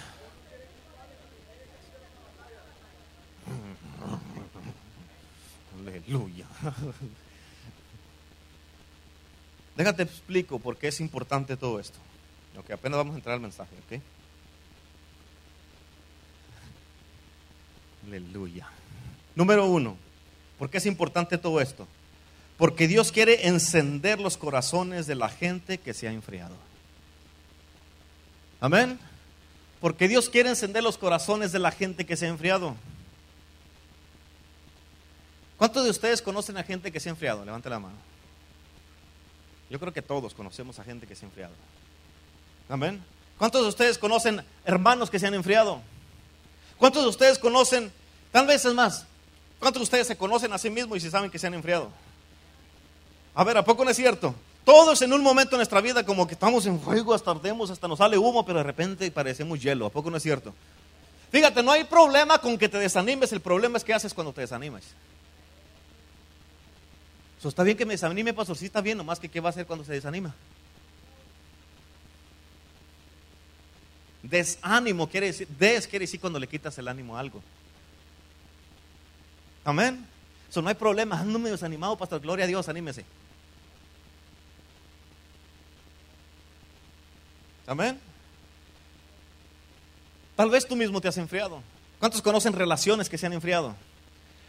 Aleluya. 5.81 6.47
Déjate 9.77 10.03
explico 10.03 10.59
por 10.59 10.77
qué 10.77 10.89
es 10.89 11.01
importante 11.01 11.57
todo 11.57 11.81
esto. 11.81 11.99
Ok, 12.59 12.71
apenas 12.73 12.99
vamos 12.99 13.15
a 13.15 13.17
entrar 13.17 13.35
al 13.35 13.41
mensaje, 13.41 13.75
¿ok? 13.87 14.01
Aleluya. 18.07 18.69
Número 19.35 19.65
uno, 19.65 19.97
¿por 20.59 20.69
qué 20.69 20.77
es 20.77 20.87
importante 20.87 21.39
todo 21.39 21.61
esto? 21.61 21.89
Porque 22.57 22.87
Dios 22.89 23.13
quiere 23.13 23.47
encender 23.49 24.21
los 24.21 24.37
corazones 24.37 25.07
de 25.07 25.15
la 25.15 25.29
gente 25.29 25.79
que 25.79 25.95
se 25.95 26.09
ha 26.09 26.13
enfriado. 26.13 26.55
Amén. 28.61 28.99
Porque 29.81 30.07
Dios 30.07 30.29
quiere 30.29 30.49
encender 30.49 30.85
los 30.85 30.97
corazones 30.97 31.51
de 31.51 31.59
la 31.59 31.73
gente 31.73 32.07
que 32.07 32.17
se 32.17 32.27
ha 32.27 32.29
enfriado. 32.29 32.77
¿Cuántos 35.59 35.85
de 35.85 35.91
ustedes 35.91 36.23
conocen 36.23 36.57
a 36.57 36.63
gente 36.63 36.93
que 36.93 37.01
se 37.01 37.09
ha 37.09 37.13
enfriado? 37.13 37.45
Levante 37.45 37.69
la 37.69 37.81
mano. 37.81 37.97
Yo 39.71 39.81
creo 39.81 39.93
que 39.93 40.03
todos 40.03 40.35
conocemos 40.35 40.79
a 40.79 40.85
gente 40.85 41.07
que 41.07 41.17
se 41.17 41.25
ha 41.25 41.29
enfriado. 41.29 41.55
Amén. 42.69 43.03
¿Cuántos 43.39 43.63
de 43.63 43.69
ustedes 43.69 43.99
conocen 43.99 44.45
hermanos 44.65 45.11
que 45.11 45.19
se 45.19 45.27
han 45.27 45.35
enfriado? 45.35 45.81
¿Cuántos 46.79 47.03
de 47.03 47.09
ustedes 47.09 47.39
conocen, 47.39 47.93
tal 48.31 48.47
vez 48.47 48.65
es 48.65 48.75
más, 48.75 49.07
cuántos 49.59 49.81
de 49.81 49.85
ustedes 49.85 50.07
se 50.07 50.17
conocen 50.17 50.53
a 50.53 50.59
sí 50.59 50.71
mismos 50.71 50.99
y 50.99 51.01
se 51.01 51.11
saben 51.11 51.31
que 51.31 51.39
se 51.39 51.47
han 51.47 51.55
enfriado? 51.55 51.91
A 53.35 53.45
ver, 53.45 53.57
¿a 53.57 53.65
poco 53.65 53.85
no 53.85 53.91
es 53.91 53.97
cierto? 53.97 54.35
Todos 54.65 55.03
en 55.03 55.13
un 55.13 55.23
momento 55.23 55.53
de 55.53 55.57
nuestra 55.59 55.81
vida 55.81 56.05
como 56.05 56.27
que 56.27 56.35
estamos 56.35 56.67
en 56.67 56.81
fuego, 56.81 57.15
hasta 57.15 57.31
ardemos, 57.31 57.71
hasta 57.71 57.89
nos 57.89 57.99
sale 57.99 58.17
humo, 58.17 58.45
pero 58.45 58.59
de 58.59 58.65
repente 58.65 59.11
parecemos 59.11 59.61
hielo. 59.61 59.87
¿A 59.87 59.91
poco 59.91 60.11
no 60.11 60.17
es 60.17 60.23
cierto? 60.23 60.55
Fíjate, 61.33 61.63
no 61.63 61.73
hay 61.73 61.85
problema 61.85 62.39
con 62.39 62.59
que 62.59 62.69
te 62.69 62.79
desanimes, 62.79 63.33
el 63.33 63.41
problema 63.41 63.79
es 63.79 63.85
qué 63.85 63.95
haces 63.95 64.13
cuando 64.13 64.33
te 64.33 64.43
desanimes. 64.43 64.85
Eso 67.39 67.49
está 67.49 67.65
bien 67.65 67.77
que 67.77 67.87
me 67.87 67.95
desanime, 67.95 68.33
pastor, 68.35 68.57
sí 68.57 68.67
está 68.67 68.81
bien, 68.81 68.99
nomás 68.99 69.19
que 69.19 69.29
qué 69.29 69.41
va 69.41 69.49
a 69.49 69.51
hacer 69.51 69.67
cuando 69.67 69.85
se 69.85 69.93
desanima. 69.93 70.33
Desánimo 74.23 75.09
quiere 75.09 75.27
decir, 75.27 75.49
des 75.49 75.89
quiere 75.89 76.05
decir 76.05 76.21
cuando 76.21 76.39
le 76.39 76.47
quitas 76.47 76.79
el 76.79 76.87
ánimo 76.87 77.17
a 77.17 77.21
algo. 77.21 77.43
Amén. 79.65 80.07
Eso 80.49 80.63
no 80.63 80.69
hay 80.69 80.75
problema, 80.75 81.19
ando 81.19 81.39
desanimado, 81.41 81.97
pastor, 81.97 82.21
gloria 82.21 82.45
a 82.45 82.49
Dios, 82.49 82.69
anímese. 82.69 83.05
Amén. 87.67 87.99
Tal 90.37 90.51
vez 90.51 90.67
tú 90.67 90.77
mismo 90.77 91.01
te 91.01 91.09
has 91.09 91.19
enfriado. 91.19 91.63
¿Cuántos 91.99 92.23
conocen 92.23 92.53
relaciones 92.53 93.09
que 93.09 93.19
se 93.19 93.27
han 93.27 93.33
enfriado? 93.33 93.77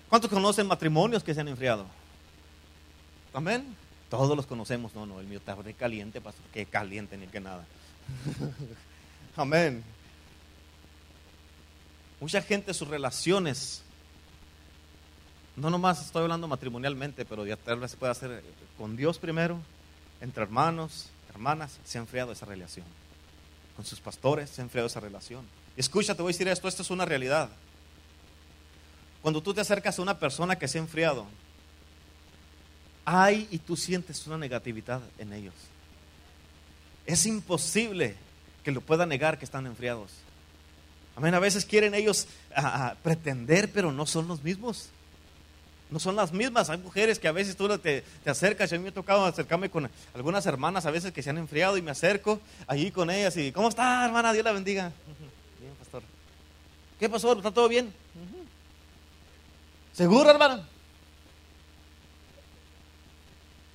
¿Cuántos 0.10 0.30
conocen 0.30 0.68
matrimonios 0.68 1.24
que 1.24 1.34
se 1.34 1.42
han 1.42 1.48
enfriado? 1.48 1.86
Amén. 3.34 3.76
Todos 4.10 4.36
los 4.36 4.46
conocemos. 4.46 4.94
No, 4.96 5.06
no, 5.06 5.20
el 5.20 5.28
mío 5.28 5.40
está 5.40 5.56
caliente, 5.78 6.22
pastor. 6.22 6.46
Que 6.54 6.66
caliente 6.66 7.18
ni 7.18 7.28
que 7.28 7.40
nada. 7.40 7.66
Amén. 9.36 9.84
Mucha 12.20 12.42
gente 12.42 12.74
sus 12.74 12.88
relaciones, 12.88 13.82
no 15.58 15.70
nomás 15.70 16.06
estoy 16.06 16.22
hablando 16.22 16.48
matrimonialmente, 16.48 17.26
pero 17.26 17.46
ya 17.46 17.58
tal 17.58 17.80
vez 17.80 17.92
se 17.92 17.98
puede 17.98 18.14
hacer 18.14 18.42
con 18.78 18.96
Dios 18.96 19.18
primero, 19.20 19.60
entre 20.22 20.44
hermanos, 20.44 21.10
hermanas, 21.30 21.80
se 21.84 21.98
ha 21.98 22.02
enfriado 22.02 22.32
esa 22.32 22.46
relación. 22.46 22.86
Con 23.76 23.86
sus 23.86 24.00
pastores 24.00 24.50
se 24.50 24.62
ha 24.62 24.64
enfriado 24.64 24.88
esa 24.88 25.00
relación. 25.00 25.46
Escucha, 25.76 26.16
te 26.16 26.22
voy 26.22 26.32
a 26.32 26.34
decir 26.34 26.48
esto, 26.48 26.68
esto 26.68 26.84
es 26.84 26.92
una 26.92 27.06
realidad. 27.06 27.50
Cuando 29.22 29.42
tú 29.42 29.54
te 29.54 29.62
acercas 29.62 29.98
a 29.98 30.02
una 30.02 30.20
persona 30.20 30.58
que 30.58 30.68
se 30.68 30.78
ha 30.78 30.82
enfriado, 30.82 31.26
hay 33.06 33.48
y 33.52 33.58
tú 33.58 33.76
sientes 33.76 34.26
una 34.28 34.38
negatividad 34.38 35.02
en 35.18 35.34
ellos. 35.34 35.54
Es 37.06 37.26
imposible 37.26 38.16
que 38.64 38.72
lo 38.72 38.82
pueda 38.82 39.06
negar 39.06 39.38
que 39.40 39.46
están 39.46 39.66
enfriados. 39.66 40.12
Amén. 41.16 41.34
A 41.34 41.40
veces 41.40 41.66
quieren 41.66 41.94
ellos 41.94 42.28
pretender, 43.02 43.72
pero 43.72 43.92
no 43.92 44.06
son 44.06 44.28
los 44.28 44.44
mismos. 44.44 44.90
No 45.94 46.00
son 46.00 46.16
las 46.16 46.34
mismas. 46.34 46.72
Hay 46.72 46.80
mujeres 46.80 47.20
que 47.20 47.28
a 47.28 47.32
veces 47.32 47.56
tú 47.56 47.70
te, 47.78 48.02
te 48.02 48.30
acercas. 48.32 48.74
a 48.74 48.78
mí 48.78 48.82
me 48.82 48.90
ha 48.90 48.94
tocado 48.94 49.28
acercarme 49.28 49.70
con 49.70 49.88
algunas 50.16 50.44
hermanas 50.48 50.88
a 50.88 50.92
veces 50.92 51.12
que 51.12 51.22
se 51.22 51.30
han 51.30 51.38
enfriado 51.38 51.78
y 51.78 51.84
me 51.84 51.92
acerco 51.92 52.42
allí 52.66 52.90
con 52.90 53.12
ellas 53.12 53.38
y 53.38 53.52
¿cómo 53.52 53.70
está, 53.70 54.04
hermana? 54.04 54.34
Dios 54.34 54.44
la 54.44 54.54
bendiga. 54.54 54.92
Bien, 55.60 55.72
pastor. 55.76 56.02
¿Qué 57.00 57.08
pasó? 57.08 57.34
¿Está 57.34 57.52
todo 57.52 57.70
bien? 57.70 57.94
¿Seguro, 59.94 60.32
hermana? 60.32 60.68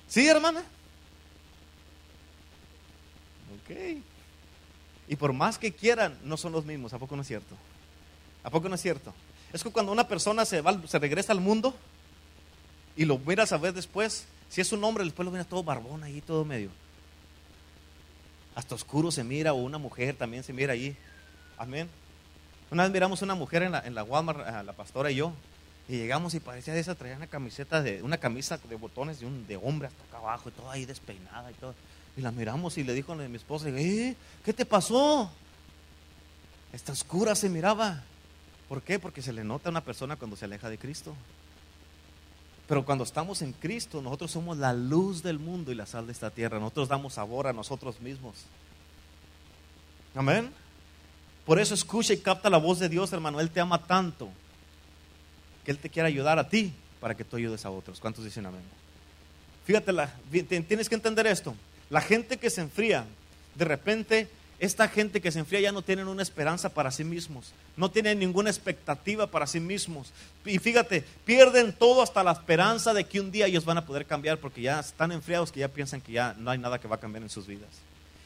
¿Sí, 0.09 0.27
hermana? 0.27 0.59
Ok. 3.63 4.01
Y 5.07 5.15
por 5.15 5.31
más 5.31 5.57
que 5.57 5.71
quieran, 5.71 6.17
no 6.25 6.35
son 6.35 6.51
los 6.51 6.65
mismos. 6.65 6.91
¿A 6.91 6.99
poco 6.99 7.15
no 7.15 7.21
es 7.21 7.29
cierto? 7.29 7.55
¿A 8.43 8.49
poco 8.49 8.67
no 8.67 8.75
es 8.75 8.81
cierto? 8.81 9.13
Es 9.53 9.63
que 9.63 9.71
cuando 9.71 9.93
una 9.93 10.05
persona 10.05 10.43
se, 10.43 10.59
va, 10.59 10.77
se 10.85 10.99
regresa 10.99 11.31
al 11.31 11.39
mundo 11.39 11.73
y 12.99 13.05
lo 13.05 13.17
miras 13.17 13.53
a 13.53 13.57
ver 13.57 13.73
después, 13.73 14.25
si 14.49 14.59
es 14.59 14.73
un 14.73 14.83
hombre, 14.83 15.05
después 15.05 15.23
lo 15.23 15.31
miras 15.31 15.47
todo 15.47 15.63
barbón 15.63 16.03
ahí, 16.03 16.19
todo 16.19 16.43
medio. 16.43 16.69
Hasta 18.55 18.75
oscuro 18.75 19.09
se 19.09 19.23
mira, 19.23 19.53
o 19.53 19.55
una 19.55 19.77
mujer 19.77 20.17
también 20.17 20.43
se 20.43 20.51
mira 20.51 20.73
ahí. 20.73 20.97
Amén. 21.57 21.87
Una 22.69 22.83
vez 22.83 22.91
miramos 22.91 23.21
una 23.21 23.35
mujer 23.35 23.63
en 23.63 23.71
la, 23.71 23.79
en 23.79 23.95
la 23.95 24.03
Walmart, 24.03 24.65
la 24.65 24.73
pastora 24.73 25.11
y 25.11 25.15
yo, 25.15 25.31
y 25.87 25.95
llegamos 25.95 26.33
y 26.33 26.41
parecía 26.41 26.73
de 26.73 26.81
esa, 26.81 26.93
traía 26.93 27.15
una 27.15 27.27
camiseta 27.27 27.81
de, 27.81 28.03
una 28.03 28.17
camisa 28.17 28.57
de 28.57 28.75
botones 28.75 29.21
de 29.21 29.27
un 29.27 29.47
de 29.47 29.55
hombre 29.55 29.87
hasta 29.87 30.03
acá 30.03 30.17
abajo 30.17 30.49
y 30.49 30.51
todo 30.51 30.69
ahí 30.69 30.83
despeinada 30.83 31.49
y 31.51 31.53
todo. 31.53 31.75
Y 32.17 32.21
la 32.21 32.31
miramos 32.31 32.77
y 32.77 32.83
le 32.83 32.93
dijo 32.93 33.13
a 33.13 33.15
mi 33.15 33.37
esposa, 33.37 33.69
¿Eh? 33.69 34.13
¿qué 34.43 34.51
te 34.51 34.65
pasó? 34.65 35.31
Esta 36.73 36.91
oscura 36.91 37.33
se 37.33 37.47
miraba. 37.47 38.03
¿Por 38.67 38.81
qué? 38.81 38.99
Porque 38.99 39.21
se 39.21 39.31
le 39.31 39.45
nota 39.45 39.69
a 39.69 39.71
una 39.71 39.85
persona 39.85 40.17
cuando 40.17 40.35
se 40.35 40.43
aleja 40.43 40.69
de 40.69 40.77
Cristo. 40.77 41.15
Pero 42.69 42.85
cuando 42.85 43.03
estamos 43.03 43.41
en 43.41 43.51
Cristo, 43.51 43.99
nosotros 43.99 44.29
somos 44.29 44.55
la 44.57 44.73
luz 44.73 45.23
del 45.23 45.39
mundo 45.39 45.71
y 45.71 45.75
la 45.75 45.87
sal 45.87 46.05
de 46.05 46.11
esta 46.11 46.29
tierra. 46.29 46.59
Nosotros 46.59 46.87
damos 46.87 47.15
sabor 47.15 47.47
a 47.47 47.51
nosotros 47.51 47.99
mismos. 47.99 48.35
Amén. 50.13 50.51
Por 51.47 51.59
eso 51.59 51.73
escucha 51.73 52.13
y 52.13 52.19
capta 52.19 52.47
la 52.47 52.59
voz 52.59 52.77
de 52.77 52.87
Dios, 52.87 53.11
hermano. 53.11 53.39
Él 53.39 53.49
te 53.49 53.59
ama 53.59 53.87
tanto 53.87 54.29
que 55.65 55.71
Él 55.71 55.79
te 55.79 55.89
quiere 55.89 56.09
ayudar 56.09 56.37
a 56.37 56.47
ti 56.47 56.71
para 57.01 57.15
que 57.15 57.23
tú 57.23 57.37
ayudes 57.37 57.65
a 57.65 57.71
otros. 57.71 57.99
¿Cuántos 57.99 58.23
dicen 58.23 58.45
amén? 58.45 58.61
Fíjate, 59.65 59.91
tienes 60.67 60.87
que 60.87 60.95
entender 60.95 61.25
esto. 61.25 61.55
La 61.89 62.01
gente 62.01 62.37
que 62.37 62.51
se 62.51 62.61
enfría, 62.61 63.03
de 63.55 63.65
repente, 63.65 64.29
esta 64.59 64.87
gente 64.87 65.21
que 65.21 65.31
se 65.31 65.39
enfría 65.39 65.61
ya 65.61 65.71
no 65.71 65.81
tienen 65.81 66.07
una 66.07 66.21
esperanza 66.21 66.69
para 66.69 66.91
sí 66.91 67.03
mismos, 67.03 67.53
no 67.77 67.89
tienen 67.89 68.19
ninguna 68.19 68.49
expectativa 68.49 69.27
para 69.27 69.47
sí 69.47 69.59
mismos. 69.59 70.11
Y 70.45 70.59
fíjate, 70.59 71.03
pierden 71.25 71.73
todo 71.73 72.01
hasta 72.01 72.23
la 72.23 72.33
esperanza 72.33 72.93
de 72.93 73.05
que 73.05 73.21
un 73.21 73.31
día 73.31 73.47
ellos 73.47 73.65
van 73.65 73.77
a 73.77 73.85
poder 73.85 74.05
cambiar 74.05 74.37
porque 74.37 74.61
ya 74.61 74.79
están 74.79 75.11
enfriados 75.11 75.51
que 75.51 75.61
ya 75.61 75.69
piensan 75.69 76.01
que 76.01 76.11
ya 76.11 76.35
no 76.37 76.51
hay 76.51 76.57
nada 76.57 76.79
que 76.79 76.87
va 76.87 76.97
a 76.97 76.99
cambiar 76.99 77.23
en 77.23 77.29
sus 77.29 77.47
vidas. 77.47 77.69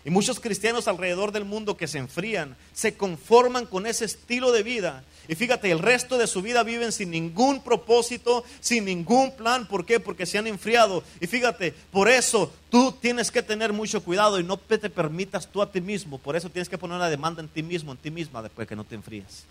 Y 0.06 0.10
muchos 0.10 0.41
cristianos 0.41 0.89
alrededor 0.89 1.32
del 1.32 1.45
mundo 1.45 1.78
que 1.78 1.88
se 1.88 1.97
enfrían, 1.97 2.58
se 2.74 2.95
conforman 2.95 3.66
con 3.66 3.88
ese 3.88 4.04
estilo 4.04 4.51
de 4.51 4.62
vida. 4.62 5.04
Y 5.30 5.36
fíjate, 5.36 5.72
el 5.72 5.80
resto 5.80 6.18
de 6.18 6.28
su 6.28 6.41
vida 6.41 6.64
viven 6.64 6.91
sin 6.91 7.10
ningún 7.10 7.64
propósito, 7.64 8.43
sin 8.60 8.84
ningún 8.84 9.34
plan. 9.36 9.66
¿Por 9.66 9.86
qué? 9.86 10.01
Porque 10.01 10.26
se 10.26 10.38
han 10.38 10.47
enfriado. 10.47 11.04
Y 11.22 11.28
fíjate, 11.28 11.74
por 11.91 12.10
eso 12.10 12.51
tú 12.70 12.91
tienes 12.91 13.32
que 13.32 13.41
tener 13.41 13.72
mucho 13.72 14.04
cuidado 14.04 14.39
y 14.41 14.43
no 14.43 14.58
te 14.58 14.78
permitas 14.89 15.47
tú 15.47 15.62
a 15.62 15.72
ti 15.72 15.80
mismo. 15.80 16.18
Por 16.18 16.36
eso 16.36 16.49
tienes 16.49 16.68
que 16.68 16.78
poner 16.78 16.97
una 16.97 17.10
demanda 17.10 17.41
en 17.41 17.47
ti 17.47 17.64
mismo, 17.64 17.93
en 17.93 17.97
ti 17.97 18.12
misma, 18.12 18.41
después 18.41 18.68
que 18.68 18.76
no 18.76 18.84
te 18.84 18.95
enfríes. 18.95 19.45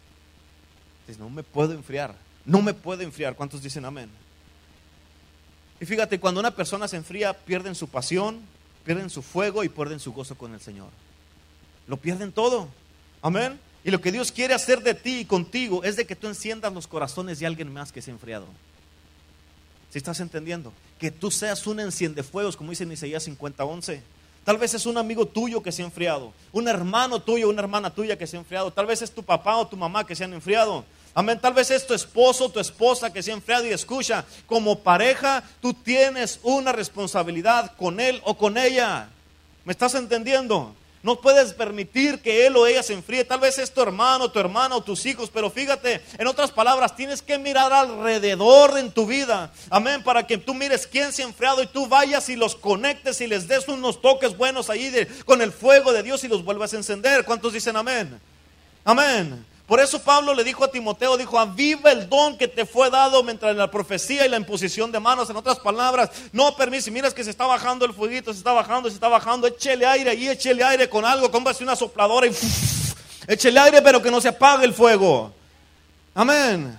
Dices, 1.07 1.19
no 1.19 1.31
me 1.31 1.43
puedo 1.43 1.73
enfriar, 1.73 2.15
no 2.45 2.61
me 2.61 2.75
puedo 2.75 3.01
enfriar. 3.01 3.35
¿Cuántos 3.35 3.63
dicen 3.63 3.87
amén? 3.87 4.11
Y 5.81 5.87
fíjate, 5.87 6.21
cuando 6.21 6.41
una 6.41 6.55
persona 6.55 6.87
se 6.87 6.97
enfría, 6.97 7.33
pierden 7.33 7.75
su 7.75 7.89
pasión, 7.89 8.41
pierden 8.85 9.11
su 9.11 9.23
fuego 9.23 9.65
y 9.65 9.69
pierden 9.69 10.01
su 10.01 10.13
gozo 10.13 10.37
con 10.37 10.55
el 10.55 10.61
Señor. 10.61 10.89
Lo 11.87 11.97
pierden 11.97 12.33
todo. 12.33 12.69
Amén. 13.21 13.59
Y 13.85 13.91
lo 13.91 14.01
que 14.01 14.13
Dios 14.13 14.31
quiere 14.31 14.55
hacer 14.55 14.83
de 14.83 14.95
ti 14.95 15.21
y 15.21 15.25
contigo 15.25 15.83
es 15.83 15.97
de 15.97 16.07
que 16.07 16.17
tú 16.17 16.29
enciendas 16.29 16.73
los 16.73 16.87
corazones 16.87 17.39
de 17.39 17.47
alguien 17.47 17.73
más 17.73 17.91
que 17.91 18.01
se 18.01 18.11
ha 18.11 18.15
enfriado. 18.15 18.47
Si 19.91 19.99
estás 19.99 20.21
entendiendo? 20.21 20.73
Que 20.99 21.11
tú 21.11 21.31
seas 21.31 21.67
un 21.67 21.81
enciendefuegos, 21.81 22.57
como 22.57 22.71
dice 22.71 22.85
en 22.85 22.93
Isaías 22.93 23.27
50:11. 23.27 24.01
Tal 24.45 24.59
vez 24.59 24.75
es 24.75 24.87
un 24.87 24.99
amigo 24.99 25.27
tuyo 25.27 25.63
que 25.63 25.71
se 25.71 25.83
ha 25.83 25.85
enfriado, 25.85 26.33
un 26.51 26.67
hermano 26.67 27.21
tuyo, 27.21 27.49
una 27.49 27.63
hermana 27.63 27.91
tuya 27.91 28.19
que 28.19 28.27
se 28.27 28.37
ha 28.37 28.41
enfriado, 28.41 28.73
tal 28.73 28.87
vez 28.87 29.01
es 29.01 29.13
tu 29.13 29.23
papá 29.23 29.57
o 29.57 29.69
tu 29.69 29.77
mamá 29.77 30.05
que 30.05 30.17
se 30.17 30.25
han 30.25 30.33
enfriado. 30.33 30.85
Amén. 31.15 31.39
Tal 31.41 31.53
vez 31.53 31.71
es 31.71 31.87
tu 31.87 31.95
esposo, 31.95 32.49
tu 32.49 32.61
esposa 32.61 33.13
que 33.13 33.23
se 33.23 33.31
ha 33.31 33.35
enfriado 33.35 33.67
y 33.67 33.71
escucha, 33.71 34.25
como 34.47 34.79
pareja 34.79 35.43
tú 35.61 35.75
tienes 35.75 36.41
una 36.43 36.73
responsabilidad 36.73 37.73
con 37.77 38.01
él 38.01 38.21
o 38.25 38.37
con 38.37 38.57
ella. 38.57 39.09
¿Me 39.65 39.73
estás 39.73 39.95
entendiendo? 39.95 40.75
No 41.03 41.21
puedes 41.21 41.53
permitir 41.53 42.21
que 42.21 42.47
él 42.47 42.57
o 42.57 42.67
ella 42.67 42.83
se 42.83 42.93
enfríe. 42.93 43.25
Tal 43.25 43.41
vez 43.41 43.59
es 43.59 43.75
tu 43.75 43.83
hermano, 43.83 44.31
tu 44.31 44.39
hermana 44.39 44.77
o 44.77 44.83
tus 44.83 45.05
hijos, 45.05 45.31
pero 45.35 45.51
fíjate, 45.51 46.01
en 46.17 46.27
otras 46.29 46.53
palabras, 46.53 46.95
tienes 46.95 47.21
que 47.21 47.39
mirar 47.39 47.73
alrededor 47.73 48.79
en 48.79 48.93
tu 48.93 49.05
vida. 49.05 49.53
Amén, 49.69 50.05
para 50.05 50.27
que 50.27 50.39
tú 50.39 50.55
mires 50.55 50.87
quién 50.87 51.13
se 51.13 51.23
ha 51.23 51.27
enfriado 51.27 51.61
y 51.61 51.67
tú 51.67 51.89
vayas 51.89 52.29
y 52.29 52.37
los 52.37 52.55
conectes 52.55 53.21
y 53.21 53.27
les 53.27 53.49
des 53.49 53.67
unos 53.67 54.01
toques 54.01 54.37
buenos 54.37 54.71
ahí 54.71 54.93
con 55.25 55.43
el 55.43 55.51
fuego 55.51 55.93
de 55.93 56.05
Dios 56.05 56.23
y 56.23 56.29
los 56.29 56.45
vuelvas 56.45 56.73
a 56.73 56.77
encender. 56.77 57.25
¿Cuántos 57.25 57.53
dicen 57.53 57.77
amén? 57.77 58.21
Amén. 58.85 59.52
Por 59.73 59.81
eso 59.81 60.03
Pablo 60.03 60.35
le 60.35 60.45
dijo 60.45 60.65
a 60.65 60.71
Timoteo, 60.71 61.17
dijo, 61.17 61.39
aviva 61.39 61.91
el 61.93 62.07
don 62.07 62.37
que 62.37 62.47
te 62.47 62.67
fue 62.67 62.91
dado 62.91 63.23
mientras 63.23 63.57
la 63.57 63.71
profecía 63.71 64.27
y 64.27 64.29
la 64.29 64.37
imposición 64.37 64.93
de 64.93 65.01
manos. 65.01 65.31
En 65.31 65.37
otras 65.37 65.61
palabras, 65.61 66.11
no 66.31 66.55
permite, 66.55 66.91
miras 66.91 67.15
que 67.15 67.25
se 67.25 67.31
está 67.31 67.47
bajando 67.47 67.87
el 67.87 67.95
fueguito, 67.95 68.35
se 68.35 68.39
está 68.41 68.53
bajando, 68.53 68.91
se 68.91 68.97
está 68.97 69.09
bajando, 69.09 69.47
échele 69.47 69.87
aire 69.87 70.15
y 70.15 70.29
échele 70.29 70.63
aire 70.63 70.91
con 70.91 71.07
algo, 71.07 71.31
cómprase 71.31 71.65
una 71.65 71.75
sopladora 71.75 72.27
y 72.27 72.37
échele 73.27 73.59
aire, 73.61 73.81
pero 73.81 74.03
que 74.03 74.11
no 74.11 74.21
se 74.21 74.29
apague 74.29 74.67
el 74.67 74.75
fuego. 74.75 75.33
Amén. 76.15 76.79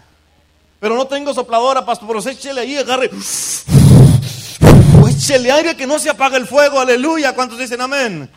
Pero 0.79 0.95
no 0.95 1.07
tengo 1.07 1.33
sopladora, 1.33 1.83
pastor, 1.83 2.07
pero 2.07 2.19
échele 2.19 2.61
ahí, 2.61 2.77
agarre. 2.77 3.09
Échele 5.09 5.51
aire 5.51 5.75
que 5.75 5.87
no 5.87 5.97
se 5.97 6.11
apague 6.11 6.37
el 6.37 6.45
fuego, 6.45 6.79
aleluya. 6.79 7.33
¿Cuántos 7.33 7.57
dicen 7.57 7.81
amén? 7.81 8.29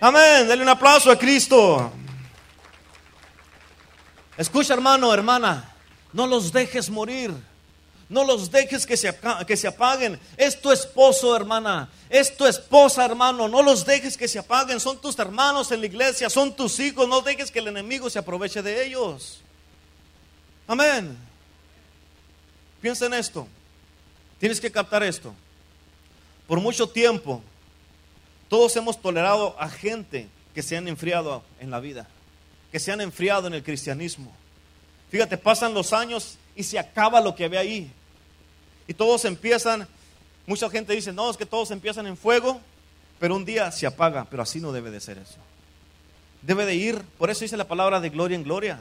Amén. 0.00 0.46
Dale 0.46 0.62
un 0.62 0.68
aplauso 0.68 1.10
a 1.10 1.16
Cristo. 1.16 1.90
Escucha 4.36 4.74
hermano, 4.74 5.12
hermana, 5.12 5.72
no 6.12 6.26
los 6.26 6.52
dejes 6.52 6.88
morir. 6.88 7.32
No 8.08 8.24
los 8.24 8.50
dejes 8.50 8.84
que 8.84 8.94
se, 8.94 9.18
que 9.46 9.56
se 9.56 9.66
apaguen. 9.66 10.20
Es 10.36 10.60
tu 10.60 10.70
esposo, 10.70 11.34
hermana. 11.34 11.88
Es 12.10 12.36
tu 12.36 12.44
esposa, 12.44 13.06
hermano. 13.06 13.48
No 13.48 13.62
los 13.62 13.86
dejes 13.86 14.18
que 14.18 14.28
se 14.28 14.38
apaguen. 14.38 14.80
Son 14.80 15.00
tus 15.00 15.18
hermanos 15.18 15.72
en 15.72 15.80
la 15.80 15.86
iglesia. 15.86 16.28
Son 16.28 16.54
tus 16.54 16.78
hijos. 16.78 17.08
No 17.08 17.22
dejes 17.22 17.50
que 17.50 17.60
el 17.60 17.68
enemigo 17.68 18.10
se 18.10 18.18
aproveche 18.18 18.60
de 18.60 18.84
ellos. 18.84 19.40
Amén. 20.66 21.16
Piensa 22.82 23.06
en 23.06 23.14
esto. 23.14 23.48
Tienes 24.38 24.60
que 24.60 24.70
captar 24.70 25.02
esto. 25.02 25.32
Por 26.46 26.60
mucho 26.60 26.86
tiempo, 26.86 27.42
todos 28.50 28.76
hemos 28.76 29.00
tolerado 29.00 29.56
a 29.58 29.70
gente 29.70 30.28
que 30.54 30.62
se 30.62 30.76
han 30.76 30.86
enfriado 30.86 31.42
en 31.60 31.70
la 31.70 31.80
vida 31.80 32.06
que 32.72 32.80
se 32.80 32.90
han 32.90 33.02
enfriado 33.02 33.46
en 33.46 33.54
el 33.54 33.62
cristianismo. 33.62 34.32
Fíjate, 35.10 35.36
pasan 35.36 35.74
los 35.74 35.92
años 35.92 36.38
y 36.56 36.62
se 36.62 36.78
acaba 36.78 37.20
lo 37.20 37.34
que 37.34 37.44
había 37.44 37.60
ahí. 37.60 37.92
Y 38.88 38.94
todos 38.94 39.26
empiezan, 39.26 39.86
mucha 40.46 40.70
gente 40.70 40.94
dice, 40.94 41.12
no, 41.12 41.30
es 41.30 41.36
que 41.36 41.44
todos 41.44 41.70
empiezan 41.70 42.06
en 42.06 42.16
fuego, 42.16 42.60
pero 43.20 43.36
un 43.36 43.44
día 43.44 43.70
se 43.70 43.86
apaga, 43.86 44.26
pero 44.28 44.42
así 44.42 44.58
no 44.58 44.72
debe 44.72 44.90
de 44.90 45.00
ser 45.00 45.18
eso. 45.18 45.36
Debe 46.40 46.64
de 46.64 46.74
ir, 46.74 47.02
por 47.18 47.30
eso 47.30 47.42
dice 47.42 47.58
la 47.58 47.68
palabra 47.68 48.00
de 48.00 48.08
gloria 48.08 48.34
en 48.34 48.42
gloria. 48.42 48.80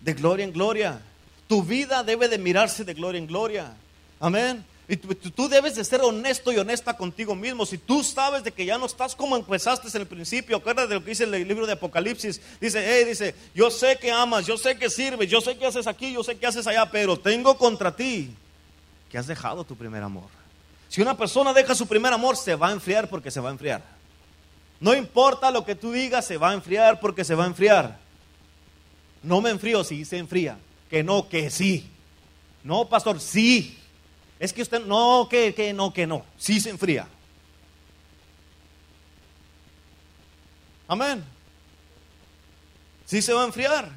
De 0.00 0.14
gloria 0.14 0.44
en 0.44 0.52
gloria. 0.52 1.00
Tu 1.48 1.62
vida 1.64 2.04
debe 2.04 2.28
de 2.28 2.38
mirarse 2.38 2.84
de 2.84 2.94
gloria 2.94 3.18
en 3.18 3.26
gloria. 3.26 3.72
Amén. 4.20 4.64
Y 4.90 4.96
tú, 4.96 5.50
debes 5.50 5.74
de 5.74 5.84
ser 5.84 6.00
honesto 6.00 6.50
y 6.50 6.56
honesta 6.56 6.96
contigo 6.96 7.34
mismo. 7.34 7.66
Si 7.66 7.76
tú 7.76 8.02
sabes 8.02 8.42
de 8.42 8.52
que 8.52 8.64
ya 8.64 8.78
no 8.78 8.86
estás 8.86 9.14
como 9.14 9.36
empezaste 9.36 9.86
en 9.94 10.00
el 10.00 10.08
principio, 10.08 10.56
acuérdate 10.56 10.88
de 10.88 10.94
lo 10.94 11.04
que 11.04 11.10
dice 11.10 11.24
el 11.24 11.46
libro 11.46 11.66
de 11.66 11.74
Apocalipsis. 11.74 12.40
Dice, 12.58 12.82
hey, 12.82 13.04
dice, 13.04 13.34
yo 13.54 13.70
sé 13.70 13.98
que 13.98 14.10
amas, 14.10 14.46
yo 14.46 14.56
sé 14.56 14.78
que 14.78 14.88
sirves, 14.88 15.28
yo 15.28 15.42
sé 15.42 15.58
que 15.58 15.66
haces 15.66 15.86
aquí, 15.86 16.14
yo 16.14 16.24
sé 16.24 16.38
que 16.38 16.46
haces 16.46 16.66
allá, 16.66 16.90
pero 16.90 17.18
tengo 17.18 17.58
contra 17.58 17.94
ti 17.94 18.34
que 19.10 19.18
has 19.18 19.26
dejado 19.26 19.62
tu 19.62 19.76
primer 19.76 20.02
amor. 20.02 20.28
Si 20.88 21.02
una 21.02 21.16
persona 21.16 21.52
deja 21.52 21.74
su 21.74 21.86
primer 21.86 22.14
amor, 22.14 22.38
se 22.38 22.54
va 22.54 22.68
a 22.68 22.72
enfriar 22.72 23.10
porque 23.10 23.30
se 23.30 23.40
va 23.40 23.50
a 23.50 23.52
enfriar. 23.52 23.84
No 24.80 24.94
importa 24.94 25.50
lo 25.50 25.66
que 25.66 25.74
tú 25.74 25.92
digas, 25.92 26.24
se 26.24 26.38
va 26.38 26.50
a 26.50 26.54
enfriar 26.54 26.98
porque 26.98 27.24
se 27.24 27.34
va 27.34 27.44
a 27.44 27.48
enfriar. 27.48 27.98
No 29.22 29.42
me 29.42 29.50
enfrío 29.50 29.84
si 29.84 30.06
se 30.06 30.16
enfría. 30.16 30.58
Que 30.88 31.02
no, 31.02 31.28
que 31.28 31.50
sí. 31.50 31.90
No, 32.64 32.88
pastor, 32.88 33.20
sí. 33.20 33.78
Es 34.38 34.52
que 34.52 34.62
usted, 34.62 34.84
no, 34.84 35.26
que, 35.28 35.54
que 35.54 35.72
no, 35.72 35.92
que 35.92 36.06
no. 36.06 36.24
Sí 36.36 36.60
se 36.60 36.70
enfría. 36.70 37.08
Amén. 40.86 41.24
Sí 43.04 43.20
se 43.20 43.32
va 43.32 43.42
a 43.42 43.46
enfriar. 43.46 43.90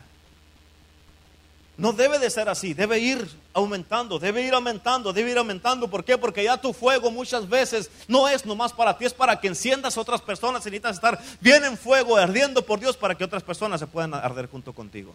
No 1.77 1.93
debe 1.93 2.19
de 2.19 2.29
ser 2.29 2.47
así, 2.47 2.73
debe 2.73 2.99
ir 2.99 3.27
aumentando, 3.53 4.19
debe 4.19 4.43
ir 4.43 4.53
aumentando, 4.53 5.13
debe 5.13 5.31
ir 5.31 5.37
aumentando. 5.37 5.89
¿Por 5.89 6.03
qué? 6.03 6.17
Porque 6.17 6.43
ya 6.43 6.57
tu 6.57 6.73
fuego 6.73 7.09
muchas 7.09 7.47
veces 7.49 7.89
no 8.07 8.27
es 8.27 8.45
nomás 8.45 8.71
para 8.71 8.97
ti, 8.97 9.05
es 9.05 9.13
para 9.13 9.39
que 9.39 9.47
enciendas 9.47 9.97
a 9.97 10.01
otras 10.01 10.21
personas. 10.21 10.63
Necesitas 10.63 10.95
estar 10.95 11.19
bien 11.39 11.63
en 11.63 11.77
fuego, 11.77 12.17
ardiendo 12.17 12.63
por 12.65 12.79
Dios 12.79 12.97
para 12.97 13.15
que 13.15 13.23
otras 13.23 13.41
personas 13.41 13.79
se 13.79 13.87
puedan 13.87 14.13
arder 14.13 14.47
junto 14.47 14.73
contigo. 14.73 15.13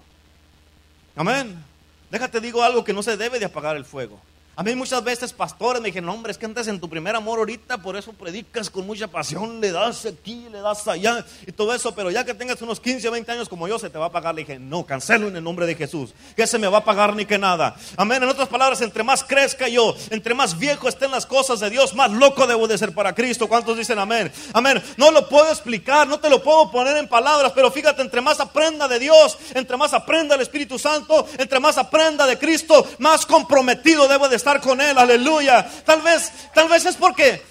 Amén. 1.14 1.62
Déjate 2.10 2.40
digo 2.40 2.62
algo 2.62 2.84
que 2.84 2.92
no 2.92 3.02
se 3.02 3.16
debe 3.16 3.38
de 3.38 3.44
apagar 3.44 3.76
el 3.76 3.84
fuego. 3.84 4.20
A 4.58 4.62
mí 4.62 4.74
muchas 4.74 5.04
veces 5.04 5.34
pastores 5.34 5.82
me 5.82 5.88
dijeron, 5.88 6.08
hombre, 6.08 6.32
es 6.32 6.38
que 6.38 6.46
antes 6.46 6.66
en 6.66 6.80
tu 6.80 6.88
primer 6.88 7.14
amor 7.14 7.40
ahorita, 7.40 7.76
por 7.76 7.94
eso 7.94 8.14
predicas 8.14 8.70
con 8.70 8.86
mucha 8.86 9.06
pasión, 9.06 9.60
le 9.60 9.70
das 9.70 10.06
aquí, 10.06 10.46
le 10.50 10.60
das 10.60 10.88
allá 10.88 11.26
y 11.46 11.52
todo 11.52 11.74
eso, 11.74 11.94
pero 11.94 12.10
ya 12.10 12.24
que 12.24 12.32
tengas 12.32 12.62
unos 12.62 12.80
15 12.80 13.06
o 13.06 13.10
20 13.10 13.32
años 13.32 13.50
como 13.50 13.68
yo, 13.68 13.78
se 13.78 13.90
te 13.90 13.98
va 13.98 14.06
a 14.06 14.10
pagar. 14.10 14.34
Le 14.34 14.44
dije, 14.44 14.58
no, 14.58 14.86
cancelo 14.86 15.28
en 15.28 15.36
el 15.36 15.44
nombre 15.44 15.66
de 15.66 15.74
Jesús, 15.74 16.14
que 16.34 16.46
se 16.46 16.58
me 16.58 16.68
va 16.68 16.78
a 16.78 16.84
pagar 16.84 17.14
ni 17.14 17.26
que 17.26 17.36
nada. 17.36 17.76
Amén. 17.98 18.22
En 18.22 18.30
otras 18.30 18.48
palabras, 18.48 18.80
entre 18.80 19.02
más 19.02 19.22
crezca 19.24 19.68
yo, 19.68 19.94
entre 20.08 20.32
más 20.32 20.58
viejo 20.58 20.88
estén 20.88 21.10
las 21.10 21.26
cosas 21.26 21.60
de 21.60 21.68
Dios, 21.68 21.94
más 21.94 22.10
loco 22.10 22.46
debo 22.46 22.66
de 22.66 22.78
ser 22.78 22.94
para 22.94 23.14
Cristo. 23.14 23.48
¿Cuántos 23.48 23.76
dicen 23.76 23.98
amén? 23.98 24.32
Amén. 24.54 24.82
No 24.96 25.10
lo 25.10 25.28
puedo 25.28 25.50
explicar, 25.50 26.08
no 26.08 26.18
te 26.18 26.30
lo 26.30 26.42
puedo 26.42 26.70
poner 26.70 26.96
en 26.96 27.08
palabras, 27.08 27.52
pero 27.54 27.70
fíjate, 27.70 28.00
entre 28.00 28.22
más 28.22 28.40
aprenda 28.40 28.88
de 28.88 29.00
Dios, 29.00 29.36
entre 29.52 29.76
más 29.76 29.92
aprenda 29.92 30.34
el 30.34 30.40
Espíritu 30.40 30.78
Santo, 30.78 31.26
entre 31.36 31.60
más 31.60 31.76
aprenda 31.76 32.26
de 32.26 32.38
Cristo, 32.38 32.86
más 33.00 33.26
comprometido 33.26 34.08
debo 34.08 34.30
de 34.30 34.36
estar 34.36 34.45
con 34.60 34.80
Él, 34.80 34.96
aleluya. 34.96 35.68
Tal 35.84 36.02
vez, 36.02 36.32
tal 36.54 36.68
vez 36.68 36.86
es 36.86 36.96
porque, 36.96 37.44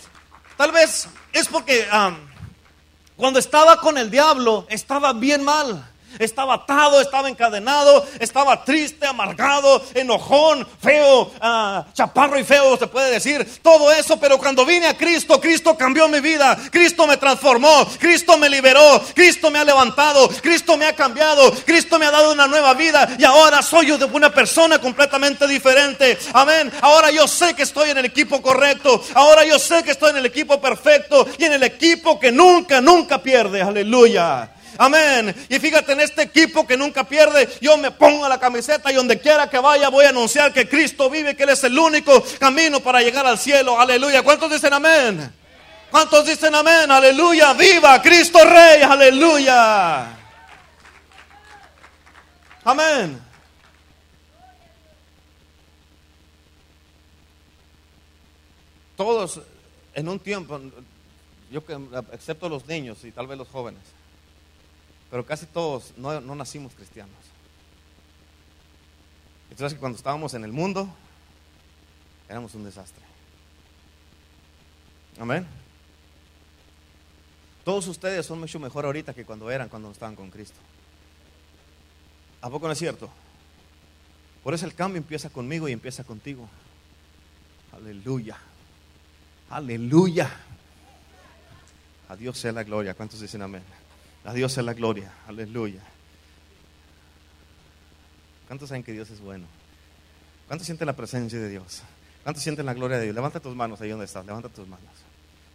tal 0.57 0.71
vez 0.71 1.07
es 1.33 1.47
porque 1.47 1.87
cuando 3.15 3.39
estaba 3.39 3.79
con 3.81 3.97
el 3.97 4.09
diablo 4.09 4.65
estaba 4.69 5.13
bien 5.13 5.43
mal. 5.43 5.91
Estaba 6.19 6.55
atado, 6.55 7.01
estaba 7.01 7.29
encadenado, 7.29 8.05
estaba 8.19 8.63
triste, 8.63 9.05
amargado, 9.05 9.83
enojón, 9.93 10.67
feo, 10.81 11.31
ah, 11.41 11.85
chaparro 11.93 12.39
y 12.39 12.43
feo, 12.43 12.77
se 12.77 12.87
puede 12.87 13.11
decir. 13.11 13.45
Todo 13.61 13.91
eso, 13.91 14.19
pero 14.19 14.37
cuando 14.37 14.65
vine 14.65 14.87
a 14.87 14.97
Cristo, 14.97 15.39
Cristo 15.39 15.77
cambió 15.77 16.07
mi 16.07 16.19
vida. 16.19 16.57
Cristo 16.71 17.05
me 17.07 17.17
transformó, 17.17 17.85
Cristo 17.99 18.37
me 18.37 18.49
liberó, 18.49 19.01
Cristo 19.13 19.51
me 19.51 19.59
ha 19.59 19.63
levantado, 19.63 20.29
Cristo 20.41 20.77
me 20.77 20.85
ha 20.85 20.95
cambiado, 20.95 21.51
Cristo 21.65 21.99
me 21.99 22.05
ha 22.05 22.11
dado 22.11 22.31
una 22.31 22.47
nueva 22.47 22.73
vida 22.73 23.15
y 23.17 23.23
ahora 23.23 23.61
soy 23.61 23.87
yo 23.87 23.97
una 24.13 24.33
persona 24.33 24.79
completamente 24.79 25.47
diferente. 25.47 26.17
Amén. 26.33 26.71
Ahora 26.81 27.11
yo 27.11 27.27
sé 27.27 27.53
que 27.53 27.63
estoy 27.63 27.89
en 27.89 27.97
el 27.97 28.05
equipo 28.05 28.41
correcto. 28.41 29.01
Ahora 29.13 29.45
yo 29.45 29.59
sé 29.59 29.83
que 29.83 29.91
estoy 29.91 30.11
en 30.11 30.17
el 30.17 30.25
equipo 30.25 30.61
perfecto 30.61 31.27
y 31.37 31.45
en 31.45 31.53
el 31.53 31.63
equipo 31.63 32.19
que 32.19 32.31
nunca, 32.31 32.81
nunca 32.81 33.21
pierde. 33.21 33.61
Aleluya. 33.61 34.54
Amén. 34.77 35.35
Y 35.49 35.59
fíjate 35.59 35.93
en 35.93 36.01
este 36.01 36.23
equipo 36.23 36.65
que 36.65 36.77
nunca 36.77 37.03
pierde, 37.03 37.49
yo 37.61 37.77
me 37.77 37.91
pongo 37.91 38.27
la 38.27 38.39
camiseta 38.39 38.91
y 38.91 38.95
donde 38.95 39.19
quiera 39.19 39.49
que 39.49 39.59
vaya 39.59 39.89
voy 39.89 40.05
a 40.05 40.09
anunciar 40.09 40.53
que 40.53 40.67
Cristo 40.67 41.09
vive, 41.09 41.35
que 41.35 41.43
Él 41.43 41.49
es 41.49 41.63
el 41.63 41.77
único 41.77 42.23
camino 42.39 42.79
para 42.79 43.01
llegar 43.01 43.25
al 43.25 43.37
cielo. 43.37 43.79
Aleluya. 43.79 44.23
¿Cuántos 44.23 44.51
dicen 44.51 44.73
amén? 44.73 45.33
¿Cuántos 45.91 46.25
dicen 46.25 46.53
amén? 46.53 46.91
Aleluya. 46.91 47.53
Viva 47.53 48.01
Cristo 48.01 48.43
Rey. 48.43 48.81
Aleluya. 48.81 50.07
Amén. 52.63 53.21
Todos 58.97 59.41
en 59.93 60.09
un 60.09 60.19
tiempo, 60.19 60.59
yo 61.51 61.61
excepto 62.11 62.49
los 62.49 62.65
niños 62.65 63.03
y 63.03 63.11
tal 63.11 63.27
vez 63.27 63.37
los 63.37 63.47
jóvenes, 63.47 63.81
pero 65.09 65.25
casi 65.25 65.45
todos 65.45 65.93
no, 65.97 66.19
nacimos 66.35 66.73
cristianos. 66.73 67.15
Entonces 69.49 69.77
cuando 69.79 69.97
estábamos 69.97 70.33
en 70.33 70.43
el 70.43 70.51
mundo, 70.51 70.89
éramos 72.27 72.55
un 72.55 72.63
desastre. 72.63 73.03
Amén. 75.19 75.45
Todos 77.63 77.87
ustedes 77.87 78.25
son 78.25 78.39
mucho 78.39 78.59
mejor 78.59 78.85
ahorita 78.85 79.13
que 79.13 79.25
cuando 79.25 79.49
eran, 79.49 79.69
cuando 79.69 79.89
estaban 79.91 80.15
con 80.15 80.29
Cristo. 80.29 80.59
¿A 82.41 82.49
poco 82.49 82.67
no 82.67 82.73
es 82.73 82.79
cierto? 82.79 83.09
Por 84.43 84.53
eso 84.53 84.65
el 84.65 84.75
cambio 84.75 84.97
empieza 84.97 85.29
conmigo 85.29 85.67
y 85.67 85.71
empieza 85.71 86.03
contigo. 86.03 86.47
Aleluya. 87.71 88.37
Aleluya. 89.49 90.29
A 92.07 92.15
Dios 92.15 92.37
sea 92.37 92.51
la 92.51 92.63
gloria. 92.63 92.93
¿Cuántos 92.93 93.19
dicen 93.19 93.41
amén? 93.41 93.63
A 94.25 94.33
Dios 94.33 94.53
sea 94.53 94.63
la 94.63 94.73
gloria. 94.73 95.11
Aleluya. 95.27 95.81
¿Cuántos 98.47 98.69
saben 98.69 98.83
que 98.83 98.91
Dios 98.91 99.09
es 99.09 99.19
bueno? 99.19 99.45
¿Cuántos 100.47 100.65
sienten 100.65 100.87
la 100.87 100.95
presencia 100.95 101.39
de 101.39 101.49
Dios? 101.49 101.81
¿Cuántos 102.23 102.43
sienten 102.43 102.65
la 102.65 102.73
gloria 102.73 102.97
de 102.97 103.03
Dios? 103.03 103.15
Levanta 103.15 103.39
tus 103.39 103.55
manos 103.55 103.81
ahí 103.81 103.89
donde 103.89 104.05
estás. 104.05 104.25
Levanta 104.25 104.49
tus 104.49 104.67
manos. 104.67 104.89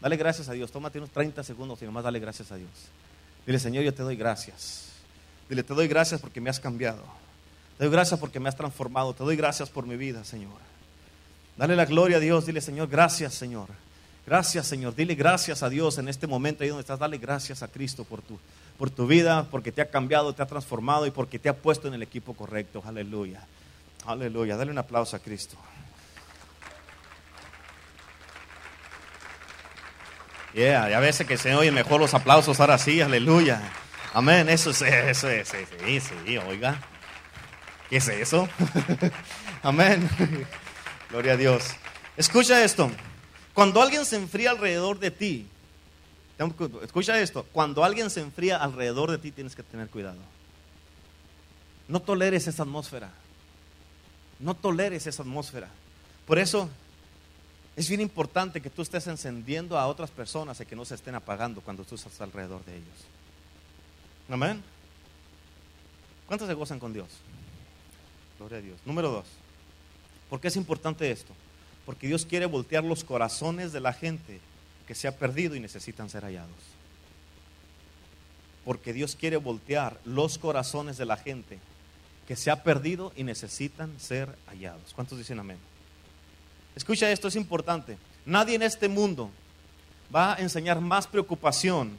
Dale 0.01 0.17
gracias 0.17 0.49
a 0.49 0.53
Dios. 0.53 0.71
Tómate 0.71 0.99
unos 0.99 1.11
30 1.11 1.43
segundos 1.43 1.83
y 1.83 1.85
nomás 1.85 2.05
dale 2.05 2.21
gracias 2.21 2.51
a 2.53 2.57
Dios. 2.57 2.71
Dile, 3.47 3.59
Señor, 3.59 3.85
yo 3.85 3.93
te 3.93 4.03
doy 4.03 4.17
gracias. 4.17 4.89
Dile, 5.49 5.63
te 5.63 5.75
doy 5.75 5.89
gracias 5.89 6.21
porque 6.21 6.41
me 6.41 6.51
has 6.51 6.61
cambiado. 6.61 7.03
Te 7.77 7.85
doy 7.85 7.93
gracias 7.93 8.19
porque 8.21 8.39
me 8.39 8.49
has 8.49 8.57
transformado. 8.57 9.15
Te 9.15 9.25
doy 9.25 9.37
gracias 9.37 9.69
por 9.69 9.87
mi 9.87 9.97
vida, 9.97 10.25
Señor. 10.25 10.59
Dale 11.57 11.77
la 11.77 11.87
gloria 11.87 12.19
a 12.19 12.21
Dios. 12.21 12.47
Dile, 12.47 12.61
Señor, 12.61 12.89
gracias, 12.89 13.35
Señor. 13.35 13.69
Gracias, 14.31 14.69
Señor. 14.69 14.95
Dile 14.95 15.17
gracias 15.17 15.65
a 15.65 15.69
Dios 15.69 15.99
en 15.99 16.09
este 16.09 16.29
momento 16.29 16.63
ahí 16.63 16.69
donde 16.69 16.83
estás. 16.83 17.01
Dale 17.01 17.19
gracias 17.19 17.65
a 17.65 17.67
Cristo 17.67 18.05
por 18.05 18.23
tu, 18.23 18.39
por 18.79 18.89
tu 18.89 19.09
vida, 19.09 19.49
porque 19.51 19.73
te 19.73 19.83
ha 19.83 19.91
cambiado, 19.91 20.33
te 20.33 20.41
ha 20.41 20.47
transformado 20.47 21.05
y 21.05 21.11
porque 21.11 21.41
te 21.41 21.49
ha 21.49 21.57
puesto 21.57 21.89
en 21.89 21.95
el 21.95 22.03
equipo 22.05 22.35
correcto. 22.35 22.81
Aleluya. 22.87 23.45
Aleluya. 24.07 24.57
Dale 24.57 24.71
un 24.71 24.79
aplauso 24.79 25.17
a 25.17 25.19
Cristo. 25.19 25.57
Yeah, 30.55 30.89
ya 30.89 31.01
ves 31.01 31.25
que 31.27 31.37
se 31.37 31.53
oyen 31.57 31.75
mejor 31.75 32.01
los 32.01 32.15
aplausos 32.15 32.61
ahora 32.61 32.79
sí, 32.79 33.01
aleluya. 33.01 33.61
Amén, 34.15 34.49
eso 34.49 34.71
es, 34.71 34.81
eso 34.83 35.29
es, 35.29 35.49
sí, 35.49 36.01
sí, 36.01 36.39
oiga. 36.39 36.81
¿Qué 37.89 37.97
es 37.97 38.07
eso? 38.07 38.49
Amén. 39.65 40.09
Gloria 41.11 41.33
a 41.33 41.37
Dios. 41.37 41.65
Escucha 42.17 42.63
esto. 42.63 42.93
Cuando 43.55 43.83
alguien 43.83 44.05
se 44.05 44.17
enfría 44.17 44.51
alrededor 44.53 44.99
de 44.99 45.11
ti, 45.11 45.47
escucha 46.83 47.21
esto, 47.21 47.45
cuando 47.53 47.85
alguien 47.85 48.11
se 48.11 48.21
enfría 48.21 48.57
alrededor 48.57 49.11
de 49.11 49.19
ti 49.19 49.33
tienes 49.33 49.55
que 49.55 49.63
tener 49.63 49.89
cuidado. 49.89 50.19
No 51.89 52.01
toleres 52.01 52.47
esa 52.47 52.63
atmósfera. 52.63 53.11
No 54.39 54.55
toleres 54.55 55.07
esa 55.07 55.23
atmósfera. 55.23 55.69
Por 56.27 56.39
eso 56.39 56.71
es 57.77 57.89
bien 57.89 58.01
importante 58.01 58.61
que 58.61 58.71
tú 58.71 58.83
estés 58.83 59.07
encendiendo 59.07 59.79
a 59.79 59.87
otras 59.87 60.11
personas 60.11 60.61
y 60.61 60.67
que 60.67 60.77
no 60.77 60.85
se 60.85 60.95
estén 60.95 61.15
apagando 61.15 61.61
cuando 61.61 61.85
tú 61.85 61.97
estás 61.97 62.21
alrededor 62.21 62.65
de 62.65 62.77
ellos. 62.77 62.89
Amén. 64.31 64.63
¿Cuántos 66.27 66.47
se 66.47 66.55
gozan 66.55 66.79
con 66.79 66.93
Dios? 66.93 67.09
Gloria 68.39 68.59
a 68.59 68.61
Dios. 68.63 68.79
Número 68.85 69.11
dos. 69.11 69.27
¿Por 70.29 70.41
qué 70.41 70.49
es 70.49 70.57
importante 70.57 71.11
esto? 71.11 71.35
Porque 71.91 72.07
Dios 72.07 72.25
quiere 72.25 72.47
voltear 72.47 72.85
los 72.85 73.03
corazones 73.03 73.73
de 73.73 73.81
la 73.81 73.93
gente 73.93 74.39
que 74.87 74.95
se 74.95 75.09
ha 75.09 75.19
perdido 75.19 75.57
y 75.57 75.61
necesitan 75.61 76.09
ser 76.09 76.23
hallados. 76.23 76.55
Porque 78.65 78.93
Dios 78.93 79.17
quiere 79.17 79.39
voltear 79.39 79.99
los 80.05 80.39
corazones 80.39 80.99
de 80.99 81.05
la 81.05 81.17
gente 81.17 81.59
que 82.29 82.37
se 82.37 82.49
ha 82.53 82.63
perdido 82.63 83.13
y 83.17 83.25
necesitan 83.25 83.93
ser 83.99 84.29
hallados. 84.47 84.95
¿Cuántos 84.95 85.19
dicen 85.19 85.41
amén? 85.41 85.59
Escucha 86.77 87.11
esto, 87.11 87.27
es 87.27 87.35
importante. 87.35 87.99
Nadie 88.25 88.55
en 88.55 88.63
este 88.63 88.87
mundo 88.87 89.29
va 90.15 90.35
a 90.35 90.37
enseñar 90.37 90.81
más 90.81 91.09
preocupación 91.09 91.99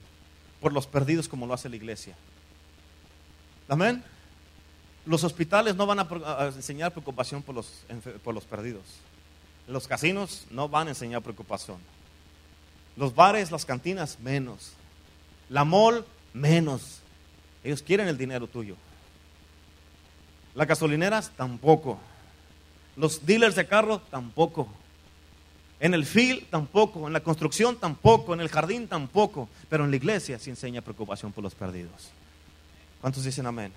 por 0.61 0.71
los 0.71 0.87
perdidos 0.87 1.27
como 1.27 1.45
lo 1.45 1.53
hace 1.53 1.67
la 1.67 1.75
iglesia. 1.75 2.15
Amén. 3.67 4.01
Los 5.05 5.25
hospitales 5.25 5.75
no 5.75 5.85
van 5.85 5.99
a, 5.99 6.45
enseñar 6.55 6.93
preocupación 6.93 7.43
por 7.43 7.55
los, 7.55 7.83
por 8.23 8.33
los 8.33 8.45
perdidos. 8.45 8.85
Los 9.71 9.87
casinos 9.87 10.45
no 10.51 10.67
van 10.67 10.87
a 10.87 10.91
enseñar 10.91 11.21
preocupación. 11.21 11.77
Los 12.97 13.15
bares, 13.15 13.51
las 13.51 13.65
cantinas, 13.65 14.19
menos. 14.19 14.73
La 15.49 15.63
mall, 15.63 16.05
menos. 16.33 16.99
Ellos 17.63 17.81
quieren 17.81 18.09
el 18.09 18.17
dinero 18.17 18.47
tuyo. 18.47 18.75
Las 20.55 20.67
gasolineras, 20.67 21.31
tampoco. 21.37 21.97
Los 22.97 23.25
dealers 23.25 23.55
de 23.55 23.65
carro, 23.65 24.01
tampoco. 24.11 24.67
En 25.79 25.93
el 25.93 26.05
field, 26.05 26.49
tampoco. 26.49 27.07
En 27.07 27.13
la 27.13 27.21
construcción, 27.21 27.77
tampoco. 27.77 28.33
En 28.33 28.41
el 28.41 28.49
jardín, 28.49 28.89
tampoco. 28.89 29.47
Pero 29.69 29.85
en 29.85 29.91
la 29.91 29.95
iglesia 29.95 30.37
se 30.37 30.49
enseña 30.49 30.81
preocupación 30.81 31.31
por 31.31 31.45
los 31.45 31.55
perdidos. 31.55 32.09
¿Cuántos 32.99 33.23
dicen 33.23 33.47
amén? 33.47 33.71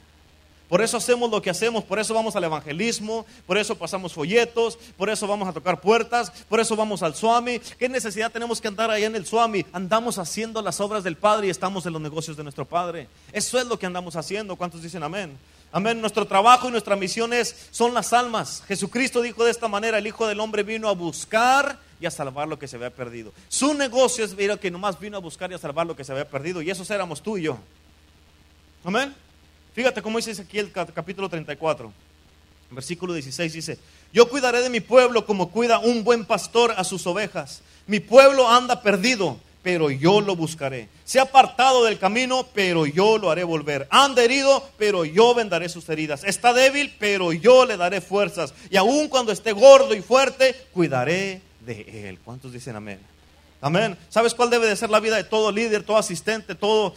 Por 0.68 0.80
eso 0.82 0.96
hacemos 0.96 1.30
lo 1.30 1.42
que 1.42 1.50
hacemos, 1.50 1.84
por 1.84 1.98
eso 1.98 2.14
vamos 2.14 2.34
al 2.36 2.44
evangelismo, 2.44 3.26
por 3.46 3.58
eso 3.58 3.76
pasamos 3.76 4.14
folletos, 4.14 4.78
por 4.96 5.10
eso 5.10 5.26
vamos 5.26 5.46
a 5.46 5.52
tocar 5.52 5.80
puertas, 5.80 6.30
por 6.48 6.58
eso 6.58 6.74
vamos 6.74 7.02
al 7.02 7.14
Swami. 7.14 7.60
¿Qué 7.78 7.88
necesidad 7.88 8.32
tenemos 8.32 8.60
que 8.60 8.68
andar 8.68 8.90
allá 8.90 9.06
en 9.06 9.14
el 9.14 9.26
Swami? 9.26 9.66
Andamos 9.72 10.18
haciendo 10.18 10.62
las 10.62 10.80
obras 10.80 11.04
del 11.04 11.16
Padre 11.16 11.48
y 11.48 11.50
estamos 11.50 11.84
en 11.84 11.92
los 11.92 12.00
negocios 12.00 12.36
de 12.36 12.42
nuestro 12.42 12.64
Padre. 12.64 13.08
Eso 13.32 13.58
es 13.58 13.66
lo 13.66 13.78
que 13.78 13.86
andamos 13.86 14.16
haciendo. 14.16 14.56
¿Cuántos 14.56 14.82
dicen 14.82 15.02
amén? 15.02 15.36
Amén. 15.70 16.00
Nuestro 16.00 16.24
trabajo 16.24 16.68
y 16.68 16.70
nuestra 16.70 16.96
misión 16.96 17.32
son 17.70 17.92
las 17.92 18.12
almas. 18.12 18.62
Jesucristo 18.66 19.20
dijo 19.20 19.44
de 19.44 19.50
esta 19.50 19.68
manera, 19.68 19.98
el 19.98 20.06
Hijo 20.06 20.26
del 20.26 20.40
Hombre 20.40 20.62
vino 20.62 20.88
a 20.88 20.92
buscar 20.92 21.78
y 22.00 22.06
a 22.06 22.10
salvar 22.10 22.48
lo 22.48 22.58
que 22.58 22.68
se 22.68 22.76
había 22.76 22.90
perdido. 22.90 23.32
Su 23.48 23.74
negocio 23.74 24.24
es 24.24 24.34
ver 24.34 24.58
que 24.58 24.70
nomás 24.70 24.98
vino 24.98 25.16
a 25.16 25.20
buscar 25.20 25.50
y 25.50 25.54
a 25.54 25.58
salvar 25.58 25.86
lo 25.86 25.94
que 25.96 26.04
se 26.04 26.12
había 26.12 26.28
perdido. 26.28 26.62
Y 26.62 26.70
esos 26.70 26.88
éramos 26.90 27.22
tú 27.22 27.36
y 27.36 27.42
yo. 27.42 27.58
Amén. 28.84 29.14
Fíjate 29.74 30.02
cómo 30.02 30.18
dice 30.18 30.40
aquí 30.40 30.58
el 30.60 30.70
capítulo 30.70 31.28
34, 31.28 31.92
versículo 32.70 33.12
16 33.12 33.52
dice, 33.52 33.78
yo 34.12 34.28
cuidaré 34.28 34.62
de 34.62 34.70
mi 34.70 34.78
pueblo 34.80 35.26
como 35.26 35.50
cuida 35.50 35.80
un 35.80 36.04
buen 36.04 36.24
pastor 36.24 36.72
a 36.76 36.84
sus 36.84 37.06
ovejas. 37.08 37.62
Mi 37.88 37.98
pueblo 37.98 38.48
anda 38.48 38.82
perdido, 38.82 39.36
pero 39.64 39.90
yo 39.90 40.20
lo 40.20 40.36
buscaré. 40.36 40.88
Se 41.04 41.18
ha 41.18 41.22
apartado 41.22 41.84
del 41.84 41.98
camino, 41.98 42.46
pero 42.54 42.86
yo 42.86 43.18
lo 43.18 43.32
haré 43.32 43.42
volver. 43.42 43.88
Anda 43.90 44.22
herido, 44.22 44.62
pero 44.78 45.04
yo 45.04 45.34
vendaré 45.34 45.68
sus 45.68 45.88
heridas. 45.88 46.22
Está 46.22 46.52
débil, 46.52 46.94
pero 47.00 47.32
yo 47.32 47.66
le 47.66 47.76
daré 47.76 48.00
fuerzas. 48.00 48.54
Y 48.70 48.76
aun 48.76 49.08
cuando 49.08 49.32
esté 49.32 49.50
gordo 49.50 49.92
y 49.94 50.02
fuerte, 50.02 50.54
cuidaré 50.72 51.42
de 51.66 52.08
él. 52.08 52.20
¿Cuántos 52.24 52.52
dicen 52.52 52.76
amén? 52.76 53.00
Amén. 53.64 53.96
¿Sabes 54.10 54.34
cuál 54.34 54.50
debe 54.50 54.66
de 54.66 54.76
ser 54.76 54.90
la 54.90 55.00
vida 55.00 55.16
de 55.16 55.24
todo 55.24 55.50
líder, 55.50 55.84
todo 55.84 55.96
asistente, 55.96 56.54
todo 56.54 56.94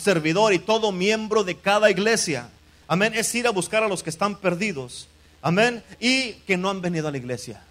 servidor 0.00 0.52
y 0.52 0.58
todo 0.58 0.90
miembro 0.90 1.44
de 1.44 1.56
cada 1.56 1.92
iglesia? 1.92 2.50
Amén. 2.88 3.12
Es 3.14 3.32
ir 3.36 3.46
a 3.46 3.50
buscar 3.50 3.84
a 3.84 3.88
los 3.88 4.02
que 4.02 4.10
están 4.10 4.34
perdidos. 4.34 5.06
Amén. 5.40 5.80
Y 6.00 6.32
que 6.44 6.56
no 6.56 6.70
han 6.70 6.80
venido 6.80 7.06
a 7.06 7.12
la 7.12 7.18
iglesia. 7.18 7.62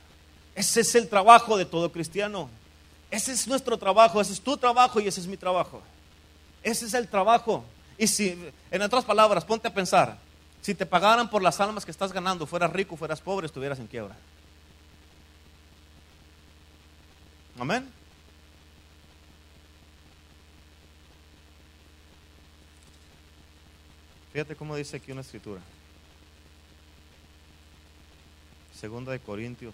Ese 0.55 0.79
es 0.79 0.95
el 0.95 1.09
trabajo 1.09 1.57
de 1.57 1.65
todo 1.65 1.91
cristiano. 1.91 2.49
Ese 3.11 3.33
es 3.33 3.49
nuestro 3.49 3.77
trabajo, 3.77 4.21
ese 4.21 4.31
es 4.31 4.39
tu 4.39 4.55
trabajo 4.55 5.01
y 5.01 5.09
ese 5.09 5.19
es 5.19 5.27
mi 5.27 5.35
trabajo. 5.35 5.81
Ese 6.63 6.85
es 6.85 6.93
el 6.93 7.09
trabajo. 7.09 7.65
Y 7.97 8.07
si, 8.07 8.41
en 8.71 8.81
otras 8.81 9.03
palabras, 9.03 9.43
ponte 9.43 9.67
a 9.67 9.73
pensar, 9.73 10.17
si 10.61 10.73
te 10.73 10.85
pagaran 10.85 11.29
por 11.29 11.41
las 11.41 11.59
almas 11.59 11.83
que 11.83 11.91
estás 11.91 12.13
ganando, 12.13 12.47
fueras 12.47 12.71
rico, 12.71 12.95
fueras 12.95 13.19
pobre, 13.19 13.47
estuvieras 13.47 13.79
en 13.79 13.87
quiebra. 13.87 14.15
Amén. 17.59 17.96
Fíjate 24.31 24.55
cómo 24.55 24.75
dice 24.75 24.97
aquí 24.97 25.11
una 25.11 25.21
escritura. 25.21 25.61
Segunda 28.79 29.11
de 29.11 29.19
Corintios 29.19 29.73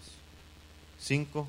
5. 1.00 1.46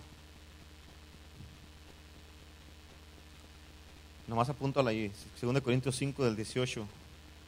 Nomás 4.27 4.49
apúntala 4.49 4.89
ahí. 4.89 5.11
Segunda 5.39 5.59
de 5.59 5.63
Corintios 5.63 5.95
5 5.95 6.25
del 6.25 6.35
18 6.35 6.85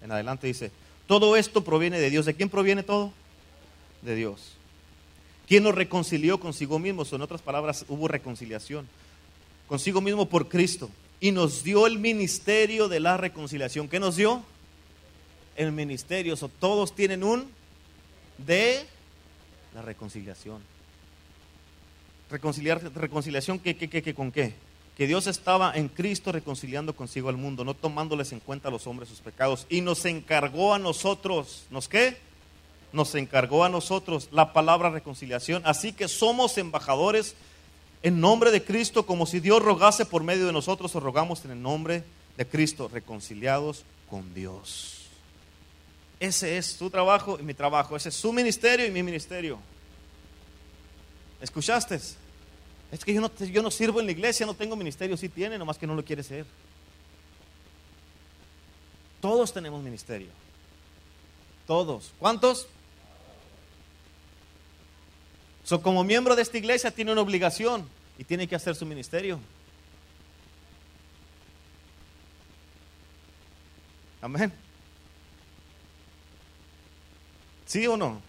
en 0.04 0.12
adelante 0.12 0.48
dice, 0.48 0.72
todo 1.08 1.36
esto 1.36 1.64
proviene 1.64 2.00
de 2.00 2.10
Dios. 2.10 2.26
¿De 2.26 2.36
quién 2.36 2.50
proviene 2.50 2.84
todo? 2.84 3.12
De 4.02 4.16
Dios. 4.16 4.54
¿Quién 5.48 5.64
nos 5.64 5.76
reconcilió 5.76 6.40
consigo 6.40 6.78
mismo? 6.78 7.04
En 7.12 7.22
otras 7.22 7.42
palabras, 7.42 7.86
hubo 7.88 8.08
reconciliación. 8.08 8.88
Consigo 9.68 10.02
mismo 10.02 10.28
por 10.28 10.50
Cristo. 10.50 10.90
Y 11.20 11.32
nos 11.32 11.64
dio 11.64 11.88
el 11.88 11.98
ministerio 11.98 12.88
de 12.88 13.00
la 13.00 13.18
reconciliación. 13.18 13.88
¿Qué 13.88 14.00
nos 14.00 14.18
dio? 14.18 14.44
El 15.58 15.74
ministerio. 15.74 16.38
todos 16.60 16.96
tienen 16.96 17.24
un 17.24 17.50
de 18.38 18.86
la 19.74 19.82
reconciliación. 19.82 20.62
Reconciliar, 22.30 22.82
reconciliación 22.94 23.60
¿qué, 23.60 23.76
qué, 23.76 23.90
qué, 23.90 24.14
con 24.14 24.32
qué? 24.32 24.54
Que 24.96 25.08
Dios 25.08 25.28
estaba 25.28 25.74
en 25.76 25.90
Cristo 25.90 26.32
reconciliando 26.32 26.96
consigo 26.96 27.30
al 27.30 27.38
mundo, 27.38 27.64
no 27.64 27.74
tomándoles 27.74 28.32
en 28.32 28.40
cuenta 28.40 28.70
a 28.70 28.72
los 28.72 28.88
hombres 28.88 29.10
sus 29.10 29.20
pecados. 29.20 29.66
Y 29.70 29.82
nos 29.82 30.06
encargó 30.06 30.74
a 30.74 30.80
nosotros, 30.80 31.66
¿nos 31.70 31.88
qué? 31.88 32.18
Nos 32.94 33.14
encargó 33.16 33.64
a 33.64 33.70
nosotros 33.70 34.30
la 34.32 34.54
palabra 34.54 34.90
reconciliación. 34.90 35.62
Así 35.66 35.94
que 35.94 36.08
somos 36.08 36.58
embajadores 36.58 37.36
en 38.04 38.20
nombre 38.20 38.52
de 38.52 38.64
Cristo, 38.64 39.06
como 39.06 39.26
si 39.26 39.40
Dios 39.40 39.62
rogase 39.62 40.06
por 40.06 40.24
medio 40.24 40.46
de 40.46 40.54
nosotros, 40.54 40.96
o 40.96 41.00
rogamos 41.00 41.44
en 41.46 41.52
el 41.52 41.62
nombre 41.62 42.04
de 42.38 42.48
Cristo, 42.48 42.90
reconciliados 42.92 43.84
con 44.10 44.34
Dios. 44.34 44.97
Ese 46.20 46.58
es 46.58 46.78
tu 46.78 46.90
trabajo 46.90 47.38
y 47.40 47.44
mi 47.44 47.54
trabajo. 47.54 47.96
Ese 47.96 48.10
es 48.10 48.16
su 48.16 48.34
ministerio 48.34 48.86
y 48.86 48.92
mi 48.92 49.04
ministerio. 49.04 49.60
¿Escuchaste? 51.42 52.00
Es 52.92 53.06
que 53.06 53.14
yo 53.14 53.22
no, 53.22 53.32
yo 53.36 53.62
no 53.62 53.70
sirvo 53.70 54.00
en 54.00 54.08
la 54.08 54.12
iglesia, 54.12 54.46
no 54.46 54.54
tengo 54.54 54.76
ministerio. 54.76 55.16
Sí 55.18 55.30
tiene, 55.30 55.58
nomás 55.58 55.78
que 55.78 55.86
no 55.86 55.96
lo 55.96 56.04
quiere 56.04 56.24
ser. 56.24 56.46
Todos 59.22 59.54
tenemos 59.54 59.84
ministerio. 59.84 60.30
Todos. 61.68 62.14
¿Cuántos? 62.18 62.68
So, 65.64 65.82
como 65.82 66.04
miembro 66.04 66.36
de 66.36 66.42
esta 66.42 66.58
iglesia 66.58 66.92
tiene 66.92 67.12
una 67.12 67.22
obligación 67.22 67.88
y 68.18 68.24
tiene 68.24 68.48
que 68.48 68.56
hacer 68.56 68.76
su 68.76 68.86
ministerio. 68.86 69.40
Amén. 74.22 74.67
¿Sí 77.68 77.86
o 77.86 77.98
no? 77.98 78.20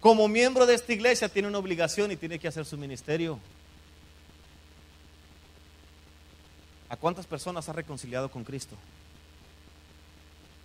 Como 0.00 0.28
miembro 0.28 0.64
de 0.64 0.74
esta 0.74 0.92
iglesia 0.94 1.28
tiene 1.28 1.48
una 1.48 1.58
obligación 1.58 2.10
y 2.10 2.16
tiene 2.16 2.38
que 2.38 2.48
hacer 2.48 2.64
su 2.64 2.78
ministerio. 2.78 3.38
¿A 6.88 6.96
cuántas 6.96 7.26
personas 7.26 7.68
has 7.68 7.76
reconciliado 7.76 8.30
con 8.30 8.42
Cristo? 8.42 8.76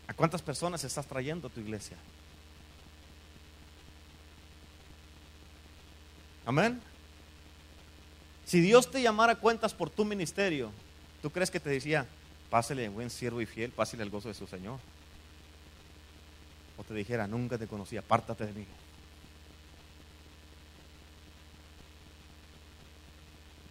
¿A 0.08 0.14
cuántas 0.14 0.42
personas 0.42 0.84
estás 0.84 1.06
trayendo 1.06 1.48
a 1.48 1.52
tu 1.52 1.60
iglesia? 1.60 1.98
Amén. 6.46 6.80
Si 8.46 8.62
Dios 8.62 8.90
te 8.90 9.02
llamara 9.02 9.36
cuentas 9.36 9.74
por 9.74 9.90
tu 9.90 10.06
ministerio, 10.06 10.72
¿tú 11.24 11.32
crees 11.32 11.50
que 11.50 11.60
te 11.60 11.72
decía, 11.72 12.06
pásele 12.52 12.88
buen 12.90 13.10
siervo 13.10 13.42
y 13.42 13.48
fiel, 13.48 13.72
pásele 13.72 14.04
el 14.04 14.12
gozo 14.12 14.28
de 14.28 14.36
su 14.36 14.46
Señor? 14.46 14.80
O 16.78 16.84
te 16.84 16.94
dijera, 16.94 17.28
nunca 17.28 17.58
te 17.58 17.68
conocí, 17.68 17.98
apártate 17.98 18.46
de 18.46 18.54
mí. 18.54 18.66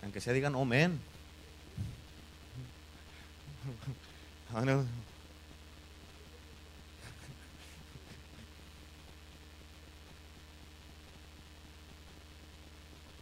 Aunque 0.03 0.21
se 0.21 0.33
digan, 0.33 0.55
amén. 0.55 1.01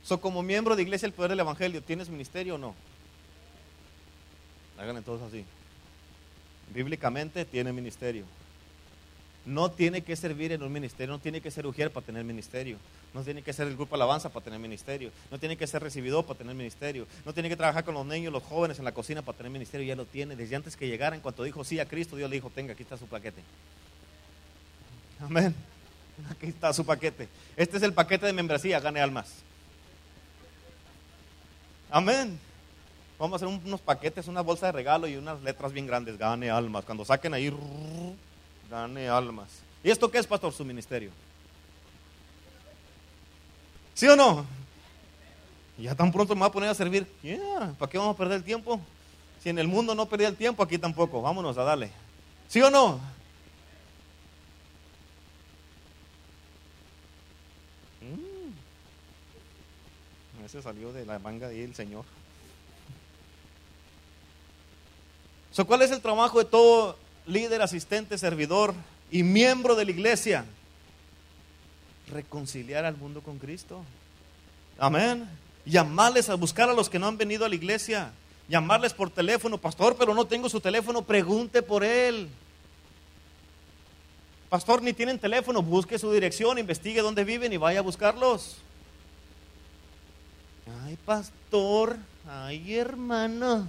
So, 0.05 0.21
como 0.21 0.43
miembro 0.43 0.77
de 0.77 0.83
Iglesia 0.83 1.07
El 1.07 1.13
Poder 1.13 1.31
del 1.31 1.41
Evangelio, 1.41 1.81
¿tienes 1.81 2.11
ministerio 2.11 2.57
o 2.57 2.59
no? 2.59 2.75
Háganle 4.77 5.01
todos 5.01 5.23
así. 5.23 5.45
Bíblicamente 6.75 7.45
tiene 7.45 7.73
ministerio. 7.73 8.27
No 9.45 9.71
tiene 9.71 10.03
que 10.03 10.15
servir 10.15 10.53
en 10.53 10.63
un 10.63 10.73
ministerio, 10.73 11.13
no 11.13 11.19
tiene 11.19 11.41
que 11.41 11.51
ser 11.51 11.67
ujier 11.67 11.91
para 11.91 12.07
tener 12.07 12.23
ministerio, 12.23 12.77
no 13.13 13.25
tiene 13.25 13.43
que 13.43 13.53
ser 13.53 13.67
el 13.67 13.75
grupo 13.75 13.97
alabanza 13.97 14.29
para 14.29 14.45
tener 14.45 14.61
ministerio, 14.61 15.11
no 15.33 15.39
tiene 15.39 15.57
que 15.57 15.67
ser 15.67 15.83
recibidor 15.83 16.25
para 16.25 16.39
tener 16.39 16.55
ministerio, 16.55 17.09
no 17.25 17.33
tiene 17.33 17.49
que 17.49 17.57
trabajar 17.57 17.85
con 17.85 17.95
los 17.95 18.07
niños, 18.07 18.33
los 18.33 18.45
jóvenes 18.45 18.79
en 18.79 18.85
la 18.85 18.93
cocina 18.93 19.23
para 19.23 19.39
tener 19.39 19.51
ministerio, 19.51 19.87
ya 19.87 19.97
lo 19.97 20.05
tiene. 20.05 20.37
Desde 20.37 20.55
antes 20.55 20.77
que 20.77 20.87
llegara, 20.87 21.17
en 21.17 21.23
cuanto 21.23 21.43
dijo 21.43 21.65
sí 21.65 21.81
a 21.81 21.89
Cristo, 21.89 22.15
Dios 22.15 22.31
le 22.31 22.37
dijo, 22.37 22.51
tenga, 22.51 22.75
aquí 22.75 22.85
está 22.85 22.97
su 22.97 23.07
paquete. 23.07 23.43
Amén. 25.21 25.55
Aquí 26.31 26.47
está 26.47 26.73
su 26.73 26.85
paquete. 26.85 27.29
Este 27.57 27.77
es 27.79 27.83
el 27.83 27.95
paquete 27.95 28.27
de 28.27 28.33
membresía, 28.33 28.81
gane 28.81 29.01
almas. 29.01 29.33
Amén. 31.91 32.39
Vamos 33.19 33.35
a 33.35 33.45
hacer 33.45 33.61
unos 33.65 33.81
paquetes, 33.81 34.27
una 34.27 34.41
bolsa 34.41 34.67
de 34.67 34.73
regalo 34.73 35.07
y 35.07 35.17
unas 35.17 35.43
letras 35.43 35.73
bien 35.73 35.87
grandes, 35.87 36.19
gane 36.19 36.51
almas. 36.51 36.85
Cuando 36.85 37.05
saquen 37.05 37.35
ahí 37.35 37.53
gane 38.73 39.07
almas. 39.07 39.49
¿Y 39.85 39.91
esto 39.91 40.11
qué 40.11 40.17
es, 40.19 40.27
pastor? 40.27 40.51
Su 40.53 40.65
ministerio. 40.65 41.11
¿Sí 43.93 44.09
o 44.09 44.17
no? 44.17 44.47
Ya 45.77 45.95
tan 45.95 46.11
pronto 46.11 46.35
me 46.35 46.41
va 46.41 46.47
a 46.47 46.53
poner 46.53 46.71
a 46.71 46.75
servir. 46.75 47.07
¿Para 47.79 47.91
qué 47.91 47.99
vamos 47.99 48.15
a 48.15 48.17
perder 48.19 48.39
el 48.39 48.45
tiempo? 48.45 48.81
Si 49.43 49.51
en 49.51 49.59
el 49.59 49.69
mundo 49.69 49.95
no 49.95 50.07
perdía 50.07 50.29
el 50.29 50.37
tiempo, 50.37 50.63
aquí 50.63 50.79
tampoco. 50.79 51.21
Vámonos 51.21 51.59
a 51.59 51.65
darle. 51.65 51.91
¿Sí 52.49 52.63
o 52.63 52.71
no? 52.71 52.99
Mm. 58.01 58.53
Ese 60.47 60.63
salió 60.63 60.95
de 60.95 61.05
la 61.05 61.19
manga 61.19 61.49
ahí 61.49 61.61
el 61.61 61.75
Señor. 61.75 62.07
¿Cuál 65.67 65.83
es 65.83 65.91
el 65.91 66.01
trabajo 66.01 66.39
de 66.39 66.47
todo 66.47 66.97
líder, 67.27 67.63
asistente, 67.63 68.19
servidor 68.19 68.75
y 69.11 69.23
miembro 69.23 69.75
de 69.75 69.85
la 69.85 69.91
iglesia, 69.91 70.45
reconciliar 72.11 72.85
al 72.85 72.97
mundo 72.97 73.23
con 73.23 73.39
Cristo. 73.39 73.85
Amén. 74.79 75.29
Llamarles 75.65 76.29
a 76.29 76.35
buscar 76.35 76.69
a 76.69 76.75
los 76.75 76.89
que 76.89 76.99
no 76.99 77.07
han 77.07 77.19
venido 77.19 77.45
a 77.45 77.49
la 77.49 77.55
iglesia. 77.55 78.13
Llamarles 78.49 78.93
por 78.93 79.11
teléfono, 79.11 79.59
pastor, 79.59 79.97
pero 79.99 80.15
no 80.15 80.27
tengo 80.27 80.49
su 80.49 80.61
teléfono, 80.61 81.03
pregunte 81.03 81.63
por 81.63 81.85
él. 81.85 82.29
Pastor, 84.49 84.83
ni 84.83 84.93
tienen 84.93 85.19
teléfono, 85.19 85.63
busque 85.63 85.99
su 85.99 86.13
dirección, 86.13 86.59
investigue 86.59 87.01
dónde 87.01 87.25
viven 87.25 87.53
y 87.53 87.57
vaya 87.57 87.79
a 87.79 87.83
buscarlos. 87.83 88.57
Ay, 90.85 90.99
pastor, 91.07 91.97
ay, 92.29 92.75
hermano. 92.75 93.69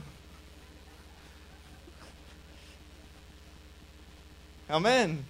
Amén. 4.67 5.25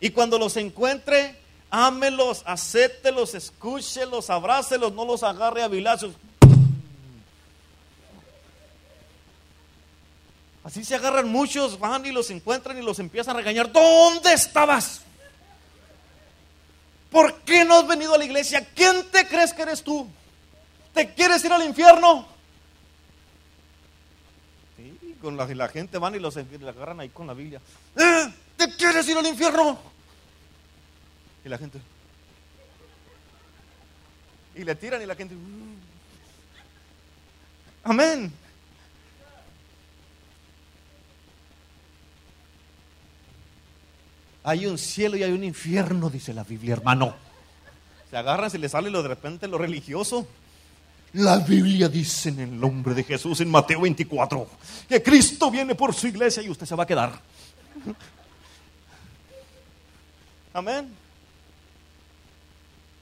Y 0.00 0.10
cuando 0.10 0.38
los 0.38 0.56
encuentre, 0.56 1.34
ámelos, 1.70 2.42
acéptelos, 2.44 3.34
escúchelos, 3.34 4.30
abrácelos, 4.30 4.92
no 4.92 5.04
los 5.04 5.22
agarre 5.22 5.62
a 5.62 5.68
vilazos. 5.68 6.14
Así 10.62 10.84
se 10.84 10.94
agarran 10.94 11.28
muchos, 11.28 11.78
van 11.78 12.06
y 12.06 12.12
los 12.12 12.30
encuentran 12.30 12.78
y 12.78 12.82
los 12.82 12.98
empiezan 12.98 13.36
a 13.36 13.38
regañar. 13.38 13.70
¿Dónde 13.70 14.32
estabas? 14.32 15.02
¿Por 17.10 17.40
qué 17.40 17.64
no 17.64 17.78
has 17.78 17.86
venido 17.86 18.14
a 18.14 18.18
la 18.18 18.24
iglesia? 18.24 18.66
¿Quién 18.74 19.08
te 19.10 19.28
crees 19.28 19.52
que 19.52 19.62
eres 19.62 19.82
tú? 19.82 20.08
¿Te 20.92 21.12
quieres 21.14 21.44
ir 21.44 21.52
al 21.52 21.64
infierno? 21.64 22.33
con 25.24 25.36
la, 25.36 25.68
gente 25.68 25.98
van 25.98 26.14
y 26.14 26.18
los 26.18 26.36
agarran 26.36 27.00
ahí 27.00 27.08
con 27.08 27.26
la 27.26 27.34
Biblia. 27.34 27.60
¡Eh! 27.96 28.32
¿Te 28.56 28.68
quieres 28.76 29.08
ir 29.08 29.16
al 29.16 29.26
infierno? 29.26 29.78
Y 31.44 31.48
la 31.48 31.58
gente. 31.58 31.80
Y 34.54 34.64
le 34.64 34.74
tiran 34.74 35.02
y 35.02 35.06
la 35.06 35.16
gente. 35.16 35.34
Mm". 35.34 35.76
Amén. 37.84 38.32
Hay 44.44 44.66
un 44.66 44.76
cielo 44.76 45.16
y 45.16 45.22
hay 45.22 45.32
un 45.32 45.42
infierno, 45.42 46.10
dice 46.10 46.34
la 46.34 46.44
Biblia, 46.44 46.74
hermano. 46.74 47.14
Se 48.10 48.16
agarran, 48.16 48.50
se 48.50 48.58
les 48.58 48.72
sale 48.72 48.90
lo 48.90 49.02
de 49.02 49.08
repente 49.08 49.48
lo 49.48 49.56
religioso. 49.56 50.28
La 51.14 51.38
Biblia 51.38 51.88
dice 51.88 52.30
en 52.30 52.40
el 52.40 52.58
nombre 52.58 52.92
de 52.92 53.04
Jesús 53.04 53.40
en 53.40 53.48
Mateo 53.48 53.82
24 53.82 54.48
que 54.88 55.00
Cristo 55.00 55.48
viene 55.48 55.76
por 55.76 55.94
su 55.94 56.08
iglesia 56.08 56.42
y 56.42 56.50
usted 56.50 56.66
se 56.66 56.74
va 56.74 56.82
a 56.82 56.86
quedar. 56.86 57.20
Amén. 60.52 60.92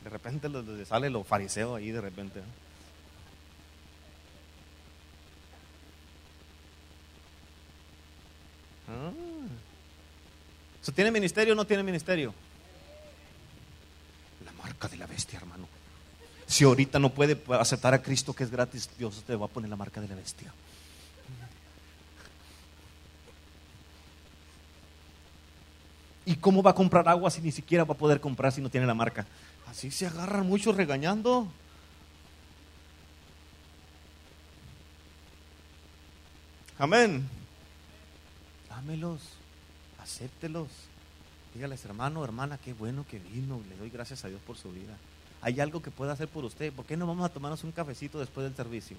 De 0.05 0.11
repente 0.11 0.49
le 0.51 0.85
sale 0.85 1.09
lo 1.09 1.25
fariseo 1.25 1.77
ahí, 1.77 1.91
de 1.91 2.01
repente. 2.03 2.43
Ah. 8.89 9.11
¿Tiene 10.95 11.11
ministerio 11.11 11.55
o 11.55 11.57
no 11.57 11.67
tiene 11.67 11.83
ministerio? 11.83 12.35
La 14.45 14.53
marca 14.53 14.89
de 14.89 14.99
la 14.99 15.07
bestia, 15.07 15.39
hermano. 15.39 15.82
Si 16.53 16.65
ahorita 16.65 16.99
no 16.99 17.09
puede 17.09 17.43
aceptar 17.59 17.95
a 17.95 18.03
Cristo 18.03 18.35
que 18.35 18.45
es 18.45 18.51
gratis, 18.51 18.87
Dios 18.99 19.25
te 19.27 19.35
va 19.35 19.47
a 19.47 19.49
poner 19.49 19.71
la 19.71 19.77
marca 19.77 20.03
de 20.03 20.09
la 20.09 20.15
bestia. 20.15 20.53
¿Y 26.27 26.35
cómo 26.37 26.63
va 26.63 26.73
a 26.73 26.75
comprar 26.75 27.09
agua 27.09 27.31
si 27.31 27.41
ni 27.41 27.53
siquiera 27.53 27.85
va 27.85 27.95
a 27.95 27.97
poder 27.97 28.21
comprar 28.21 28.53
si 28.53 28.61
no 28.61 28.69
tiene 28.69 28.87
la 28.87 28.93
marca? 28.93 29.27
Así 29.67 29.91
se 29.91 30.07
agarran 30.07 30.47
muchos 30.47 30.77
regañando. 30.77 31.49
Amén. 36.79 37.27
Dámelos, 38.69 39.23
acéptelos. 40.03 40.69
Dígales, 41.55 41.83
hermano, 41.87 42.23
hermana, 42.23 42.59
qué 42.63 42.75
bueno 42.75 43.07
que 43.11 43.19
vino. 43.21 43.59
Le 43.71 43.77
doy 43.79 43.89
gracias 43.89 44.23
a 44.27 44.29
Dios 44.29 44.43
por 44.47 44.59
su 44.59 44.71
vida. 44.71 44.99
Hay 45.43 45.61
algo 45.61 45.83
que 45.83 45.91
pueda 45.91 46.13
hacer 46.13 46.29
por 46.29 46.45
usted. 46.45 46.73
¿Por 46.73 46.87
qué 46.87 46.97
no 46.97 47.07
vamos 47.07 47.27
a 47.27 47.29
tomarnos 47.29 47.65
un 47.65 47.73
cafecito 47.73 48.19
después 48.19 48.45
del 48.45 48.55
servicio? 48.55 48.97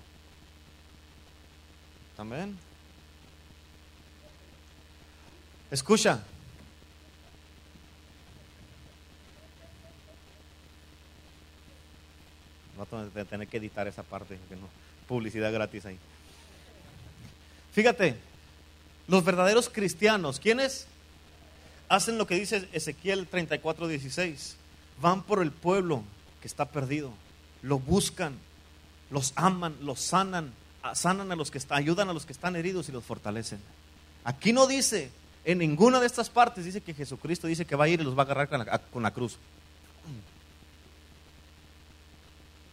Amén. 2.18 2.58
Escucha, 5.72 6.24
Voy 12.92 13.22
a 13.22 13.26
tener 13.26 13.48
que 13.48 13.58
editar 13.58 13.88
esa 13.88 14.04
parte, 14.04 14.38
no, 14.52 14.68
publicidad 15.08 15.52
gratis 15.52 15.86
ahí. 15.86 15.98
Fíjate, 17.72 18.16
los 19.08 19.24
verdaderos 19.24 19.70
cristianos, 19.70 20.40
¿quiénes 20.40 20.88
hacen 21.88 22.18
lo 22.18 22.28
que 22.28 22.36
dice 22.36 22.68
Ezequiel 22.74 23.28
34, 23.28 23.88
16? 23.88 24.58
Van 25.02 25.24
por 25.24 25.42
el 25.42 25.52
pueblo 25.52 26.04
que 26.44 26.48
está 26.50 26.66
perdido, 26.66 27.10
lo 27.62 27.80
buscan, 27.80 28.38
los 29.10 29.32
aman, 29.38 29.78
los 29.80 30.02
sanan, 30.02 30.52
sanan 30.94 31.32
a 31.32 31.38
los 31.38 31.50
que 31.52 31.58
están, 31.58 31.78
ayudan 31.78 32.10
a 32.10 32.14
los 32.14 32.26
que 32.26 32.34
están 32.34 32.58
heridos 32.58 32.90
y 32.90 32.92
los 32.92 33.06
fortalecen. 33.06 33.62
Aquí 34.26 34.52
no 34.52 34.68
dice, 34.68 35.10
en 35.46 35.60
ninguna 35.60 36.02
de 36.02 36.06
estas 36.06 36.30
partes 36.30 36.66
dice 36.66 36.82
que 36.82 36.94
Jesucristo 36.94 37.48
dice 37.48 37.64
que 37.64 37.78
va 37.78 37.86
a 37.86 37.88
ir 37.88 38.02
y 38.02 38.04
los 38.04 38.14
va 38.14 38.24
a 38.24 38.26
agarrar 38.26 38.50
con 38.50 38.60
la, 38.60 38.78
con 38.78 39.04
la 39.04 39.12
cruz. 39.12 39.38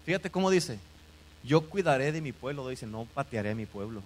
Fíjate 0.04 0.30
cómo 0.30 0.50
dice, 0.50 0.80
yo 1.44 1.70
cuidaré 1.70 2.10
de 2.10 2.20
mi 2.20 2.32
pueblo, 2.32 2.68
dice, 2.68 2.88
no 2.88 3.04
patearé 3.04 3.50
a 3.50 3.54
mi 3.54 3.66
pueblo. 3.66 4.02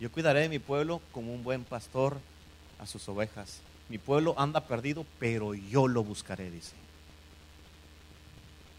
Yo 0.00 0.10
cuidaré 0.10 0.40
de 0.40 0.48
mi 0.48 0.58
pueblo 0.58 1.00
como 1.12 1.32
un 1.32 1.44
buen 1.44 1.62
pastor 1.62 2.18
a 2.80 2.86
sus 2.88 3.08
ovejas. 3.08 3.60
Mi 3.88 3.98
pueblo 3.98 4.34
anda 4.38 4.66
perdido, 4.66 5.06
pero 5.20 5.54
yo 5.54 5.86
lo 5.86 6.02
buscaré, 6.02 6.50
dice. 6.50 6.72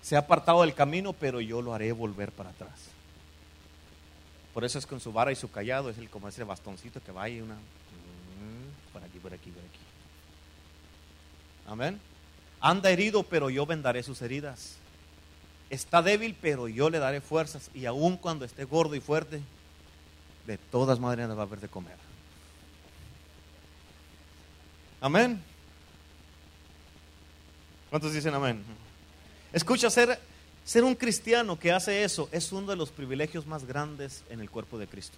Se 0.03 0.15
ha 0.15 0.19
apartado 0.19 0.61
del 0.61 0.75
camino, 0.75 1.13
pero 1.13 1.41
yo 1.41 1.63
lo 1.63 1.73
haré 1.73 1.91
volver 1.91 2.31
para 2.31 2.51
atrás. 2.51 2.91
Por 4.53 4.63
eso 4.63 4.77
es 4.77 4.85
con 4.85 4.99
su 4.99 5.11
vara 5.11 5.31
y 5.31 5.35
su 5.35 5.49
callado, 5.49 5.89
es 5.89 5.97
el 5.97 6.11
como 6.11 6.27
ese 6.27 6.43
bastoncito 6.43 7.01
que 7.01 7.11
va 7.11 7.23
ahí 7.23 7.41
una 7.41 7.55
mm, 7.55 8.91
por 8.93 9.03
aquí, 9.03 9.17
por 9.17 9.33
aquí, 9.33 9.49
por 9.49 9.63
aquí. 9.63 9.79
Amén. 11.67 11.99
Anda 12.61 12.91
herido, 12.91 13.23
pero 13.23 13.49
yo 13.49 13.65
vendaré 13.65 14.03
sus 14.03 14.21
heridas 14.21 14.77
está 15.73 16.01
débil, 16.01 16.35
pero 16.39 16.67
yo 16.67 16.89
le 16.89 16.99
daré 16.99 17.19
fuerzas. 17.19 17.69
Y 17.73 17.85
aun 17.85 18.17
cuando 18.17 18.45
esté 18.45 18.63
gordo 18.63 18.95
y 18.95 18.99
fuerte, 18.99 19.41
de 20.45 20.57
todas 20.57 20.99
maneras 20.99 21.35
va 21.35 21.41
a 21.41 21.45
haber 21.45 21.59
de 21.59 21.67
comer. 21.67 21.97
Amén. 25.01 25.41
¿Cuántos 27.89 28.13
dicen 28.13 28.33
amén? 28.33 28.63
Escucha, 29.53 29.89
ser, 29.89 30.19
ser 30.65 30.83
un 30.83 30.95
cristiano 30.95 31.57
que 31.57 31.71
hace 31.71 32.03
eso 32.03 32.27
es 32.31 32.51
uno 32.51 32.67
de 32.67 32.75
los 32.75 32.89
privilegios 32.89 33.45
más 33.45 33.65
grandes 33.65 34.23
en 34.29 34.39
el 34.39 34.49
cuerpo 34.49 34.77
de 34.77 34.87
Cristo. 34.87 35.17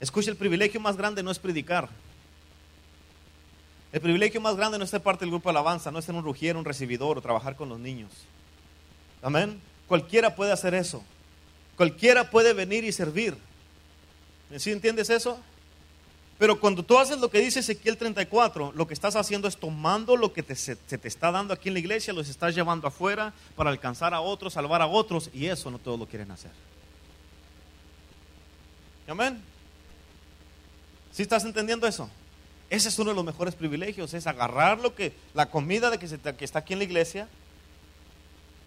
Escucha, 0.00 0.30
el 0.30 0.36
privilegio 0.36 0.80
más 0.80 0.96
grande 0.96 1.22
no 1.22 1.30
es 1.30 1.38
predicar. 1.38 1.88
El 3.92 4.00
privilegio 4.00 4.40
más 4.40 4.56
grande 4.56 4.78
no 4.78 4.84
es 4.84 4.90
ser 4.90 5.02
parte 5.02 5.24
del 5.24 5.30
grupo 5.30 5.48
de 5.48 5.58
alabanza, 5.58 5.90
no 5.90 5.98
es 5.98 6.04
ser 6.04 6.14
un 6.14 6.24
rugiero, 6.24 6.58
un 6.58 6.64
recibidor 6.64 7.16
o 7.18 7.22
trabajar 7.22 7.56
con 7.56 7.68
los 7.68 7.78
niños. 7.78 8.10
Amén. 9.22 9.60
Cualquiera 9.86 10.34
puede 10.34 10.52
hacer 10.52 10.74
eso. 10.74 11.02
Cualquiera 11.76 12.30
puede 12.30 12.52
venir 12.52 12.84
y 12.84 12.92
servir. 12.92 13.36
¿Sí 14.56 14.72
entiendes 14.72 15.10
eso? 15.10 15.40
Pero 16.38 16.60
cuando 16.60 16.82
tú 16.82 16.98
haces 16.98 17.18
lo 17.18 17.30
que 17.30 17.40
dice 17.40 17.60
Ezequiel 17.60 17.96
34, 17.96 18.72
lo 18.74 18.86
que 18.86 18.92
estás 18.92 19.16
haciendo 19.16 19.48
es 19.48 19.56
tomando 19.56 20.16
lo 20.16 20.32
que 20.32 20.42
se 20.54 20.76
te 20.76 21.08
está 21.08 21.30
dando 21.30 21.54
aquí 21.54 21.68
en 21.68 21.74
la 21.74 21.80
iglesia, 21.80 22.12
los 22.12 22.28
estás 22.28 22.54
llevando 22.54 22.86
afuera 22.86 23.32
para 23.54 23.70
alcanzar 23.70 24.12
a 24.12 24.20
otros, 24.20 24.52
salvar 24.52 24.82
a 24.82 24.86
otros, 24.86 25.30
y 25.32 25.46
eso 25.46 25.70
no 25.70 25.78
todos 25.78 25.98
lo 25.98 26.06
quieren 26.06 26.30
hacer. 26.30 26.50
Amén. 29.08 29.42
¿Sí 31.12 31.22
estás 31.22 31.44
entendiendo 31.44 31.86
eso? 31.86 32.10
Ese 32.68 32.88
es 32.88 32.98
uno 32.98 33.10
de 33.10 33.16
los 33.16 33.24
mejores 33.24 33.54
privilegios, 33.54 34.12
es 34.12 34.26
agarrar 34.26 34.78
lo 34.78 34.94
que, 34.94 35.14
la 35.32 35.48
comida 35.48 35.88
de 35.88 35.98
que, 35.98 36.08
se, 36.08 36.18
que 36.18 36.44
está 36.44 36.58
aquí 36.58 36.74
en 36.74 36.80
la 36.80 36.84
iglesia, 36.84 37.28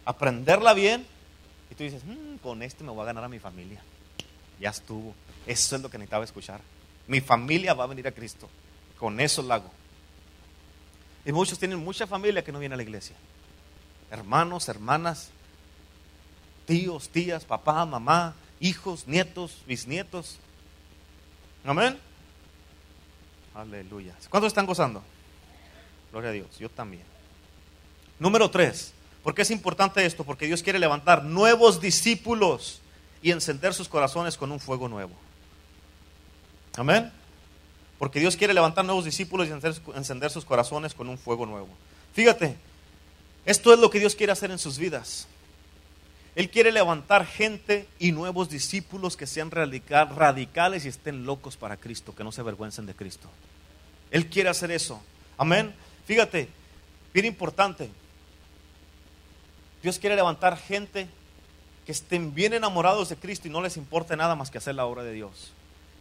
aprenderla 0.05 0.73
bien, 0.73 1.05
y 1.69 1.75
tú 1.75 1.83
dices, 1.83 2.03
mm, 2.03 2.37
con 2.37 2.63
este 2.63 2.83
me 2.83 2.91
voy 2.91 3.03
a 3.03 3.05
ganar 3.05 3.25
a 3.25 3.29
mi 3.29 3.37
familia. 3.37 3.81
Ya 4.59 4.69
estuvo. 4.69 5.13
Eso 5.45 5.75
es 5.75 5.81
lo 5.83 5.89
que 5.89 5.99
necesitaba 5.99 6.23
escuchar. 6.23 6.61
Mi 7.09 7.21
familia 7.21 7.73
va 7.73 7.85
a 7.85 7.87
venir 7.87 8.07
a 8.07 8.11
Cristo. 8.11 8.47
Con 8.99 9.19
eso 9.19 9.41
lo 9.41 9.53
hago. 9.55 9.71
Y 11.25 11.31
muchos 11.31 11.57
tienen 11.57 11.79
mucha 11.79 12.05
familia 12.05 12.43
que 12.43 12.51
no 12.51 12.59
viene 12.59 12.75
a 12.75 12.77
la 12.77 12.83
iglesia. 12.83 13.15
Hermanos, 14.11 14.69
hermanas, 14.69 15.31
tíos, 16.67 17.09
tías, 17.09 17.45
papá, 17.45 17.83
mamá, 17.85 18.35
hijos, 18.59 19.07
nietos, 19.07 19.63
bisnietos. 19.65 20.37
Amén. 21.65 21.97
Aleluya. 23.55 24.13
¿Cuántos 24.29 24.51
están 24.51 24.67
gozando? 24.67 25.03
Gloria 26.11 26.29
a 26.29 26.33
Dios, 26.33 26.59
yo 26.59 26.69
también. 26.69 27.03
Número 28.19 28.51
tres, 28.51 28.93
¿por 29.23 29.33
qué 29.33 29.41
es 29.41 29.49
importante 29.49 30.05
esto? 30.05 30.23
Porque 30.23 30.45
Dios 30.45 30.61
quiere 30.61 30.77
levantar 30.77 31.23
nuevos 31.23 31.81
discípulos 31.81 32.81
y 33.23 33.31
encender 33.31 33.73
sus 33.73 33.89
corazones 33.89 34.37
con 34.37 34.51
un 34.51 34.59
fuego 34.59 34.87
nuevo. 34.87 35.15
Amén. 36.75 37.11
Porque 37.97 38.19
Dios 38.19 38.37
quiere 38.37 38.53
levantar 38.53 38.85
nuevos 38.85 39.05
discípulos 39.05 39.47
y 39.47 39.51
encender 39.95 40.31
sus 40.31 40.45
corazones 40.45 40.93
con 40.93 41.09
un 41.09 41.17
fuego 41.17 41.45
nuevo. 41.45 41.67
Fíjate, 42.13 42.55
esto 43.45 43.73
es 43.73 43.79
lo 43.79 43.89
que 43.89 43.99
Dios 43.99 44.15
quiere 44.15 44.31
hacer 44.31 44.51
en 44.51 44.59
sus 44.59 44.77
vidas. 44.77 45.27
Él 46.35 46.49
quiere 46.49 46.71
levantar 46.71 47.25
gente 47.25 47.87
y 47.99 48.11
nuevos 48.13 48.49
discípulos 48.49 49.17
que 49.17 49.27
sean 49.27 49.51
radicales 49.51 50.85
y 50.85 50.87
estén 50.87 51.25
locos 51.25 51.57
para 51.57 51.75
Cristo, 51.75 52.15
que 52.15 52.23
no 52.23 52.31
se 52.31 52.41
avergüencen 52.41 52.85
de 52.85 52.95
Cristo. 52.95 53.27
Él 54.11 54.27
quiere 54.27 54.49
hacer 54.49 54.71
eso. 54.71 55.01
Amén. 55.37 55.73
Fíjate, 56.05 56.47
bien 57.13 57.25
importante. 57.25 57.89
Dios 59.83 59.99
quiere 59.99 60.15
levantar 60.15 60.57
gente 60.57 61.07
que 61.85 61.91
estén 61.91 62.33
bien 62.33 62.53
enamorados 62.53 63.09
de 63.09 63.15
Cristo 63.17 63.47
y 63.47 63.51
no 63.51 63.61
les 63.61 63.75
importe 63.75 64.15
nada 64.15 64.35
más 64.35 64.49
que 64.51 64.59
hacer 64.59 64.75
la 64.75 64.85
obra 64.85 65.03
de 65.03 65.13
Dios. 65.13 65.51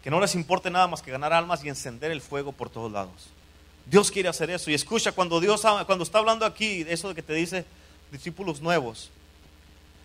Que 0.09 0.11
no 0.11 0.21
les 0.21 0.35
importe 0.35 0.71
nada 0.71 0.87
más 0.87 1.03
que 1.03 1.11
ganar 1.11 1.35
almas 1.35 1.63
y 1.63 1.69
encender 1.69 2.11
el 2.11 2.23
fuego 2.23 2.51
por 2.53 2.71
todos 2.71 2.91
lados. 2.91 3.29
Dios 3.85 4.11
quiere 4.11 4.31
hacer 4.31 4.49
eso. 4.49 4.71
Y 4.71 4.75
escucha, 4.75 5.13
cuando 5.13 5.39
Dios 5.39 5.61
cuando 5.85 6.03
está 6.03 6.17
hablando 6.17 6.47
aquí, 6.47 6.83
eso 6.89 7.09
de 7.09 7.15
que 7.15 7.21
te 7.23 7.35
dice 7.35 7.67
discípulos 8.11 8.63
nuevos, 8.63 9.11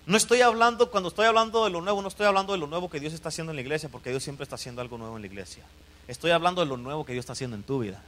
no 0.05 0.17
estoy 0.17 0.41
hablando, 0.41 0.91
cuando 0.91 1.07
estoy 1.07 1.25
hablando 1.25 1.63
de 1.63 1.69
lo 1.69 1.79
nuevo, 1.79 2.01
no 2.01 2.09
estoy 2.09 2.25
hablando 2.25 2.51
de 2.51 2.59
lo 2.59 2.67
nuevo 2.67 2.89
que 2.89 2.99
Dios 2.99 3.13
está 3.13 3.29
haciendo 3.29 3.53
en 3.53 3.55
la 3.55 3.61
iglesia, 3.61 3.87
porque 3.87 4.09
Dios 4.09 4.21
siempre 4.21 4.43
está 4.43 4.55
haciendo 4.55 4.81
algo 4.81 4.97
nuevo 4.97 5.15
en 5.15 5.21
la 5.21 5.27
iglesia. 5.27 5.63
Estoy 6.09 6.31
hablando 6.31 6.59
de 6.59 6.67
lo 6.67 6.75
nuevo 6.75 7.05
que 7.05 7.13
Dios 7.13 7.23
está 7.23 7.31
haciendo 7.31 7.55
en 7.55 7.63
tu 7.63 7.79
vida. 7.79 8.01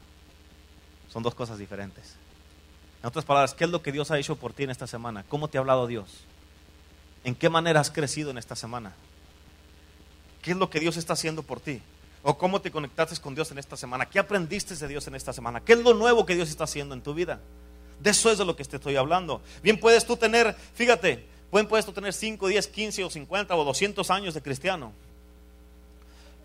Son 1.14 1.24
dos 1.24 1.34
cosas 1.34 1.60
diferentes. 1.60 2.18
En 3.04 3.08
otras 3.08 3.24
palabras, 3.24 3.54
¿qué 3.54 3.64
es 3.64 3.70
lo 3.70 3.82
que 3.82 3.94
Dios 3.94 4.12
ha 4.12 4.20
hecho 4.20 4.36
por 4.36 4.52
ti 4.52 4.64
en 4.64 4.72
esta 4.72 4.86
semana? 4.86 5.24
¿Cómo 5.30 5.48
te 5.48 5.58
ha 5.58 5.62
hablado 5.62 5.88
Dios? 5.88 6.10
¿En 7.24 7.36
qué 7.36 7.48
manera 7.48 7.80
has 7.80 7.90
crecido 7.90 8.32
en 8.32 8.38
esta 8.38 8.58
semana? 8.58 8.92
¿Qué 10.46 10.52
es 10.52 10.58
lo 10.58 10.70
que 10.70 10.80
Dios 10.80 10.96
está 10.96 11.14
haciendo 11.14 11.42
por 11.42 11.60
ti? 11.60 11.82
¿O 12.22 12.38
cómo 12.38 12.62
te 12.62 12.70
conectaste 12.70 13.20
con 13.20 13.34
Dios 13.34 13.50
en 13.50 13.58
esta 13.58 13.76
semana? 13.76 14.06
¿Qué 14.06 14.20
aprendiste 14.20 14.76
de 14.76 14.88
Dios 14.88 15.08
en 15.08 15.16
esta 15.16 15.34
semana? 15.34 15.60
¿Qué 15.60 15.74
es 15.74 15.80
lo 15.80 15.96
nuevo 15.96 16.24
que 16.24 16.36
Dios 16.36 16.52
está 16.52 16.66
haciendo 16.66 16.94
en 16.94 17.02
tu 17.02 17.16
vida? 17.16 17.40
De 18.00 18.12
eso 18.12 18.30
es 18.30 18.38
de 18.38 18.46
lo 18.46 18.56
que 18.56 18.64
te 18.64 18.76
estoy 18.76 18.96
hablando. 18.96 19.42
Bien 19.64 19.80
puedes 19.80 20.06
tú 20.06 20.16
tener, 20.16 20.56
fíjate, 20.76 21.26
pueden 21.50 21.68
puedes 21.68 21.84
tú 21.84 21.94
tener 21.94 22.14
5, 22.14 22.48
10, 22.48 22.68
15 22.68 23.04
o 23.06 23.10
50 23.10 23.56
o 23.56 23.64
200 23.64 24.12
años 24.12 24.36
de 24.36 24.44
cristiano. 24.44 24.94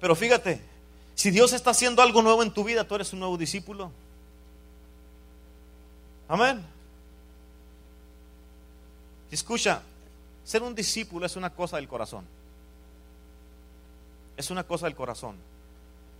Pero 0.00 0.16
fíjate, 0.16 0.62
si 1.14 1.30
Dios 1.30 1.52
está 1.52 1.72
haciendo 1.72 2.00
algo 2.00 2.22
nuevo 2.22 2.42
en 2.42 2.52
tu 2.54 2.64
vida, 2.64 2.84
tú 2.84 2.94
eres 2.94 3.12
un 3.12 3.18
nuevo 3.18 3.36
discípulo. 3.36 3.92
Amén. 6.26 6.64
Escucha, 9.30 9.82
ser 10.42 10.62
un 10.62 10.74
discípulo 10.74 11.26
es 11.26 11.36
una 11.36 11.50
cosa 11.50 11.76
del 11.76 11.86
corazón. 11.86 12.39
Es 14.40 14.50
una 14.50 14.64
cosa 14.64 14.86
del 14.86 14.96
corazón. 14.96 15.36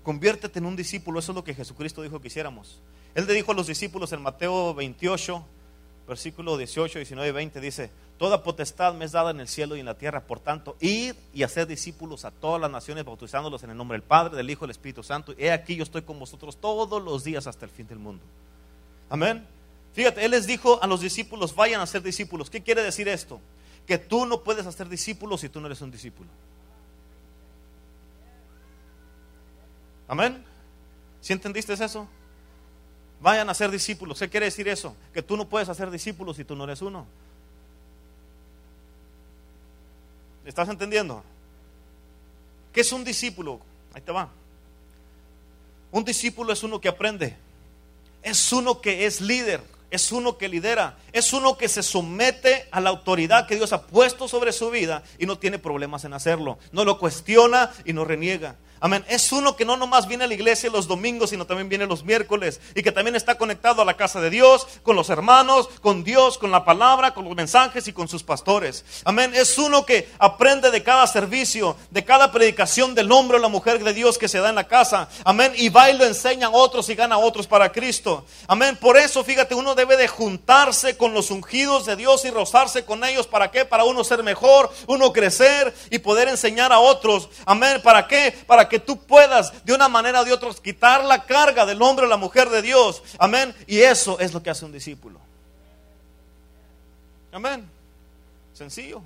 Conviértete 0.02 0.58
en 0.58 0.66
un 0.66 0.76
discípulo, 0.76 1.18
eso 1.18 1.32
es 1.32 1.36
lo 1.36 1.44
que 1.44 1.54
Jesucristo 1.54 2.02
dijo 2.02 2.20
que 2.20 2.28
hiciéramos. 2.28 2.78
Él 3.14 3.26
le 3.26 3.34
dijo 3.34 3.52
a 3.52 3.54
los 3.54 3.66
discípulos 3.66 4.12
en 4.12 4.22
Mateo 4.22 4.74
28, 4.74 5.44
versículo 6.06 6.56
18, 6.56 6.98
19 6.98 7.28
y 7.28 7.32
20, 7.32 7.60
dice, 7.60 7.90
Toda 8.18 8.42
potestad 8.42 8.92
me 8.92 9.06
es 9.06 9.12
dada 9.12 9.30
en 9.30 9.40
el 9.40 9.48
cielo 9.48 9.76
y 9.76 9.80
en 9.80 9.86
la 9.86 9.96
tierra, 9.96 10.20
por 10.20 10.40
tanto, 10.40 10.76
ir 10.78 11.16
y 11.32 11.42
hacer 11.42 11.66
discípulos 11.66 12.26
a 12.26 12.30
todas 12.30 12.60
las 12.60 12.70
naciones, 12.70 13.06
bautizándolos 13.06 13.62
en 13.62 13.70
el 13.70 13.76
nombre 13.78 13.96
del 13.96 14.02
Padre, 14.02 14.36
del 14.36 14.50
Hijo 14.50 14.64
y 14.64 14.66
del 14.66 14.72
Espíritu 14.72 15.02
Santo. 15.02 15.34
He 15.38 15.50
aquí 15.50 15.74
yo 15.74 15.84
estoy 15.84 16.02
con 16.02 16.18
vosotros 16.18 16.58
todos 16.58 17.02
los 17.02 17.24
días 17.24 17.46
hasta 17.46 17.64
el 17.64 17.70
fin 17.70 17.86
del 17.86 17.98
mundo. 17.98 18.22
Amén. 19.08 19.46
Fíjate, 19.94 20.22
Él 20.22 20.32
les 20.32 20.46
dijo 20.46 20.82
a 20.82 20.86
los 20.86 21.00
discípulos, 21.00 21.54
vayan 21.54 21.80
a 21.80 21.86
ser 21.86 22.02
discípulos. 22.02 22.50
¿Qué 22.50 22.62
quiere 22.62 22.82
decir 22.82 23.08
esto? 23.08 23.40
Que 23.86 23.96
tú 23.96 24.26
no 24.26 24.42
puedes 24.42 24.66
hacer 24.66 24.90
discípulos 24.90 25.40
si 25.40 25.48
tú 25.48 25.58
no 25.58 25.68
eres 25.68 25.80
un 25.80 25.90
discípulo. 25.90 26.28
Amén. 30.10 30.44
¿Sí 31.20 31.32
entendiste 31.32 31.72
eso? 31.72 32.08
Vayan 33.20 33.48
a 33.48 33.54
ser 33.54 33.70
discípulos. 33.70 34.18
¿Qué 34.18 34.28
quiere 34.28 34.46
decir 34.46 34.66
eso? 34.66 34.96
Que 35.14 35.22
tú 35.22 35.36
no 35.36 35.48
puedes 35.48 35.68
hacer 35.68 35.88
discípulos 35.88 36.36
si 36.36 36.42
tú 36.42 36.56
no 36.56 36.64
eres 36.64 36.82
uno. 36.82 37.06
¿Estás 40.44 40.68
entendiendo? 40.68 41.22
¿Qué 42.72 42.80
es 42.80 42.90
un 42.90 43.04
discípulo? 43.04 43.60
Ahí 43.94 44.02
te 44.02 44.10
va. 44.10 44.28
Un 45.92 46.04
discípulo 46.04 46.52
es 46.52 46.64
uno 46.64 46.80
que 46.80 46.88
aprende. 46.88 47.36
Es 48.20 48.52
uno 48.52 48.80
que 48.80 49.06
es 49.06 49.20
líder 49.20 49.62
es 49.90 50.12
uno 50.12 50.38
que 50.38 50.48
lidera, 50.48 50.98
es 51.12 51.32
uno 51.32 51.58
que 51.58 51.68
se 51.68 51.82
somete 51.82 52.68
a 52.70 52.80
la 52.80 52.90
autoridad 52.90 53.46
que 53.46 53.56
Dios 53.56 53.72
ha 53.72 53.88
puesto 53.88 54.28
sobre 54.28 54.52
su 54.52 54.70
vida 54.70 55.02
y 55.18 55.26
no 55.26 55.38
tiene 55.38 55.58
problemas 55.58 56.04
en 56.04 56.14
hacerlo. 56.14 56.58
No 56.70 56.84
lo 56.84 56.98
cuestiona 56.98 57.72
y 57.84 57.92
no 57.92 58.04
reniega. 58.04 58.56
Amén. 58.80 59.04
Es 59.08 59.30
uno 59.30 59.56
que 59.56 59.66
no 59.66 59.76
nomás 59.76 60.08
viene 60.08 60.24
a 60.24 60.26
la 60.26 60.34
iglesia 60.34 60.70
los 60.70 60.88
domingos, 60.88 61.30
sino 61.30 61.46
también 61.46 61.68
viene 61.68 61.86
los 61.86 62.02
miércoles 62.02 62.60
y 62.74 62.82
que 62.82 62.92
también 62.92 63.14
está 63.14 63.36
conectado 63.36 63.82
a 63.82 63.84
la 63.84 63.96
casa 63.96 64.20
de 64.22 64.30
Dios, 64.30 64.66
con 64.82 64.96
los 64.96 65.10
hermanos, 65.10 65.68
con 65.82 66.02
Dios, 66.02 66.38
con 66.38 66.50
la 66.50 66.64
palabra, 66.64 67.12
con 67.12 67.26
los 67.26 67.36
mensajes 67.36 67.86
y 67.88 67.92
con 67.92 68.08
sus 68.08 68.22
pastores. 68.22 68.84
Amén. 69.04 69.32
Es 69.34 69.58
uno 69.58 69.84
que 69.84 70.08
aprende 70.18 70.70
de 70.70 70.82
cada 70.82 71.06
servicio, 71.06 71.76
de 71.90 72.04
cada 72.04 72.32
predicación 72.32 72.94
del 72.94 73.12
hombre 73.12 73.36
o 73.36 73.40
la 73.40 73.48
mujer 73.48 73.84
de 73.84 73.92
Dios 73.92 74.16
que 74.16 74.28
se 74.28 74.38
da 74.38 74.48
en 74.48 74.54
la 74.54 74.66
casa. 74.66 75.08
Amén. 75.24 75.52
Y 75.56 75.68
va 75.68 75.90
y 75.90 75.98
lo 75.98 76.06
enseña 76.06 76.46
a 76.46 76.50
otros 76.50 76.88
y 76.88 76.94
gana 76.94 77.16
a 77.16 77.18
otros 77.18 77.46
para 77.46 77.72
Cristo. 77.72 78.24
Amén. 78.46 78.78
Por 78.80 78.96
eso, 78.96 79.22
fíjate, 79.22 79.54
uno 79.54 79.74
debe 79.74 79.98
de 79.98 80.08
juntarse 80.08 80.96
con 80.96 81.12
los 81.12 81.30
ungidos 81.30 81.84
de 81.84 81.96
Dios 81.96 82.24
y 82.24 82.30
rozarse 82.30 82.86
con 82.86 83.04
ellos. 83.04 83.26
¿Para 83.26 83.50
qué? 83.50 83.66
Para 83.66 83.84
uno 83.84 84.04
ser 84.04 84.22
mejor, 84.22 84.72
uno 84.86 85.12
crecer 85.12 85.74
y 85.90 85.98
poder 85.98 86.28
enseñar 86.28 86.72
a 86.72 86.78
otros. 86.78 87.28
Amén. 87.44 87.82
¿Para 87.82 88.08
qué? 88.08 88.34
Para 88.46 88.69
que 88.70 88.78
tú 88.78 88.98
puedas 89.04 89.64
de 89.66 89.74
una 89.74 89.88
manera 89.88 90.22
o 90.22 90.24
de 90.24 90.32
otra 90.32 90.48
quitar 90.62 91.04
la 91.04 91.26
carga 91.26 91.66
del 91.66 91.82
hombre 91.82 92.06
o 92.06 92.08
la 92.08 92.16
mujer 92.16 92.48
de 92.48 92.62
Dios. 92.62 93.02
Amén. 93.18 93.54
Y 93.66 93.80
eso 93.80 94.18
es 94.18 94.32
lo 94.32 94.42
que 94.42 94.48
hace 94.48 94.64
un 94.64 94.72
discípulo. 94.72 95.20
Amén. 97.30 97.68
Sencillo. 98.54 99.02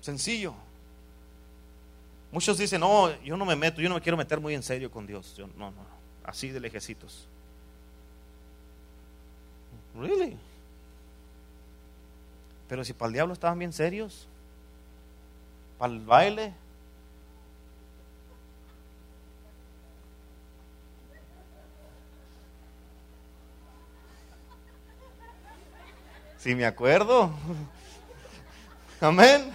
Sencillo. 0.00 0.54
Muchos 2.30 2.58
dicen, 2.58 2.80
no, 2.80 3.10
yo 3.22 3.36
no 3.36 3.44
me 3.44 3.56
meto, 3.56 3.80
yo 3.80 3.88
no 3.88 3.94
me 3.94 4.00
quiero 4.00 4.16
meter 4.16 4.40
muy 4.40 4.54
en 4.54 4.62
serio 4.62 4.90
con 4.90 5.06
Dios. 5.06 5.34
Yo, 5.36 5.46
no, 5.56 5.70
no, 5.70 5.86
así 6.24 6.50
de 6.50 6.60
lejecitos. 6.60 7.28
Really? 9.94 10.36
Pero 12.68 12.84
si 12.84 12.92
para 12.92 13.08
el 13.08 13.12
diablo 13.12 13.34
estaban 13.34 13.58
bien 13.58 13.72
serios, 13.72 14.26
para 15.78 15.92
el 15.92 16.00
baile, 16.00 16.54
Si 26.44 26.54
me 26.54 26.66
acuerdo. 26.66 27.30
Amén. 29.00 29.50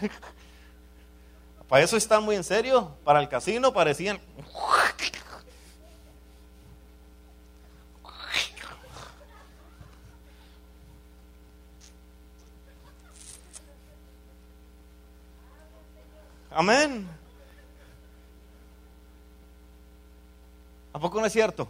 Para 1.67 1.83
eso 1.83 1.95
están 1.95 2.23
muy 2.23 2.35
en 2.35 2.43
serio. 2.43 2.97
Para 3.03 3.21
el 3.21 3.29
casino 3.29 3.71
parecían. 3.71 4.19
Amén. 16.49 17.07
¿A 20.91 20.99
poco 20.99 21.19
no 21.19 21.27
es 21.27 21.33
cierto? 21.33 21.65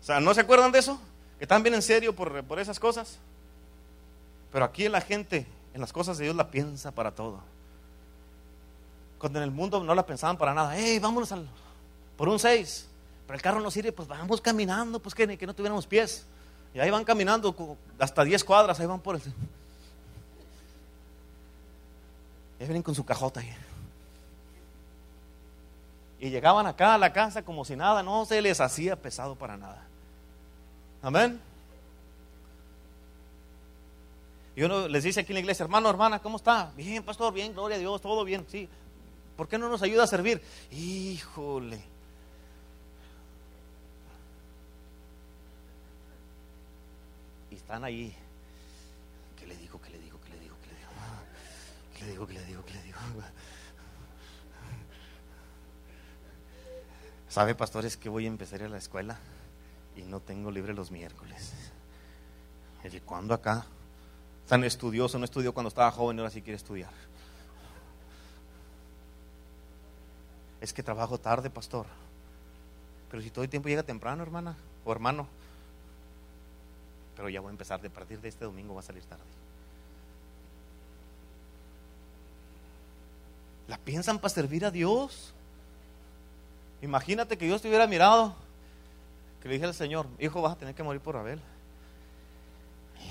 O 0.00 0.02
sea, 0.02 0.20
¿no 0.20 0.32
se 0.32 0.40
acuerdan 0.40 0.72
de 0.72 0.78
eso? 0.78 0.98
Que 1.36 1.44
están 1.44 1.62
bien 1.62 1.74
en 1.74 1.82
serio 1.82 2.16
por, 2.16 2.42
por 2.44 2.58
esas 2.58 2.80
cosas. 2.80 3.18
Pero 4.52 4.64
aquí 4.64 4.88
la 4.88 5.00
gente 5.00 5.46
en 5.74 5.80
las 5.80 5.92
cosas 5.92 6.18
de 6.18 6.24
Dios 6.24 6.36
la 6.36 6.50
piensa 6.50 6.90
para 6.90 7.12
todo. 7.12 7.40
Cuando 9.18 9.38
en 9.38 9.44
el 9.44 9.50
mundo 9.50 9.82
no 9.82 9.94
la 9.94 10.06
pensaban 10.06 10.36
para 10.36 10.54
nada. 10.54 10.76
¡Hey, 10.76 10.98
vámonos 10.98 11.32
al, 11.32 11.48
por 12.16 12.28
un 12.28 12.38
6! 12.38 12.88
Pero 13.26 13.36
el 13.36 13.42
carro 13.42 13.60
no 13.60 13.70
sirve, 13.70 13.92
pues 13.92 14.08
vamos 14.08 14.40
caminando, 14.40 15.00
pues 15.00 15.14
que, 15.14 15.36
que 15.36 15.46
no 15.46 15.54
tuviéramos 15.54 15.86
pies. 15.86 16.24
Y 16.72 16.80
ahí 16.80 16.90
van 16.90 17.04
caminando 17.04 17.54
hasta 17.98 18.24
10 18.24 18.42
cuadras, 18.44 18.80
ahí 18.80 18.86
van 18.86 19.00
por 19.00 19.16
el... 19.16 19.22
Y 22.60 22.64
vienen 22.64 22.82
con 22.82 22.94
su 22.94 23.04
cajota 23.04 23.40
ahí. 23.40 23.54
Y 26.20 26.30
llegaban 26.30 26.66
acá 26.66 26.94
a 26.94 26.98
la 26.98 27.12
casa 27.12 27.42
como 27.42 27.64
si 27.64 27.76
nada, 27.76 28.02
no 28.02 28.24
se 28.24 28.40
les 28.42 28.60
hacía 28.60 28.96
pesado 28.96 29.36
para 29.36 29.56
nada. 29.56 29.84
Amén. 31.02 31.40
Y 34.58 34.64
uno 34.64 34.88
les 34.88 35.04
dice 35.04 35.20
aquí 35.20 35.30
en 35.30 35.34
la 35.34 35.40
iglesia, 35.40 35.62
hermano, 35.62 35.88
hermana, 35.88 36.18
¿cómo 36.18 36.36
está? 36.36 36.72
Bien, 36.76 37.04
pastor, 37.04 37.32
bien, 37.32 37.52
gloria 37.52 37.76
a 37.76 37.78
Dios, 37.78 38.00
todo 38.00 38.24
bien, 38.24 38.44
sí. 38.48 38.68
¿Por 39.36 39.46
qué 39.46 39.56
no 39.56 39.68
nos 39.68 39.82
ayuda 39.82 40.02
a 40.02 40.06
servir? 40.08 40.42
Híjole. 40.72 41.80
Y 47.52 47.54
están 47.54 47.84
ahí. 47.84 48.12
¿Qué 49.38 49.46
le 49.46 49.56
digo? 49.58 49.80
¿Qué 49.80 49.90
le 49.90 50.00
digo? 50.00 50.18
¿Qué 50.24 50.30
le 50.30 50.40
digo? 50.40 50.56
¿Qué 50.60 50.70
le 50.70 50.76
digo? 50.76 50.90
¿Qué 51.94 52.04
le 52.04 52.10
digo? 52.10 52.26
¿Qué 52.26 52.34
le 52.34 52.44
digo? 52.44 52.64
¿Qué 52.64 52.74
le 52.74 52.82
digo? 52.82 52.98
¿Sabe, 57.28 57.54
pastores, 57.54 57.96
que 57.96 58.08
voy 58.08 58.24
a 58.24 58.26
empezar 58.26 58.64
a 58.64 58.68
la 58.68 58.78
escuela 58.78 59.20
y 59.94 60.02
no 60.02 60.18
tengo 60.18 60.50
libre 60.50 60.74
los 60.74 60.90
miércoles? 60.90 61.52
¿Y 62.82 62.98
cuándo 62.98 63.34
acá? 63.34 63.64
Tan 64.48 64.64
estudioso, 64.64 65.18
no 65.18 65.26
estudió 65.26 65.52
cuando 65.52 65.68
estaba 65.68 65.90
joven 65.92 66.16
y 66.16 66.20
ahora 66.20 66.30
sí 66.30 66.40
quiere 66.40 66.56
estudiar. 66.56 66.90
Es 70.60 70.72
que 70.72 70.82
trabajo 70.82 71.18
tarde, 71.18 71.50
pastor. 71.50 71.86
Pero 73.10 73.22
si 73.22 73.30
todo 73.30 73.44
el 73.44 73.50
tiempo 73.50 73.68
llega 73.68 73.82
temprano, 73.82 74.22
hermana 74.22 74.56
o 74.84 74.90
hermano. 74.90 75.28
Pero 77.14 77.28
ya 77.28 77.40
voy 77.40 77.48
a 77.48 77.52
empezar, 77.52 77.80
de 77.80 77.90
partir 77.90 78.20
de 78.20 78.28
este 78.28 78.44
domingo 78.44 78.74
va 78.74 78.80
a 78.80 78.84
salir 78.84 79.02
tarde. 79.04 79.22
¿La 83.68 83.76
piensan 83.76 84.18
para 84.18 84.30
servir 84.30 84.64
a 84.64 84.70
Dios? 84.70 85.34
Imagínate 86.80 87.36
que 87.36 87.44
Dios 87.44 87.60
te 87.60 87.68
hubiera 87.68 87.86
mirado, 87.86 88.34
que 89.42 89.48
le 89.48 89.54
dije 89.54 89.66
al 89.66 89.74
Señor, 89.74 90.06
hijo, 90.18 90.40
vas 90.40 90.52
a 90.52 90.58
tener 90.58 90.74
que 90.74 90.82
morir 90.82 91.02
por 91.02 91.16
Abel. 91.16 91.40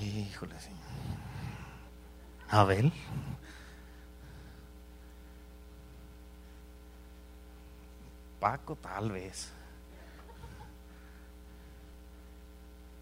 Híjole, 0.00 0.58
Señor. 0.58 0.87
Abel. 2.48 2.92
Paco, 8.40 8.76
tal 8.76 9.10
vez. 9.10 9.50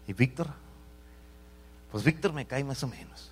¿Y 0.07 0.13
Víctor? 0.13 0.47
Pues 1.91 2.03
Víctor 2.03 2.33
me 2.33 2.45
cae 2.45 2.63
más 2.63 2.83
o 2.83 2.87
menos. 2.87 3.31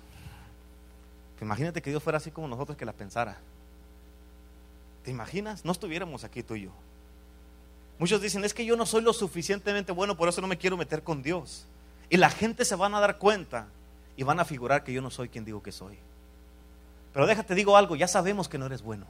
Imagínate 1.40 1.82
que 1.82 1.90
Dios 1.90 2.02
fuera 2.02 2.16
así 2.16 2.30
como 2.30 2.48
nosotros 2.48 2.76
que 2.76 2.84
la 2.84 2.92
pensara. 2.92 3.38
¿Te 5.04 5.10
imaginas? 5.10 5.64
No 5.64 5.72
estuviéramos 5.72 6.24
aquí 6.24 6.42
tú 6.42 6.56
y 6.56 6.62
yo. 6.62 6.70
Muchos 7.98 8.20
dicen, 8.20 8.44
es 8.44 8.52
que 8.52 8.64
yo 8.64 8.76
no 8.76 8.86
soy 8.86 9.02
lo 9.02 9.12
suficientemente 9.12 9.92
bueno, 9.92 10.16
por 10.16 10.28
eso 10.28 10.40
no 10.40 10.46
me 10.46 10.58
quiero 10.58 10.76
meter 10.76 11.02
con 11.02 11.22
Dios. 11.22 11.66
Y 12.08 12.16
la 12.16 12.30
gente 12.30 12.64
se 12.64 12.74
van 12.74 12.94
a 12.94 13.00
dar 13.00 13.18
cuenta 13.18 13.68
y 14.16 14.22
van 14.22 14.40
a 14.40 14.44
figurar 14.44 14.82
que 14.84 14.92
yo 14.92 15.02
no 15.02 15.10
soy 15.10 15.28
quien 15.28 15.44
digo 15.44 15.62
que 15.62 15.72
soy. 15.72 15.98
Pero 17.12 17.26
déjate, 17.26 17.54
digo 17.54 17.76
algo, 17.76 17.96
ya 17.96 18.08
sabemos 18.08 18.48
que 18.48 18.58
no 18.58 18.66
eres 18.66 18.82
bueno. 18.82 19.06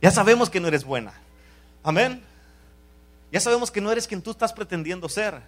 Ya 0.00 0.10
sabemos 0.10 0.50
que 0.50 0.60
no 0.60 0.68
eres 0.68 0.84
buena. 0.84 1.12
Amén. 1.82 2.22
Ya 3.32 3.40
sabemos 3.40 3.70
que 3.70 3.80
no 3.80 3.90
eres 3.90 4.06
quien 4.06 4.22
tú 4.22 4.30
estás 4.30 4.52
pretendiendo 4.52 5.08
ser. 5.08 5.40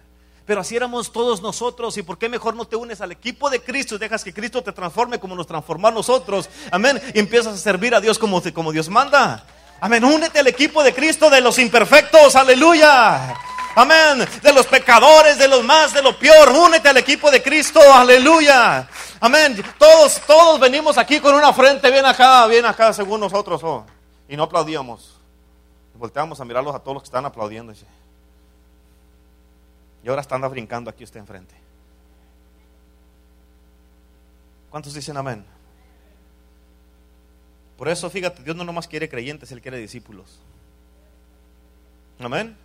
Pero 0.45 0.61
así 0.61 0.75
éramos 0.75 1.11
todos 1.11 1.41
nosotros. 1.41 1.97
¿Y 1.97 2.03
por 2.03 2.17
qué 2.17 2.27
mejor 2.27 2.55
no 2.55 2.65
te 2.65 2.75
unes 2.75 3.01
al 3.01 3.11
equipo 3.11 3.49
de 3.49 3.61
Cristo 3.61 3.95
y 3.95 3.99
dejas 3.99 4.23
que 4.23 4.33
Cristo 4.33 4.63
te 4.63 4.71
transforme 4.71 5.19
como 5.19 5.35
nos 5.35 5.47
transformó 5.47 5.87
a 5.87 5.91
nosotros? 5.91 6.49
Amén. 6.71 6.99
Y 7.13 7.19
empiezas 7.19 7.53
a 7.53 7.57
servir 7.57 7.93
a 7.93 8.01
Dios 8.01 8.17
como, 8.17 8.41
como 8.53 8.71
Dios 8.71 8.89
manda. 8.89 9.45
Amén. 9.79 10.03
Únete 10.03 10.39
al 10.39 10.47
equipo 10.47 10.83
de 10.83 10.93
Cristo 10.93 11.29
de 11.29 11.41
los 11.41 11.59
imperfectos. 11.59 12.35
Aleluya. 12.35 13.35
Amén. 13.79 14.27
De 14.43 14.51
los 14.51 14.67
pecadores, 14.67 15.37
de 15.37 15.47
los 15.47 15.63
más, 15.63 15.93
de 15.93 16.01
lo 16.01 16.19
peor. 16.19 16.49
Únete 16.49 16.89
al 16.89 16.97
equipo 16.97 17.31
de 17.31 17.41
Cristo. 17.41 17.79
Aleluya. 17.79 18.89
Amén. 19.21 19.63
Todos, 19.77 20.19
todos 20.27 20.59
venimos 20.59 20.97
aquí 20.97 21.21
con 21.21 21.33
una 21.33 21.53
frente 21.53 21.89
bien 21.89 22.05
acá, 22.05 22.45
bien 22.47 22.65
acá, 22.65 22.91
según 22.91 23.21
nosotros. 23.21 23.63
Oh. 23.63 23.85
Y 24.27 24.35
no 24.35 24.43
aplaudíamos. 24.43 25.17
Volteamos 25.93 26.41
a 26.41 26.45
mirarlos 26.45 26.75
a 26.75 26.79
todos 26.79 26.95
los 26.95 27.03
que 27.03 27.07
están 27.07 27.25
aplaudiendo. 27.25 27.73
Y 30.03 30.09
ahora 30.09 30.21
están 30.21 30.41
brincando 30.49 30.89
aquí 30.89 31.05
usted 31.05 31.21
enfrente. 31.21 31.55
¿Cuántos 34.69 34.93
dicen 34.93 35.15
amén? 35.15 35.45
Por 37.77 37.87
eso, 37.87 38.09
fíjate, 38.09 38.43
Dios 38.43 38.57
no 38.57 38.65
nomás 38.65 38.89
quiere 38.89 39.07
creyentes, 39.07 39.53
Él 39.53 39.61
quiere 39.61 39.77
discípulos. 39.77 40.37
Amén. 42.19 42.57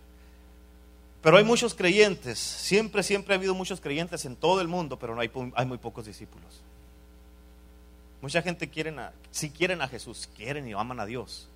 Pero 1.25 1.37
hay 1.37 1.43
muchos 1.43 1.73
creyentes, 1.73 2.37
siempre, 2.37 3.01
siempre 3.01 3.33
ha 3.33 3.37
habido 3.39 3.55
muchos 3.55 3.81
creyentes 3.81 4.25
en 4.25 4.35
todo 4.35 4.61
el 4.61 4.67
mundo, 4.67 4.99
pero 4.99 5.15
no 5.15 5.21
hay, 5.21 5.65
muy 5.65 5.79
pocos 5.79 6.05
discípulos. 6.05 6.61
Mucha 8.21 8.43
gente 8.43 8.69
quieren 8.69 8.99
a, 8.99 9.11
sí 9.31 9.49
quieren 9.49 9.81
a 9.81 9.87
Jesús, 9.87 10.29
quieren 10.37 10.67
y 10.67 10.73
aman 10.73 10.99
a 10.99 11.05
Dios, 11.07 11.49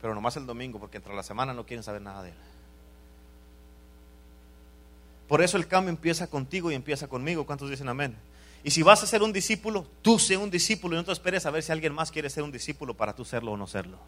pero 0.00 0.14
nomás 0.14 0.36
el 0.36 0.46
domingo, 0.46 0.78
porque 0.78 0.98
entre 0.98 1.16
la 1.16 1.24
semana 1.24 1.52
no 1.52 1.66
quieren 1.66 1.82
saber 1.82 2.00
nada 2.00 2.22
de 2.22 2.28
Él. 2.28 2.36
Por 5.26 5.42
eso 5.42 5.56
el 5.56 5.66
cambio 5.66 5.90
empieza 5.90 6.28
contigo 6.28 6.70
y 6.70 6.76
empieza 6.76 7.08
conmigo. 7.08 7.44
¿Cuántos 7.44 7.70
dicen 7.70 7.88
amén? 7.88 8.14
Y 8.62 8.70
si 8.70 8.84
vas 8.84 9.02
a 9.02 9.08
ser 9.08 9.24
un 9.24 9.32
discípulo, 9.32 9.84
tú 10.00 10.20
sé 10.20 10.36
un 10.36 10.48
discípulo 10.48 10.94
y 10.94 10.98
no 10.98 11.04
te 11.04 11.10
esperes 11.10 11.44
a 11.44 11.50
ver 11.50 11.64
si 11.64 11.72
alguien 11.72 11.92
más 11.92 12.12
quiere 12.12 12.30
ser 12.30 12.44
un 12.44 12.52
discípulo 12.52 12.94
para 12.94 13.16
tú 13.16 13.24
serlo 13.24 13.50
o 13.50 13.56
no 13.56 13.66
serlo. 13.66 13.98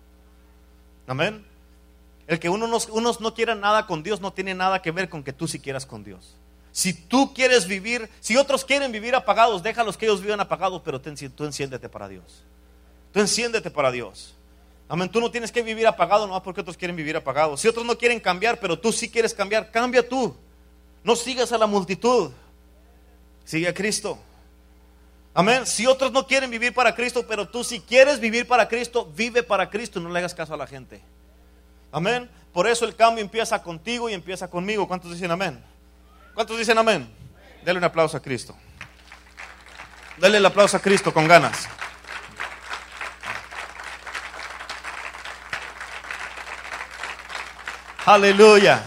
Amén. 1.08 1.44
El 2.30 2.38
que 2.38 2.48
uno 2.48 2.68
no, 2.68 2.78
unos 2.92 3.20
no 3.20 3.34
quiera 3.34 3.56
nada 3.56 3.88
con 3.88 4.04
Dios 4.04 4.20
no 4.20 4.32
tiene 4.32 4.54
nada 4.54 4.80
que 4.80 4.92
ver 4.92 5.08
con 5.08 5.24
que 5.24 5.32
tú 5.32 5.48
sí 5.48 5.58
quieras 5.58 5.84
con 5.84 6.04
Dios. 6.04 6.36
Si 6.70 6.92
tú 6.92 7.34
quieres 7.34 7.66
vivir, 7.66 8.08
si 8.20 8.36
otros 8.36 8.64
quieren 8.64 8.92
vivir 8.92 9.16
apagados, 9.16 9.64
déjalos 9.64 9.96
que 9.96 10.06
ellos 10.06 10.22
vivan 10.22 10.38
apagados, 10.38 10.80
pero 10.84 11.00
tú 11.00 11.44
enciéndete 11.44 11.88
para 11.88 12.06
Dios. 12.06 12.44
Tú 13.12 13.18
enciéndete 13.18 13.68
para 13.72 13.90
Dios. 13.90 14.36
Amén. 14.88 15.08
Tú 15.08 15.20
no 15.20 15.32
tienes 15.32 15.50
que 15.50 15.64
vivir 15.64 15.88
apagado 15.88 16.28
no 16.28 16.40
porque 16.40 16.60
otros 16.60 16.76
quieren 16.76 16.94
vivir 16.94 17.16
apagados. 17.16 17.62
Si 17.62 17.66
otros 17.66 17.84
no 17.84 17.98
quieren 17.98 18.20
cambiar, 18.20 18.60
pero 18.60 18.78
tú 18.78 18.92
sí 18.92 19.10
quieres 19.10 19.34
cambiar, 19.34 19.72
cambia 19.72 20.08
tú. 20.08 20.36
No 21.02 21.16
sigas 21.16 21.50
a 21.50 21.58
la 21.58 21.66
multitud. 21.66 22.30
Sigue 23.44 23.66
a 23.66 23.74
Cristo. 23.74 24.16
Amén. 25.34 25.66
Si 25.66 25.84
otros 25.84 26.12
no 26.12 26.28
quieren 26.28 26.48
vivir 26.48 26.72
para 26.72 26.94
Cristo, 26.94 27.26
pero 27.26 27.48
tú 27.48 27.64
si 27.64 27.80
quieres 27.80 28.20
vivir 28.20 28.46
para 28.46 28.68
Cristo, 28.68 29.10
vive 29.16 29.42
para 29.42 29.68
Cristo. 29.68 29.98
No 29.98 30.10
le 30.10 30.20
hagas 30.20 30.32
caso 30.32 30.54
a 30.54 30.56
la 30.56 30.68
gente. 30.68 31.02
Amén. 31.92 32.30
Por 32.52 32.66
eso 32.66 32.84
el 32.84 32.96
cambio 32.96 33.22
empieza 33.22 33.62
contigo 33.62 34.08
y 34.08 34.14
empieza 34.14 34.48
conmigo. 34.48 34.86
¿Cuántos 34.88 35.12
dicen 35.12 35.30
amén? 35.30 35.62
¿Cuántos 36.34 36.58
dicen 36.58 36.78
amén? 36.78 37.12
Dale 37.64 37.78
un 37.78 37.84
aplauso 37.84 38.16
a 38.16 38.20
Cristo. 38.20 38.56
Dale 40.16 40.38
el 40.38 40.46
aplauso 40.46 40.76
a 40.76 40.80
Cristo 40.80 41.12
con 41.12 41.26
ganas. 41.26 41.68
Aleluya. 48.06 48.82